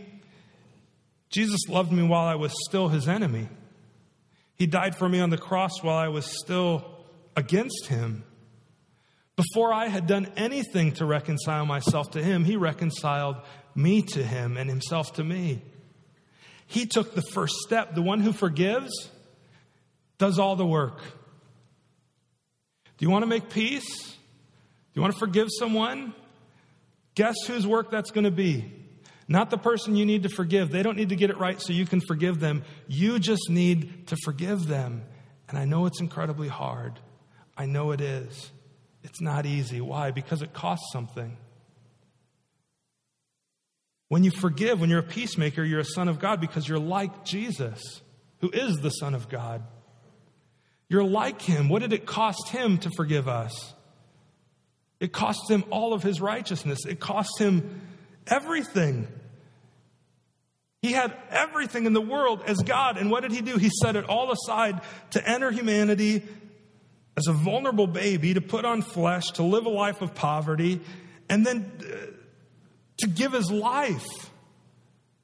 Jesus 1.30 1.68
loved 1.68 1.92
me 1.92 2.02
while 2.02 2.26
I 2.26 2.36
was 2.36 2.54
still 2.68 2.88
his 2.88 3.06
enemy. 3.06 3.48
He 4.54 4.66
died 4.66 4.96
for 4.96 5.08
me 5.08 5.20
on 5.20 5.30
the 5.30 5.38
cross 5.38 5.82
while 5.82 5.96
I 5.96 6.08
was 6.08 6.24
still 6.24 6.84
against 7.36 7.86
him. 7.86 8.24
Before 9.36 9.72
I 9.72 9.88
had 9.88 10.06
done 10.06 10.32
anything 10.36 10.92
to 10.92 11.04
reconcile 11.04 11.64
myself 11.66 12.10
to 12.12 12.22
him, 12.22 12.44
he 12.44 12.56
reconciled 12.56 13.36
me 13.74 14.02
to 14.02 14.22
him 14.24 14.56
and 14.56 14.68
himself 14.68 15.12
to 15.14 15.24
me. 15.24 15.62
He 16.66 16.86
took 16.86 17.14
the 17.14 17.22
first 17.22 17.54
step. 17.66 17.94
The 17.94 18.02
one 18.02 18.20
who 18.20 18.32
forgives 18.32 18.90
does 20.18 20.38
all 20.38 20.56
the 20.56 20.66
work. 20.66 21.00
Do 22.96 23.04
you 23.06 23.10
want 23.10 23.22
to 23.22 23.28
make 23.28 23.48
peace? 23.48 23.86
Do 23.86 24.14
you 24.94 25.02
want 25.02 25.14
to 25.14 25.20
forgive 25.20 25.48
someone? 25.56 26.14
Guess 27.18 27.34
whose 27.48 27.66
work 27.66 27.90
that's 27.90 28.12
going 28.12 28.26
to 28.26 28.30
be? 28.30 28.72
Not 29.26 29.50
the 29.50 29.58
person 29.58 29.96
you 29.96 30.06
need 30.06 30.22
to 30.22 30.28
forgive. 30.28 30.70
They 30.70 30.84
don't 30.84 30.96
need 30.96 31.08
to 31.08 31.16
get 31.16 31.30
it 31.30 31.36
right 31.36 31.60
so 31.60 31.72
you 31.72 31.84
can 31.84 32.00
forgive 32.00 32.38
them. 32.38 32.62
You 32.86 33.18
just 33.18 33.50
need 33.50 34.06
to 34.06 34.16
forgive 34.24 34.68
them. 34.68 35.02
And 35.48 35.58
I 35.58 35.64
know 35.64 35.86
it's 35.86 36.00
incredibly 36.00 36.46
hard. 36.46 37.00
I 37.56 37.66
know 37.66 37.90
it 37.90 38.00
is. 38.00 38.52
It's 39.02 39.20
not 39.20 39.46
easy. 39.46 39.80
Why? 39.80 40.12
Because 40.12 40.42
it 40.42 40.52
costs 40.52 40.92
something. 40.92 41.36
When 44.06 44.22
you 44.22 44.30
forgive, 44.30 44.80
when 44.80 44.88
you're 44.88 45.00
a 45.00 45.02
peacemaker, 45.02 45.64
you're 45.64 45.80
a 45.80 45.84
son 45.84 46.06
of 46.06 46.20
God 46.20 46.40
because 46.40 46.68
you're 46.68 46.78
like 46.78 47.24
Jesus, 47.24 47.82
who 48.42 48.50
is 48.50 48.76
the 48.76 48.90
Son 48.90 49.16
of 49.16 49.28
God. 49.28 49.64
You're 50.88 51.02
like 51.02 51.42
him. 51.42 51.68
What 51.68 51.82
did 51.82 51.92
it 51.92 52.06
cost 52.06 52.50
him 52.50 52.78
to 52.78 52.90
forgive 52.96 53.26
us? 53.26 53.74
It 55.00 55.12
cost 55.12 55.50
him 55.50 55.64
all 55.70 55.92
of 55.92 56.02
his 56.02 56.20
righteousness. 56.20 56.84
It 56.86 56.98
cost 57.00 57.38
him 57.38 57.80
everything. 58.26 59.06
He 60.82 60.92
had 60.92 61.16
everything 61.30 61.86
in 61.86 61.92
the 61.92 62.00
world 62.00 62.42
as 62.46 62.58
God. 62.58 62.96
And 62.98 63.10
what 63.10 63.22
did 63.22 63.32
he 63.32 63.40
do? 63.40 63.56
He 63.56 63.70
set 63.82 63.96
it 63.96 64.04
all 64.04 64.32
aside 64.32 64.80
to 65.10 65.28
enter 65.28 65.50
humanity 65.50 66.22
as 67.16 67.26
a 67.26 67.32
vulnerable 67.32 67.88
baby, 67.88 68.34
to 68.34 68.40
put 68.40 68.64
on 68.64 68.80
flesh, 68.82 69.32
to 69.32 69.42
live 69.42 69.66
a 69.66 69.70
life 69.70 70.02
of 70.02 70.14
poverty, 70.14 70.80
and 71.28 71.44
then 71.44 71.70
uh, 71.80 72.12
to 72.98 73.08
give 73.08 73.32
his 73.32 73.50
life. 73.50 74.06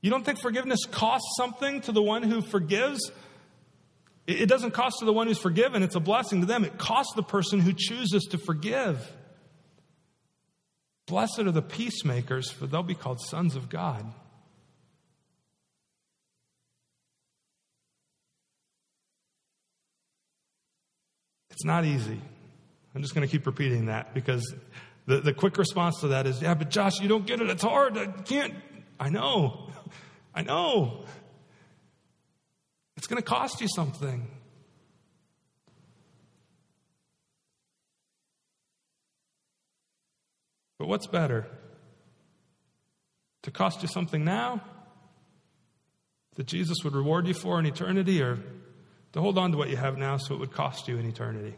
You 0.01 0.11
don't 0.11 0.25
think 0.25 0.41
forgiveness 0.41 0.81
costs 0.91 1.35
something 1.37 1.81
to 1.83 1.93
the 1.93 2.03
one 2.03 2.25
who 2.25 2.43
forgives? 2.43 3.13
It 4.27 4.49
doesn't 4.49 4.73
cost 4.73 4.97
to 5.01 5.05
the 5.05 5.13
one 5.13 5.29
who's 5.29 5.39
forgiven, 5.39 5.83
it's 5.83 5.95
a 5.95 6.01
blessing 6.01 6.41
to 6.41 6.47
them. 6.47 6.65
It 6.65 6.79
costs 6.79 7.13
the 7.15 7.23
person 7.23 7.61
who 7.61 7.73
chooses 7.73 8.25
to 8.31 8.39
forgive. 8.39 9.11
Blessed 11.07 11.41
are 11.41 11.53
the 11.53 11.63
peacemakers, 11.63 12.51
for 12.51 12.67
they'll 12.67 12.83
be 12.83 12.95
called 12.95 13.21
sons 13.21 13.57
of 13.57 13.69
God. 13.69 14.13
It's 21.51 21.65
not 21.65 21.85
easy. 21.85 22.21
I'm 22.95 23.03
just 23.03 23.15
going 23.15 23.27
to 23.27 23.31
keep 23.31 23.47
repeating 23.47 23.87
that 23.87 24.15
because 24.15 24.55
the, 25.07 25.21
the 25.21 25.33
quick 25.33 25.57
response 25.57 26.01
to 26.01 26.09
that 26.09 26.27
is, 26.27 26.41
yeah, 26.41 26.55
but 26.55 26.71
Josh, 26.71 27.01
you 27.01 27.09
don't 27.09 27.27
get 27.27 27.41
it. 27.41 27.49
It's 27.49 27.63
hard. 27.63 27.99
I 27.99 28.07
can't. 28.07 28.55
I 28.99 29.11
know. 29.11 29.71
I 30.35 30.43
know. 30.43 31.05
It's 32.97 33.07
going 33.07 33.23
to 33.23 33.29
cost 33.29 33.61
you 33.61 33.69
something. 33.69 34.27
But 40.85 40.91
what's 40.91 41.07
better? 41.07 41.47
To 43.45 43.51
cost 43.51 43.81
you 43.81 43.89
something 43.89 44.23
now 44.23 44.61
that 46.35 46.45
Jesus 46.45 46.77
would 46.85 46.95
reward 46.95 47.27
you 47.27 47.33
for 47.33 47.59
in 47.59 47.65
eternity, 47.65 48.21
or 48.21 48.39
to 49.13 49.21
hold 49.23 49.39
on 49.39 49.53
to 49.53 49.57
what 49.57 49.71
you 49.71 49.79
have 49.79 49.97
now 49.97 50.19
so 50.19 50.35
it 50.35 50.41
would 50.41 50.53
cost 50.53 50.87
you 50.87 50.99
in 50.99 51.07
eternity? 51.07 51.55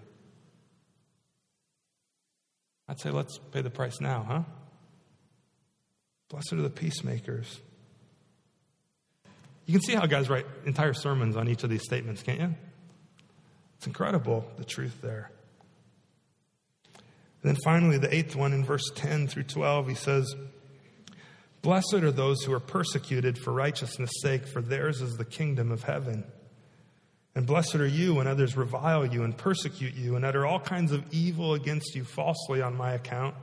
I'd 2.86 3.00
say 3.00 3.10
let's 3.10 3.36
pay 3.50 3.62
the 3.62 3.68
price 3.68 4.00
now, 4.00 4.24
huh? 4.28 4.42
Blessed 6.28 6.52
are 6.52 6.62
the 6.62 6.70
peacemakers. 6.70 7.60
You 9.64 9.72
can 9.72 9.82
see 9.82 9.96
how 9.96 10.06
guys 10.06 10.28
write 10.30 10.46
entire 10.66 10.94
sermons 10.94 11.36
on 11.36 11.48
each 11.48 11.64
of 11.64 11.70
these 11.70 11.82
statements, 11.82 12.22
can't 12.22 12.38
you? 12.38 12.54
It's 13.78 13.88
incredible, 13.88 14.48
the 14.56 14.64
truth 14.64 15.02
there. 15.02 15.32
Then 17.46 17.56
finally, 17.62 17.96
the 17.96 18.12
eighth 18.12 18.34
one 18.34 18.52
in 18.52 18.64
verse 18.64 18.90
10 18.96 19.28
through 19.28 19.44
12, 19.44 19.86
he 19.86 19.94
says, 19.94 20.34
Blessed 21.62 21.94
are 21.94 22.10
those 22.10 22.42
who 22.42 22.52
are 22.52 22.58
persecuted 22.58 23.38
for 23.38 23.52
righteousness' 23.52 24.10
sake, 24.20 24.48
for 24.48 24.60
theirs 24.60 25.00
is 25.00 25.16
the 25.16 25.24
kingdom 25.24 25.70
of 25.70 25.84
heaven. 25.84 26.24
And 27.36 27.46
blessed 27.46 27.76
are 27.76 27.86
you 27.86 28.16
when 28.16 28.26
others 28.26 28.56
revile 28.56 29.06
you 29.06 29.22
and 29.22 29.38
persecute 29.38 29.94
you 29.94 30.16
and 30.16 30.24
utter 30.24 30.44
all 30.44 30.58
kinds 30.58 30.90
of 30.90 31.04
evil 31.12 31.54
against 31.54 31.94
you 31.94 32.02
falsely 32.02 32.60
on 32.62 32.76
my 32.76 32.94
account. 32.94 33.36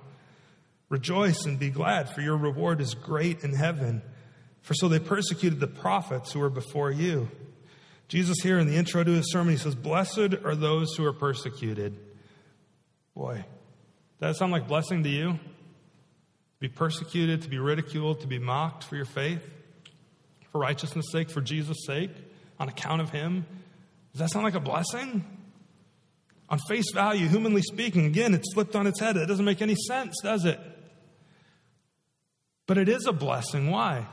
Rejoice 0.89 1.45
and 1.45 1.57
be 1.57 1.69
glad, 1.69 2.09
for 2.09 2.19
your 2.19 2.35
reward 2.35 2.81
is 2.81 2.95
great 2.95 3.45
in 3.45 3.53
heaven. 3.53 4.01
For 4.63 4.73
so 4.73 4.89
they 4.89 4.99
persecuted 4.99 5.61
the 5.61 5.67
prophets 5.67 6.33
who 6.33 6.41
were 6.41 6.49
before 6.49 6.91
you. 6.91 7.29
Jesus, 8.09 8.41
here 8.43 8.59
in 8.59 8.67
the 8.67 8.75
intro 8.75 9.01
to 9.01 9.11
his 9.11 9.31
sermon, 9.31 9.53
he 9.53 9.57
says, 9.57 9.75
Blessed 9.75 10.43
are 10.43 10.55
those 10.55 10.93
who 10.93 11.05
are 11.05 11.13
persecuted. 11.13 11.97
Boy, 13.15 13.45
does 14.23 14.35
that 14.35 14.39
sound 14.39 14.51
like 14.51 14.67
blessing 14.67 15.03
to 15.03 15.09
you? 15.09 15.33
To 15.33 15.39
be 16.59 16.69
persecuted, 16.69 17.41
to 17.43 17.49
be 17.49 17.59
ridiculed, 17.59 18.21
to 18.21 18.27
be 18.27 18.39
mocked 18.39 18.83
for 18.83 18.95
your 18.95 19.05
faith, 19.05 19.45
for 20.51 20.59
righteousness' 20.59 21.11
sake, 21.11 21.29
for 21.29 21.41
Jesus' 21.41 21.85
sake, 21.85 22.11
on 22.59 22.69
account 22.69 23.01
of 23.01 23.09
him. 23.09 23.45
Does 24.13 24.19
that 24.19 24.29
sound 24.29 24.45
like 24.45 24.55
a 24.55 24.59
blessing? 24.59 25.25
On 26.49 26.59
face 26.67 26.91
value, 26.93 27.27
humanly 27.27 27.61
speaking, 27.61 28.05
again, 28.05 28.33
it's 28.33 28.53
flipped 28.53 28.75
on 28.75 28.87
its 28.87 28.99
head. 28.99 29.17
It 29.17 29.27
doesn't 29.27 29.45
make 29.45 29.61
any 29.61 29.75
sense, 29.75 30.15
does 30.21 30.45
it? 30.45 30.59
But 32.67 32.77
it 32.77 32.89
is 32.89 33.05
a 33.07 33.13
blessing. 33.13 33.69
Why? 33.69 34.05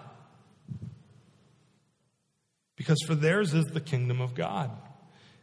because 2.80 3.02
for 3.06 3.14
theirs 3.14 3.52
is 3.52 3.66
the 3.66 3.80
kingdom 3.80 4.22
of 4.22 4.34
God. 4.34 4.70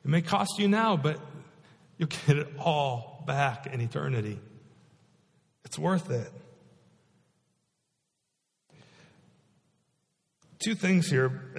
It 0.04 0.10
may 0.10 0.24
cost 0.24 0.58
you 0.58 0.68
now, 0.68 0.98
but 0.98 1.20
you'll 2.00 2.10
get 2.26 2.36
it 2.36 2.48
all 2.58 3.24
back 3.28 3.68
in 3.72 3.80
eternity. 3.80 4.40
It's 5.68 5.78
worth 5.78 6.10
it. 6.10 6.32
Two 10.60 10.76
things 10.76 11.10
here 11.10 11.54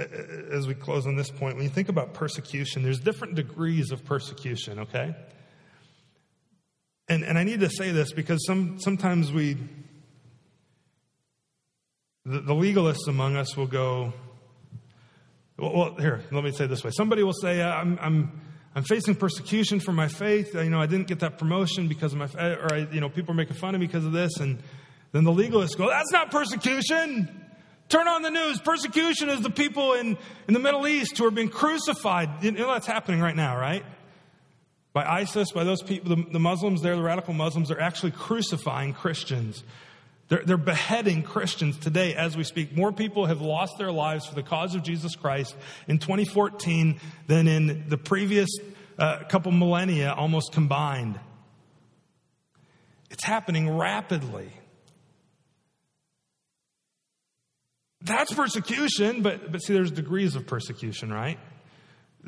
as 0.51 0.67
we 0.67 0.75
close 0.75 1.07
on 1.07 1.15
this 1.15 1.31
point. 1.31 1.57
When 1.57 1.65
you 1.65 1.71
think 1.71 1.91
about 1.91 2.15
persecution, 2.15 2.83
there's 2.83 3.01
different 3.01 3.35
degrees 3.35 3.93
of 3.93 4.07
persecution, 4.07 4.79
okay? 4.79 5.15
And, 7.07 7.23
and 7.23 7.37
I 7.37 7.45
need 7.45 7.61
to 7.61 7.69
say 7.69 7.91
this 7.91 8.15
because 8.15 8.45
some, 8.47 8.81
sometimes 8.81 9.31
we, 9.31 9.59
the, 12.25 12.41
the 12.41 12.55
legalists 12.55 13.09
among 13.09 13.37
us 13.37 13.59
will 13.59 13.67
go, 13.67 14.15
well, 15.59 15.73
well, 15.75 15.95
here, 15.97 16.23
let 16.33 16.43
me 16.43 16.51
say 16.51 16.67
this 16.67 16.83
way. 16.83 16.93
Somebody 16.93 17.23
will 17.23 17.35
say, 17.35 17.63
I'm, 17.63 17.99
I'm, 18.01 18.41
I'm 18.79 18.85
facing 18.85 19.17
persecution 19.17 19.81
for 19.81 19.91
my 19.91 20.07
faith. 20.07 20.55
You 20.55 20.71
know, 20.71 20.81
I 20.81 20.87
didn't 20.87 21.09
get 21.09 21.19
that 21.19 21.37
promotion 21.37 21.89
because 21.89 22.13
of 22.13 22.21
my, 22.21 22.27
or 22.55 22.73
I, 22.73 22.87
you 22.93 23.01
know, 23.01 23.09
people 23.09 23.33
are 23.33 23.37
making 23.37 23.57
fun 23.57 23.75
of 23.75 23.81
me 23.81 23.89
because 23.89 24.05
of 24.05 24.13
this. 24.13 24.37
And 24.37 24.63
then 25.11 25.25
the 25.25 25.33
legalists 25.33 25.77
go, 25.77 25.89
that's 25.89 26.13
not 26.13 26.31
persecution. 26.31 27.29
Turn 27.89 28.07
on 28.07 28.23
the 28.23 28.31
news. 28.31 28.61
Persecution 28.61 29.31
is 29.31 29.41
the 29.41 29.51
people 29.51 29.95
in, 29.95 30.17
in 30.47 30.55
the 30.55 30.61
Middle 30.61 30.87
East 30.87 31.19
who 31.19 31.27
are 31.27 31.33
being 31.33 31.49
crucified. 31.49 32.45
You 32.45 32.53
know 32.53 32.73
that's 32.73 32.87
happening 32.87 33.21
right 33.21 33.35
now, 33.35 33.59
right? 33.59 33.85
By 34.93 35.05
ISIS, 35.05 35.51
by 35.51 35.65
those 35.65 35.83
people, 35.83 36.15
the, 36.15 36.25
the 36.31 36.39
Muslims, 36.39 36.81
they're 36.81 36.95
the 36.95 37.03
radical 37.03 37.35
Muslims, 37.35 37.71
they're 37.71 37.81
actually 37.81 38.13
crucifying 38.13 38.93
Christians. 38.93 39.65
They're, 40.29 40.43
they're 40.45 40.57
beheading 40.57 41.23
Christians 41.23 41.79
today 41.79 42.15
as 42.15 42.37
we 42.37 42.45
speak. 42.45 42.77
More 42.77 42.93
people 42.93 43.27
have 43.27 43.41
lost 43.41 43.79
their 43.79 43.91
lives 43.91 44.27
for 44.27 44.35
the 44.35 44.43
cause 44.43 44.75
of 44.75 44.83
Jesus 44.83 45.17
Christ 45.17 45.57
in 45.87 45.99
2014 45.99 47.01
than 47.27 47.49
in 47.49 47.89
the 47.89 47.97
previous 47.97 48.51
uh, 48.99 49.25
couple 49.29 49.53
millennia 49.53 50.13
almost 50.13 50.53
combined. 50.53 51.19
It's 53.11 53.25
happening 53.25 53.71
rapidly. 53.77 54.51
That's 58.03 58.33
persecution, 58.33 59.23
but, 59.23 59.51
but 59.51 59.63
see, 59.63 59.73
there's 59.73 59.91
degrees 59.91 60.37
of 60.37 60.47
persecution, 60.47 61.13
right? 61.13 61.39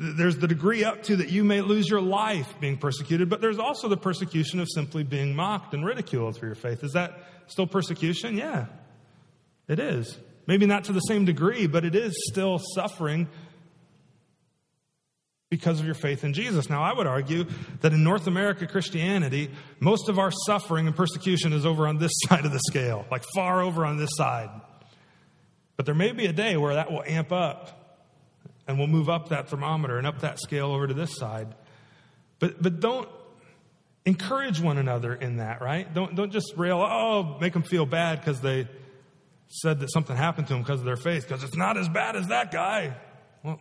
There's 0.03 0.37
the 0.37 0.47
degree 0.47 0.83
up 0.83 1.03
to 1.03 1.17
that 1.17 1.29
you 1.29 1.43
may 1.43 1.61
lose 1.61 1.87
your 1.87 2.01
life 2.01 2.55
being 2.59 2.75
persecuted, 2.75 3.29
but 3.29 3.39
there's 3.39 3.59
also 3.59 3.87
the 3.87 3.97
persecution 3.97 4.59
of 4.59 4.67
simply 4.67 5.03
being 5.03 5.35
mocked 5.35 5.75
and 5.75 5.85
ridiculed 5.85 6.39
for 6.39 6.47
your 6.47 6.55
faith. 6.55 6.83
Is 6.83 6.93
that 6.93 7.19
still 7.45 7.67
persecution? 7.67 8.35
Yeah, 8.35 8.65
it 9.67 9.77
is. 9.77 10.17
Maybe 10.47 10.65
not 10.65 10.85
to 10.85 10.91
the 10.91 11.01
same 11.01 11.25
degree, 11.25 11.67
but 11.67 11.85
it 11.85 11.93
is 11.93 12.15
still 12.31 12.59
suffering 12.73 13.29
because 15.51 15.79
of 15.79 15.85
your 15.85 15.93
faith 15.93 16.23
in 16.23 16.33
Jesus. 16.33 16.67
Now, 16.67 16.81
I 16.81 16.93
would 16.93 17.05
argue 17.05 17.45
that 17.81 17.93
in 17.93 18.03
North 18.03 18.25
America 18.25 18.65
Christianity, 18.65 19.51
most 19.79 20.09
of 20.09 20.17
our 20.17 20.31
suffering 20.47 20.87
and 20.87 20.95
persecution 20.95 21.53
is 21.53 21.63
over 21.63 21.87
on 21.87 21.99
this 21.99 22.11
side 22.27 22.45
of 22.45 22.51
the 22.51 22.61
scale, 22.67 23.05
like 23.11 23.23
far 23.35 23.61
over 23.61 23.85
on 23.85 23.97
this 23.97 24.09
side. 24.13 24.49
But 25.77 25.85
there 25.85 25.93
may 25.93 26.11
be 26.11 26.25
a 26.25 26.33
day 26.33 26.57
where 26.57 26.73
that 26.73 26.91
will 26.91 27.03
amp 27.05 27.31
up 27.31 27.80
and 28.71 28.79
we'll 28.79 28.87
move 28.87 29.09
up 29.09 29.29
that 29.29 29.49
thermometer 29.49 29.99
and 29.99 30.07
up 30.07 30.21
that 30.21 30.39
scale 30.39 30.71
over 30.71 30.87
to 30.87 30.93
this 30.95 31.15
side. 31.15 31.53
But, 32.39 32.59
but 32.61 32.79
don't 32.79 33.07
encourage 34.05 34.59
one 34.59 34.79
another 34.79 35.13
in 35.13 35.37
that, 35.37 35.61
right? 35.61 35.93
Don't, 35.93 36.15
don't 36.15 36.31
just 36.31 36.53
rail, 36.57 36.79
oh, 36.81 37.37
make 37.39 37.53
them 37.53 37.61
feel 37.61 37.85
bad 37.85 38.19
because 38.19 38.41
they 38.41 38.67
said 39.47 39.81
that 39.81 39.91
something 39.91 40.15
happened 40.15 40.47
to 40.47 40.53
them 40.53 40.63
because 40.63 40.79
of 40.79 40.85
their 40.85 40.95
faith, 40.95 41.27
because 41.27 41.43
it's 41.43 41.55
not 41.55 41.77
as 41.77 41.87
bad 41.89 42.15
as 42.15 42.27
that 42.27 42.51
guy. 42.51 42.95
Well, 43.43 43.59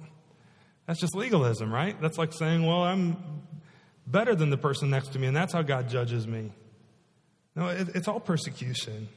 that's 0.86 1.00
just 1.00 1.14
legalism, 1.14 1.72
right? 1.72 2.00
That's 2.00 2.16
like 2.16 2.32
saying, 2.32 2.64
well, 2.64 2.82
I'm 2.82 3.16
better 4.06 4.34
than 4.34 4.50
the 4.50 4.56
person 4.56 4.90
next 4.90 5.08
to 5.12 5.18
me, 5.18 5.26
and 5.26 5.36
that's 5.36 5.52
how 5.52 5.62
God 5.62 5.88
judges 5.88 6.26
me. 6.26 6.52
No, 7.54 7.68
it, 7.68 7.88
it's 7.94 8.08
all 8.08 8.20
persecution. 8.20 9.08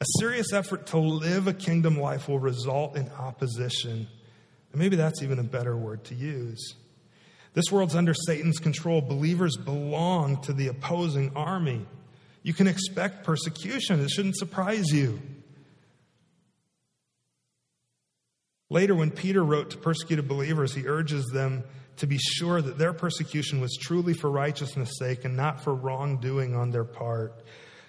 A 0.00 0.04
serious 0.20 0.52
effort 0.52 0.86
to 0.88 0.98
live 0.98 1.46
a 1.46 1.54
kingdom 1.54 1.98
life 1.98 2.28
will 2.28 2.38
result 2.38 2.96
in 2.96 3.10
opposition. 3.10 4.06
Maybe 4.76 4.96
that's 4.96 5.22
even 5.22 5.38
a 5.38 5.44
better 5.44 5.76
word 5.76 6.04
to 6.04 6.14
use. 6.14 6.74
This 7.54 7.64
world's 7.72 7.96
under 7.96 8.12
Satan's 8.12 8.58
control. 8.58 9.00
Believers 9.00 9.56
belong 9.56 10.42
to 10.42 10.52
the 10.52 10.68
opposing 10.68 11.32
army. 11.34 11.86
You 12.42 12.52
can 12.52 12.66
expect 12.66 13.24
persecution, 13.24 13.98
it 14.00 14.10
shouldn't 14.10 14.36
surprise 14.36 14.86
you. 14.92 15.20
Later, 18.68 18.94
when 18.94 19.10
Peter 19.10 19.42
wrote 19.42 19.70
to 19.70 19.78
persecuted 19.78 20.28
believers, 20.28 20.74
he 20.74 20.86
urges 20.86 21.24
them 21.26 21.64
to 21.96 22.06
be 22.06 22.18
sure 22.18 22.60
that 22.60 22.78
their 22.78 22.92
persecution 22.92 23.60
was 23.60 23.76
truly 23.80 24.12
for 24.12 24.30
righteousness' 24.30 24.98
sake 24.98 25.24
and 25.24 25.36
not 25.36 25.62
for 25.62 25.74
wrongdoing 25.74 26.54
on 26.54 26.70
their 26.70 26.84
part. 26.84 27.42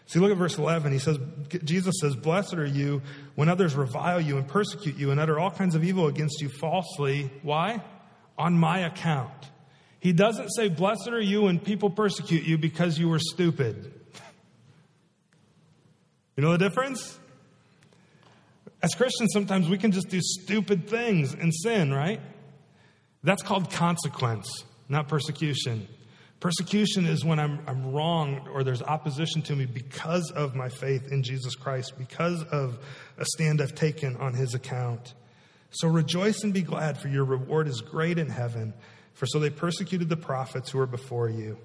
See, 0.07 0.19
look 0.19 0.31
at 0.31 0.37
verse 0.37 0.57
11. 0.57 0.93
He 0.93 0.99
says, 0.99 1.19
Jesus 1.65 1.95
says, 1.99 2.15
Blessed 2.15 2.55
are 2.55 2.65
you 2.65 3.01
when 3.35 3.49
others 3.49 3.75
revile 3.75 4.21
you 4.21 4.37
and 4.37 4.47
persecute 4.47 4.95
you 4.95 5.11
and 5.11 5.19
utter 5.19 5.37
all 5.37 5.51
kinds 5.51 5.75
of 5.75 5.83
evil 5.83 6.07
against 6.07 6.41
you 6.41 6.47
falsely. 6.47 7.29
Why? 7.43 7.83
On 8.37 8.57
my 8.57 8.79
account. 8.79 9.33
He 9.99 10.13
doesn't 10.13 10.49
say, 10.49 10.69
Blessed 10.69 11.09
are 11.09 11.19
you 11.19 11.43
when 11.43 11.59
people 11.59 11.89
persecute 11.89 12.43
you 12.43 12.57
because 12.57 12.97
you 12.97 13.09
were 13.09 13.19
stupid. 13.19 13.93
You 16.37 16.43
know 16.43 16.51
the 16.51 16.57
difference? 16.57 17.19
As 18.81 18.95
Christians, 18.95 19.31
sometimes 19.33 19.67
we 19.67 19.77
can 19.77 19.91
just 19.91 20.07
do 20.07 20.21
stupid 20.21 20.87
things 20.87 21.33
and 21.33 21.53
sin, 21.53 21.93
right? 21.93 22.21
That's 23.23 23.41
called 23.41 23.71
consequence, 23.71 24.63
not 24.87 25.09
persecution. 25.09 25.87
Persecution 26.39 27.05
is 27.05 27.25
when 27.25 27.39
I'm, 27.39 27.59
I'm 27.67 27.91
wrong 27.91 28.47
or 28.53 28.63
there's 28.63 28.83
opposition 28.83 29.41
to 29.43 29.55
me 29.55 29.65
because 29.65 30.31
of 30.31 30.55
my 30.55 30.69
faith 30.69 31.11
in 31.11 31.23
Jesus 31.23 31.55
Christ, 31.55 31.97
because 31.97 32.43
of 32.43 32.77
a 33.17 33.25
stand 33.25 33.59
I've 33.59 33.73
taken 33.73 34.15
on 34.17 34.35
his 34.35 34.53
account. 34.53 35.15
So 35.71 35.87
rejoice 35.87 36.43
and 36.43 36.53
be 36.53 36.61
glad, 36.61 36.97
for 36.99 37.07
your 37.07 37.25
reward 37.25 37.67
is 37.67 37.81
great 37.81 38.19
in 38.19 38.29
heaven. 38.29 38.73
For 39.13 39.25
so 39.25 39.39
they 39.39 39.49
persecuted 39.49 40.09
the 40.09 40.17
prophets 40.17 40.69
who 40.69 40.77
were 40.77 40.85
before 40.85 41.27
you. 41.27 41.57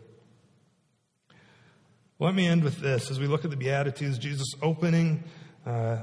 Let 2.19 2.35
me 2.35 2.47
end 2.47 2.65
with 2.65 2.79
this. 2.81 3.11
As 3.11 3.21
we 3.21 3.27
look 3.27 3.45
at 3.45 3.51
the 3.51 3.57
Beatitudes, 3.57 4.17
Jesus 4.17 4.47
opening 4.63 5.25
uh, 5.67 5.99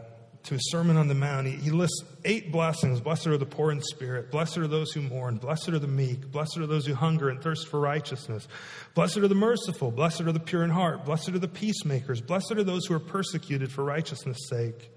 to 0.50 0.56
his 0.56 0.72
Sermon 0.72 0.98
on 0.98 1.08
the 1.08 1.16
Mount, 1.16 1.46
he, 1.46 1.54
he, 1.54 1.70
lists 1.70 2.04
eight 2.26 2.52
blessings. 2.52 3.00
Blessed 3.00 3.28
are 3.28 3.38
the 3.38 3.46
poor 3.46 3.72
in 3.72 3.82
spirit. 3.82 4.32
Blessed 4.32 4.58
are 4.58 4.68
those 4.68 4.92
who 4.92 5.02
mourn. 5.02 5.38
Blessed 5.38 5.70
are 5.70 5.80
the 5.80 5.88
meek. 5.88 6.32
Blessed 6.32 6.58
are 6.58 6.66
those 6.66 6.88
who 6.88 6.96
hunger 6.96 7.30
and 7.30 7.40
thirst 7.42 7.68
for 7.68 7.80
righteousness. 7.80 8.48
Blessed 8.96 9.18
are 9.18 9.28
the 9.28 9.36
merciful. 9.36 9.92
Blessed 9.92 10.22
are 10.22 10.32
the 10.32 10.40
pure 10.40 10.64
in 10.64 10.72
heart. 10.72 11.06
Blessed 11.06 11.30
are 11.30 11.40
the 11.40 11.48
peacemakers. 11.48 12.20
Blessed 12.20 12.54
are 12.54 12.64
those 12.64 12.88
who 12.88 12.96
are 12.96 13.00
persecuted 13.00 13.72
for 13.72 13.84
righteousness' 13.84 14.50
sake. 14.50 14.92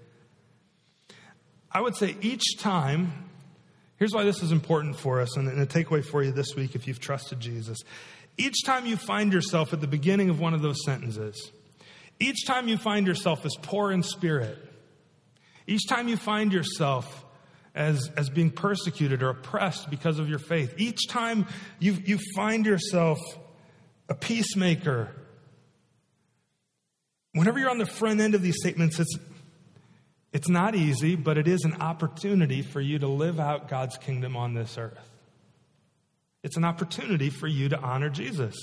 I 1.71 1.81
would 1.81 1.95
say 1.95 2.17
each 2.21 2.57
time, 2.57 3.13
here's 3.97 4.13
why 4.13 4.23
this 4.23 4.41
is 4.41 4.51
important 4.51 4.95
for 4.95 5.21
us 5.21 5.37
and 5.37 5.47
a 5.47 5.67
takeaway 5.67 6.03
for 6.03 6.23
you 6.23 6.31
this 6.31 6.55
week 6.55 6.73
if 6.73 6.87
you've 6.87 6.99
trusted 6.99 7.39
Jesus. 7.39 7.77
Each 8.37 8.63
time 8.65 8.87
you 8.87 8.97
find 8.97 9.31
yourself 9.31 9.71
at 9.71 9.81
the 9.81 9.87
beginning 9.87 10.29
of 10.29 10.39
one 10.39 10.55
of 10.55 10.63
those 10.63 10.83
sentences, 10.83 11.51
each 12.19 12.47
time 12.47 12.67
you 12.67 12.77
find 12.77 13.05
yourself 13.05 13.45
as 13.45 13.55
poor 13.61 13.91
in 13.91 14.01
spirit, 14.01 14.57
each 15.67 15.87
time 15.87 16.07
you 16.07 16.17
find 16.17 16.51
yourself 16.51 17.25
as, 17.75 18.09
as 18.15 18.29
being 18.29 18.51
persecuted 18.51 19.23
or 19.23 19.29
oppressed 19.29 19.89
because 19.89 20.19
of 20.19 20.29
your 20.29 20.39
faith, 20.39 20.73
each 20.77 21.07
time 21.07 21.47
you, 21.79 21.97
you 22.05 22.19
find 22.35 22.65
yourself 22.65 23.19
a 24.09 24.15
peacemaker, 24.15 25.09
whenever 27.33 27.59
you're 27.59 27.69
on 27.69 27.77
the 27.77 27.85
front 27.85 28.19
end 28.19 28.35
of 28.35 28.41
these 28.41 28.57
statements, 28.59 28.99
it's, 28.99 29.17
it's 30.31 30.49
not 30.49 30.75
easy, 30.75 31.15
but 31.15 31.37
it 31.37 31.47
is 31.47 31.63
an 31.63 31.81
opportunity 31.81 32.61
for 32.61 32.81
you 32.81 32.99
to 32.99 33.07
live 33.07 33.39
out 33.39 33.69
God's 33.69 33.97
kingdom 33.97 34.35
on 34.35 34.53
this 34.53 34.77
earth. 34.77 35.09
It's 36.43 36.57
an 36.57 36.65
opportunity 36.65 37.29
for 37.29 37.47
you 37.47 37.69
to 37.69 37.79
honor 37.79 38.09
Jesus. 38.09 38.55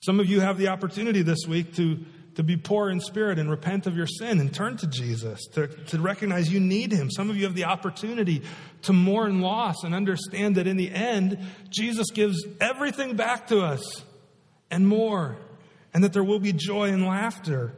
Some 0.00 0.18
of 0.18 0.26
you 0.26 0.40
have 0.40 0.58
the 0.58 0.68
opportunity 0.68 1.22
this 1.22 1.46
week 1.46 1.74
to 1.76 2.04
to 2.34 2.42
be 2.42 2.56
poor 2.56 2.90
in 2.90 3.00
spirit 3.00 3.38
and 3.38 3.50
repent 3.50 3.86
of 3.86 3.96
your 3.96 4.06
sin 4.06 4.40
and 4.40 4.54
turn 4.54 4.76
to 4.78 4.86
Jesus, 4.86 5.46
to, 5.48 5.66
to 5.66 6.00
recognize 6.00 6.52
you 6.52 6.60
need 6.60 6.92
Him. 6.92 7.10
Some 7.10 7.30
of 7.30 7.36
you 7.36 7.44
have 7.44 7.54
the 7.54 7.64
opportunity 7.64 8.42
to 8.82 8.92
mourn 8.92 9.40
loss 9.40 9.84
and 9.84 9.94
understand 9.94 10.56
that 10.56 10.66
in 10.66 10.76
the 10.76 10.90
end, 10.90 11.38
Jesus 11.68 12.10
gives 12.10 12.44
everything 12.60 13.16
back 13.16 13.48
to 13.48 13.60
us 13.60 14.04
and 14.70 14.88
more, 14.88 15.36
and 15.92 16.02
that 16.02 16.12
there 16.12 16.24
will 16.24 16.40
be 16.40 16.52
joy 16.52 16.88
and 16.88 17.04
laughter. 17.04 17.74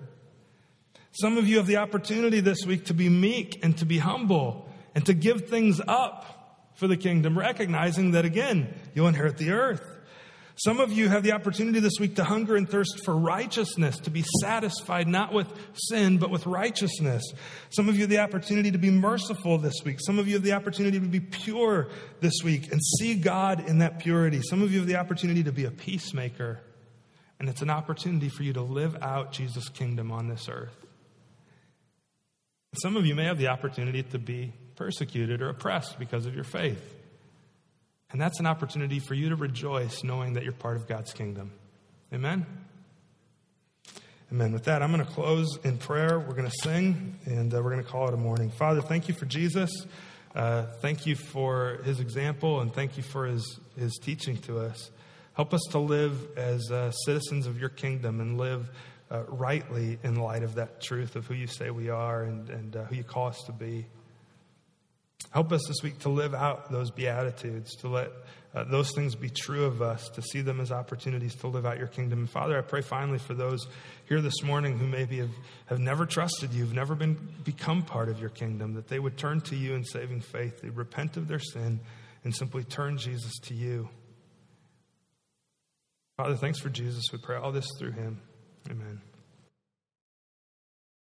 Some 1.12 1.38
of 1.38 1.48
you 1.48 1.58
have 1.58 1.66
the 1.66 1.78
opportunity 1.78 2.40
this 2.40 2.64
week 2.64 2.86
to 2.86 2.94
be 2.94 3.08
meek 3.08 3.64
and 3.64 3.76
to 3.78 3.84
be 3.84 3.98
humble 3.98 4.68
and 4.94 5.04
to 5.06 5.14
give 5.14 5.48
things 5.48 5.80
up 5.86 6.70
for 6.74 6.88
the 6.88 6.96
kingdom, 6.96 7.38
recognizing 7.38 8.12
that 8.12 8.24
again, 8.24 8.72
you'll 8.94 9.08
inherit 9.08 9.36
the 9.36 9.50
earth. 9.50 9.93
Some 10.56 10.78
of 10.78 10.92
you 10.92 11.08
have 11.08 11.24
the 11.24 11.32
opportunity 11.32 11.80
this 11.80 11.98
week 11.98 12.14
to 12.16 12.24
hunger 12.24 12.54
and 12.54 12.68
thirst 12.68 13.04
for 13.04 13.16
righteousness, 13.16 13.98
to 14.00 14.10
be 14.10 14.24
satisfied 14.40 15.08
not 15.08 15.32
with 15.32 15.48
sin, 15.74 16.18
but 16.18 16.30
with 16.30 16.46
righteousness. 16.46 17.24
Some 17.70 17.88
of 17.88 17.96
you 17.96 18.02
have 18.02 18.10
the 18.10 18.20
opportunity 18.20 18.70
to 18.70 18.78
be 18.78 18.90
merciful 18.90 19.58
this 19.58 19.82
week. 19.84 19.98
Some 20.00 20.20
of 20.20 20.28
you 20.28 20.34
have 20.34 20.44
the 20.44 20.52
opportunity 20.52 21.00
to 21.00 21.06
be 21.06 21.18
pure 21.18 21.88
this 22.20 22.34
week 22.44 22.70
and 22.70 22.80
see 22.98 23.16
God 23.16 23.68
in 23.68 23.78
that 23.78 23.98
purity. 23.98 24.42
Some 24.42 24.62
of 24.62 24.72
you 24.72 24.78
have 24.78 24.86
the 24.86 24.96
opportunity 24.96 25.42
to 25.42 25.52
be 25.52 25.64
a 25.64 25.72
peacemaker. 25.72 26.60
And 27.40 27.48
it's 27.48 27.62
an 27.62 27.70
opportunity 27.70 28.28
for 28.28 28.44
you 28.44 28.52
to 28.52 28.62
live 28.62 28.96
out 29.02 29.32
Jesus' 29.32 29.68
kingdom 29.68 30.12
on 30.12 30.28
this 30.28 30.48
earth. 30.48 30.76
Some 32.76 32.96
of 32.96 33.06
you 33.06 33.16
may 33.16 33.24
have 33.24 33.38
the 33.38 33.48
opportunity 33.48 34.04
to 34.04 34.18
be 34.20 34.52
persecuted 34.76 35.42
or 35.42 35.48
oppressed 35.48 35.98
because 35.98 36.26
of 36.26 36.34
your 36.36 36.44
faith. 36.44 36.93
And 38.14 38.20
that's 38.20 38.38
an 38.38 38.46
opportunity 38.46 39.00
for 39.00 39.14
you 39.14 39.30
to 39.30 39.34
rejoice 39.34 40.04
knowing 40.04 40.34
that 40.34 40.44
you're 40.44 40.52
part 40.52 40.76
of 40.76 40.86
God's 40.86 41.12
kingdom. 41.12 41.50
Amen? 42.12 42.46
Amen. 44.30 44.52
With 44.52 44.66
that, 44.66 44.84
I'm 44.84 44.92
going 44.92 45.04
to 45.04 45.10
close 45.10 45.58
in 45.64 45.78
prayer. 45.78 46.20
We're 46.20 46.36
going 46.36 46.48
to 46.48 46.56
sing, 46.62 47.18
and 47.24 47.52
uh, 47.52 47.60
we're 47.60 47.72
going 47.72 47.82
to 47.82 47.90
call 47.90 48.06
it 48.06 48.14
a 48.14 48.16
morning. 48.16 48.52
Father, 48.52 48.82
thank 48.82 49.08
you 49.08 49.14
for 49.14 49.26
Jesus. 49.26 49.68
Uh, 50.32 50.66
thank 50.80 51.06
you 51.06 51.16
for 51.16 51.80
his 51.82 51.98
example, 51.98 52.60
and 52.60 52.72
thank 52.72 52.96
you 52.96 53.02
for 53.02 53.26
his, 53.26 53.58
his 53.76 53.98
teaching 54.00 54.36
to 54.42 54.60
us. 54.60 54.92
Help 55.32 55.52
us 55.52 55.62
to 55.72 55.80
live 55.80 56.38
as 56.38 56.70
uh, 56.70 56.92
citizens 56.92 57.48
of 57.48 57.58
your 57.58 57.68
kingdom 57.68 58.20
and 58.20 58.38
live 58.38 58.70
uh, 59.10 59.24
rightly 59.26 59.98
in 60.04 60.14
light 60.14 60.44
of 60.44 60.54
that 60.54 60.80
truth 60.80 61.16
of 61.16 61.26
who 61.26 61.34
you 61.34 61.48
say 61.48 61.70
we 61.70 61.90
are 61.90 62.22
and, 62.22 62.48
and 62.48 62.76
uh, 62.76 62.84
who 62.84 62.94
you 62.94 63.02
call 63.02 63.26
us 63.26 63.42
to 63.46 63.52
be. 63.52 63.86
Help 65.30 65.52
us 65.52 65.62
this 65.66 65.82
week 65.82 65.98
to 66.00 66.08
live 66.08 66.34
out 66.34 66.70
those 66.70 66.90
Beatitudes, 66.90 67.74
to 67.76 67.88
let 67.88 68.10
uh, 68.54 68.62
those 68.64 68.92
things 68.92 69.16
be 69.16 69.28
true 69.28 69.64
of 69.64 69.82
us, 69.82 70.08
to 70.10 70.22
see 70.22 70.40
them 70.40 70.60
as 70.60 70.70
opportunities 70.70 71.34
to 71.34 71.48
live 71.48 71.66
out 71.66 71.76
your 71.76 71.88
kingdom. 71.88 72.20
And 72.20 72.30
Father, 72.30 72.56
I 72.56 72.60
pray 72.60 72.82
finally 72.82 73.18
for 73.18 73.34
those 73.34 73.66
here 74.08 74.20
this 74.20 74.42
morning 74.44 74.78
who 74.78 74.86
maybe 74.86 75.18
have, 75.18 75.32
have 75.66 75.80
never 75.80 76.06
trusted 76.06 76.52
you, 76.52 76.64
have 76.64 76.72
never 76.72 76.94
been 76.94 77.16
become 77.42 77.82
part 77.82 78.08
of 78.08 78.20
your 78.20 78.30
kingdom, 78.30 78.74
that 78.74 78.86
they 78.86 79.00
would 79.00 79.16
turn 79.16 79.40
to 79.42 79.56
you 79.56 79.74
in 79.74 79.84
saving 79.84 80.20
faith, 80.20 80.60
they'd 80.60 80.76
repent 80.76 81.16
of 81.16 81.26
their 81.26 81.40
sin, 81.40 81.80
and 82.22 82.34
simply 82.34 82.62
turn 82.62 82.96
Jesus 82.96 83.32
to 83.42 83.54
you. 83.54 83.88
Father, 86.16 86.36
thanks 86.36 86.60
for 86.60 86.68
Jesus. 86.68 87.02
We 87.12 87.18
pray 87.18 87.36
all 87.36 87.50
this 87.50 87.68
through 87.78 87.92
him. 87.92 88.20
Amen. 88.70 89.00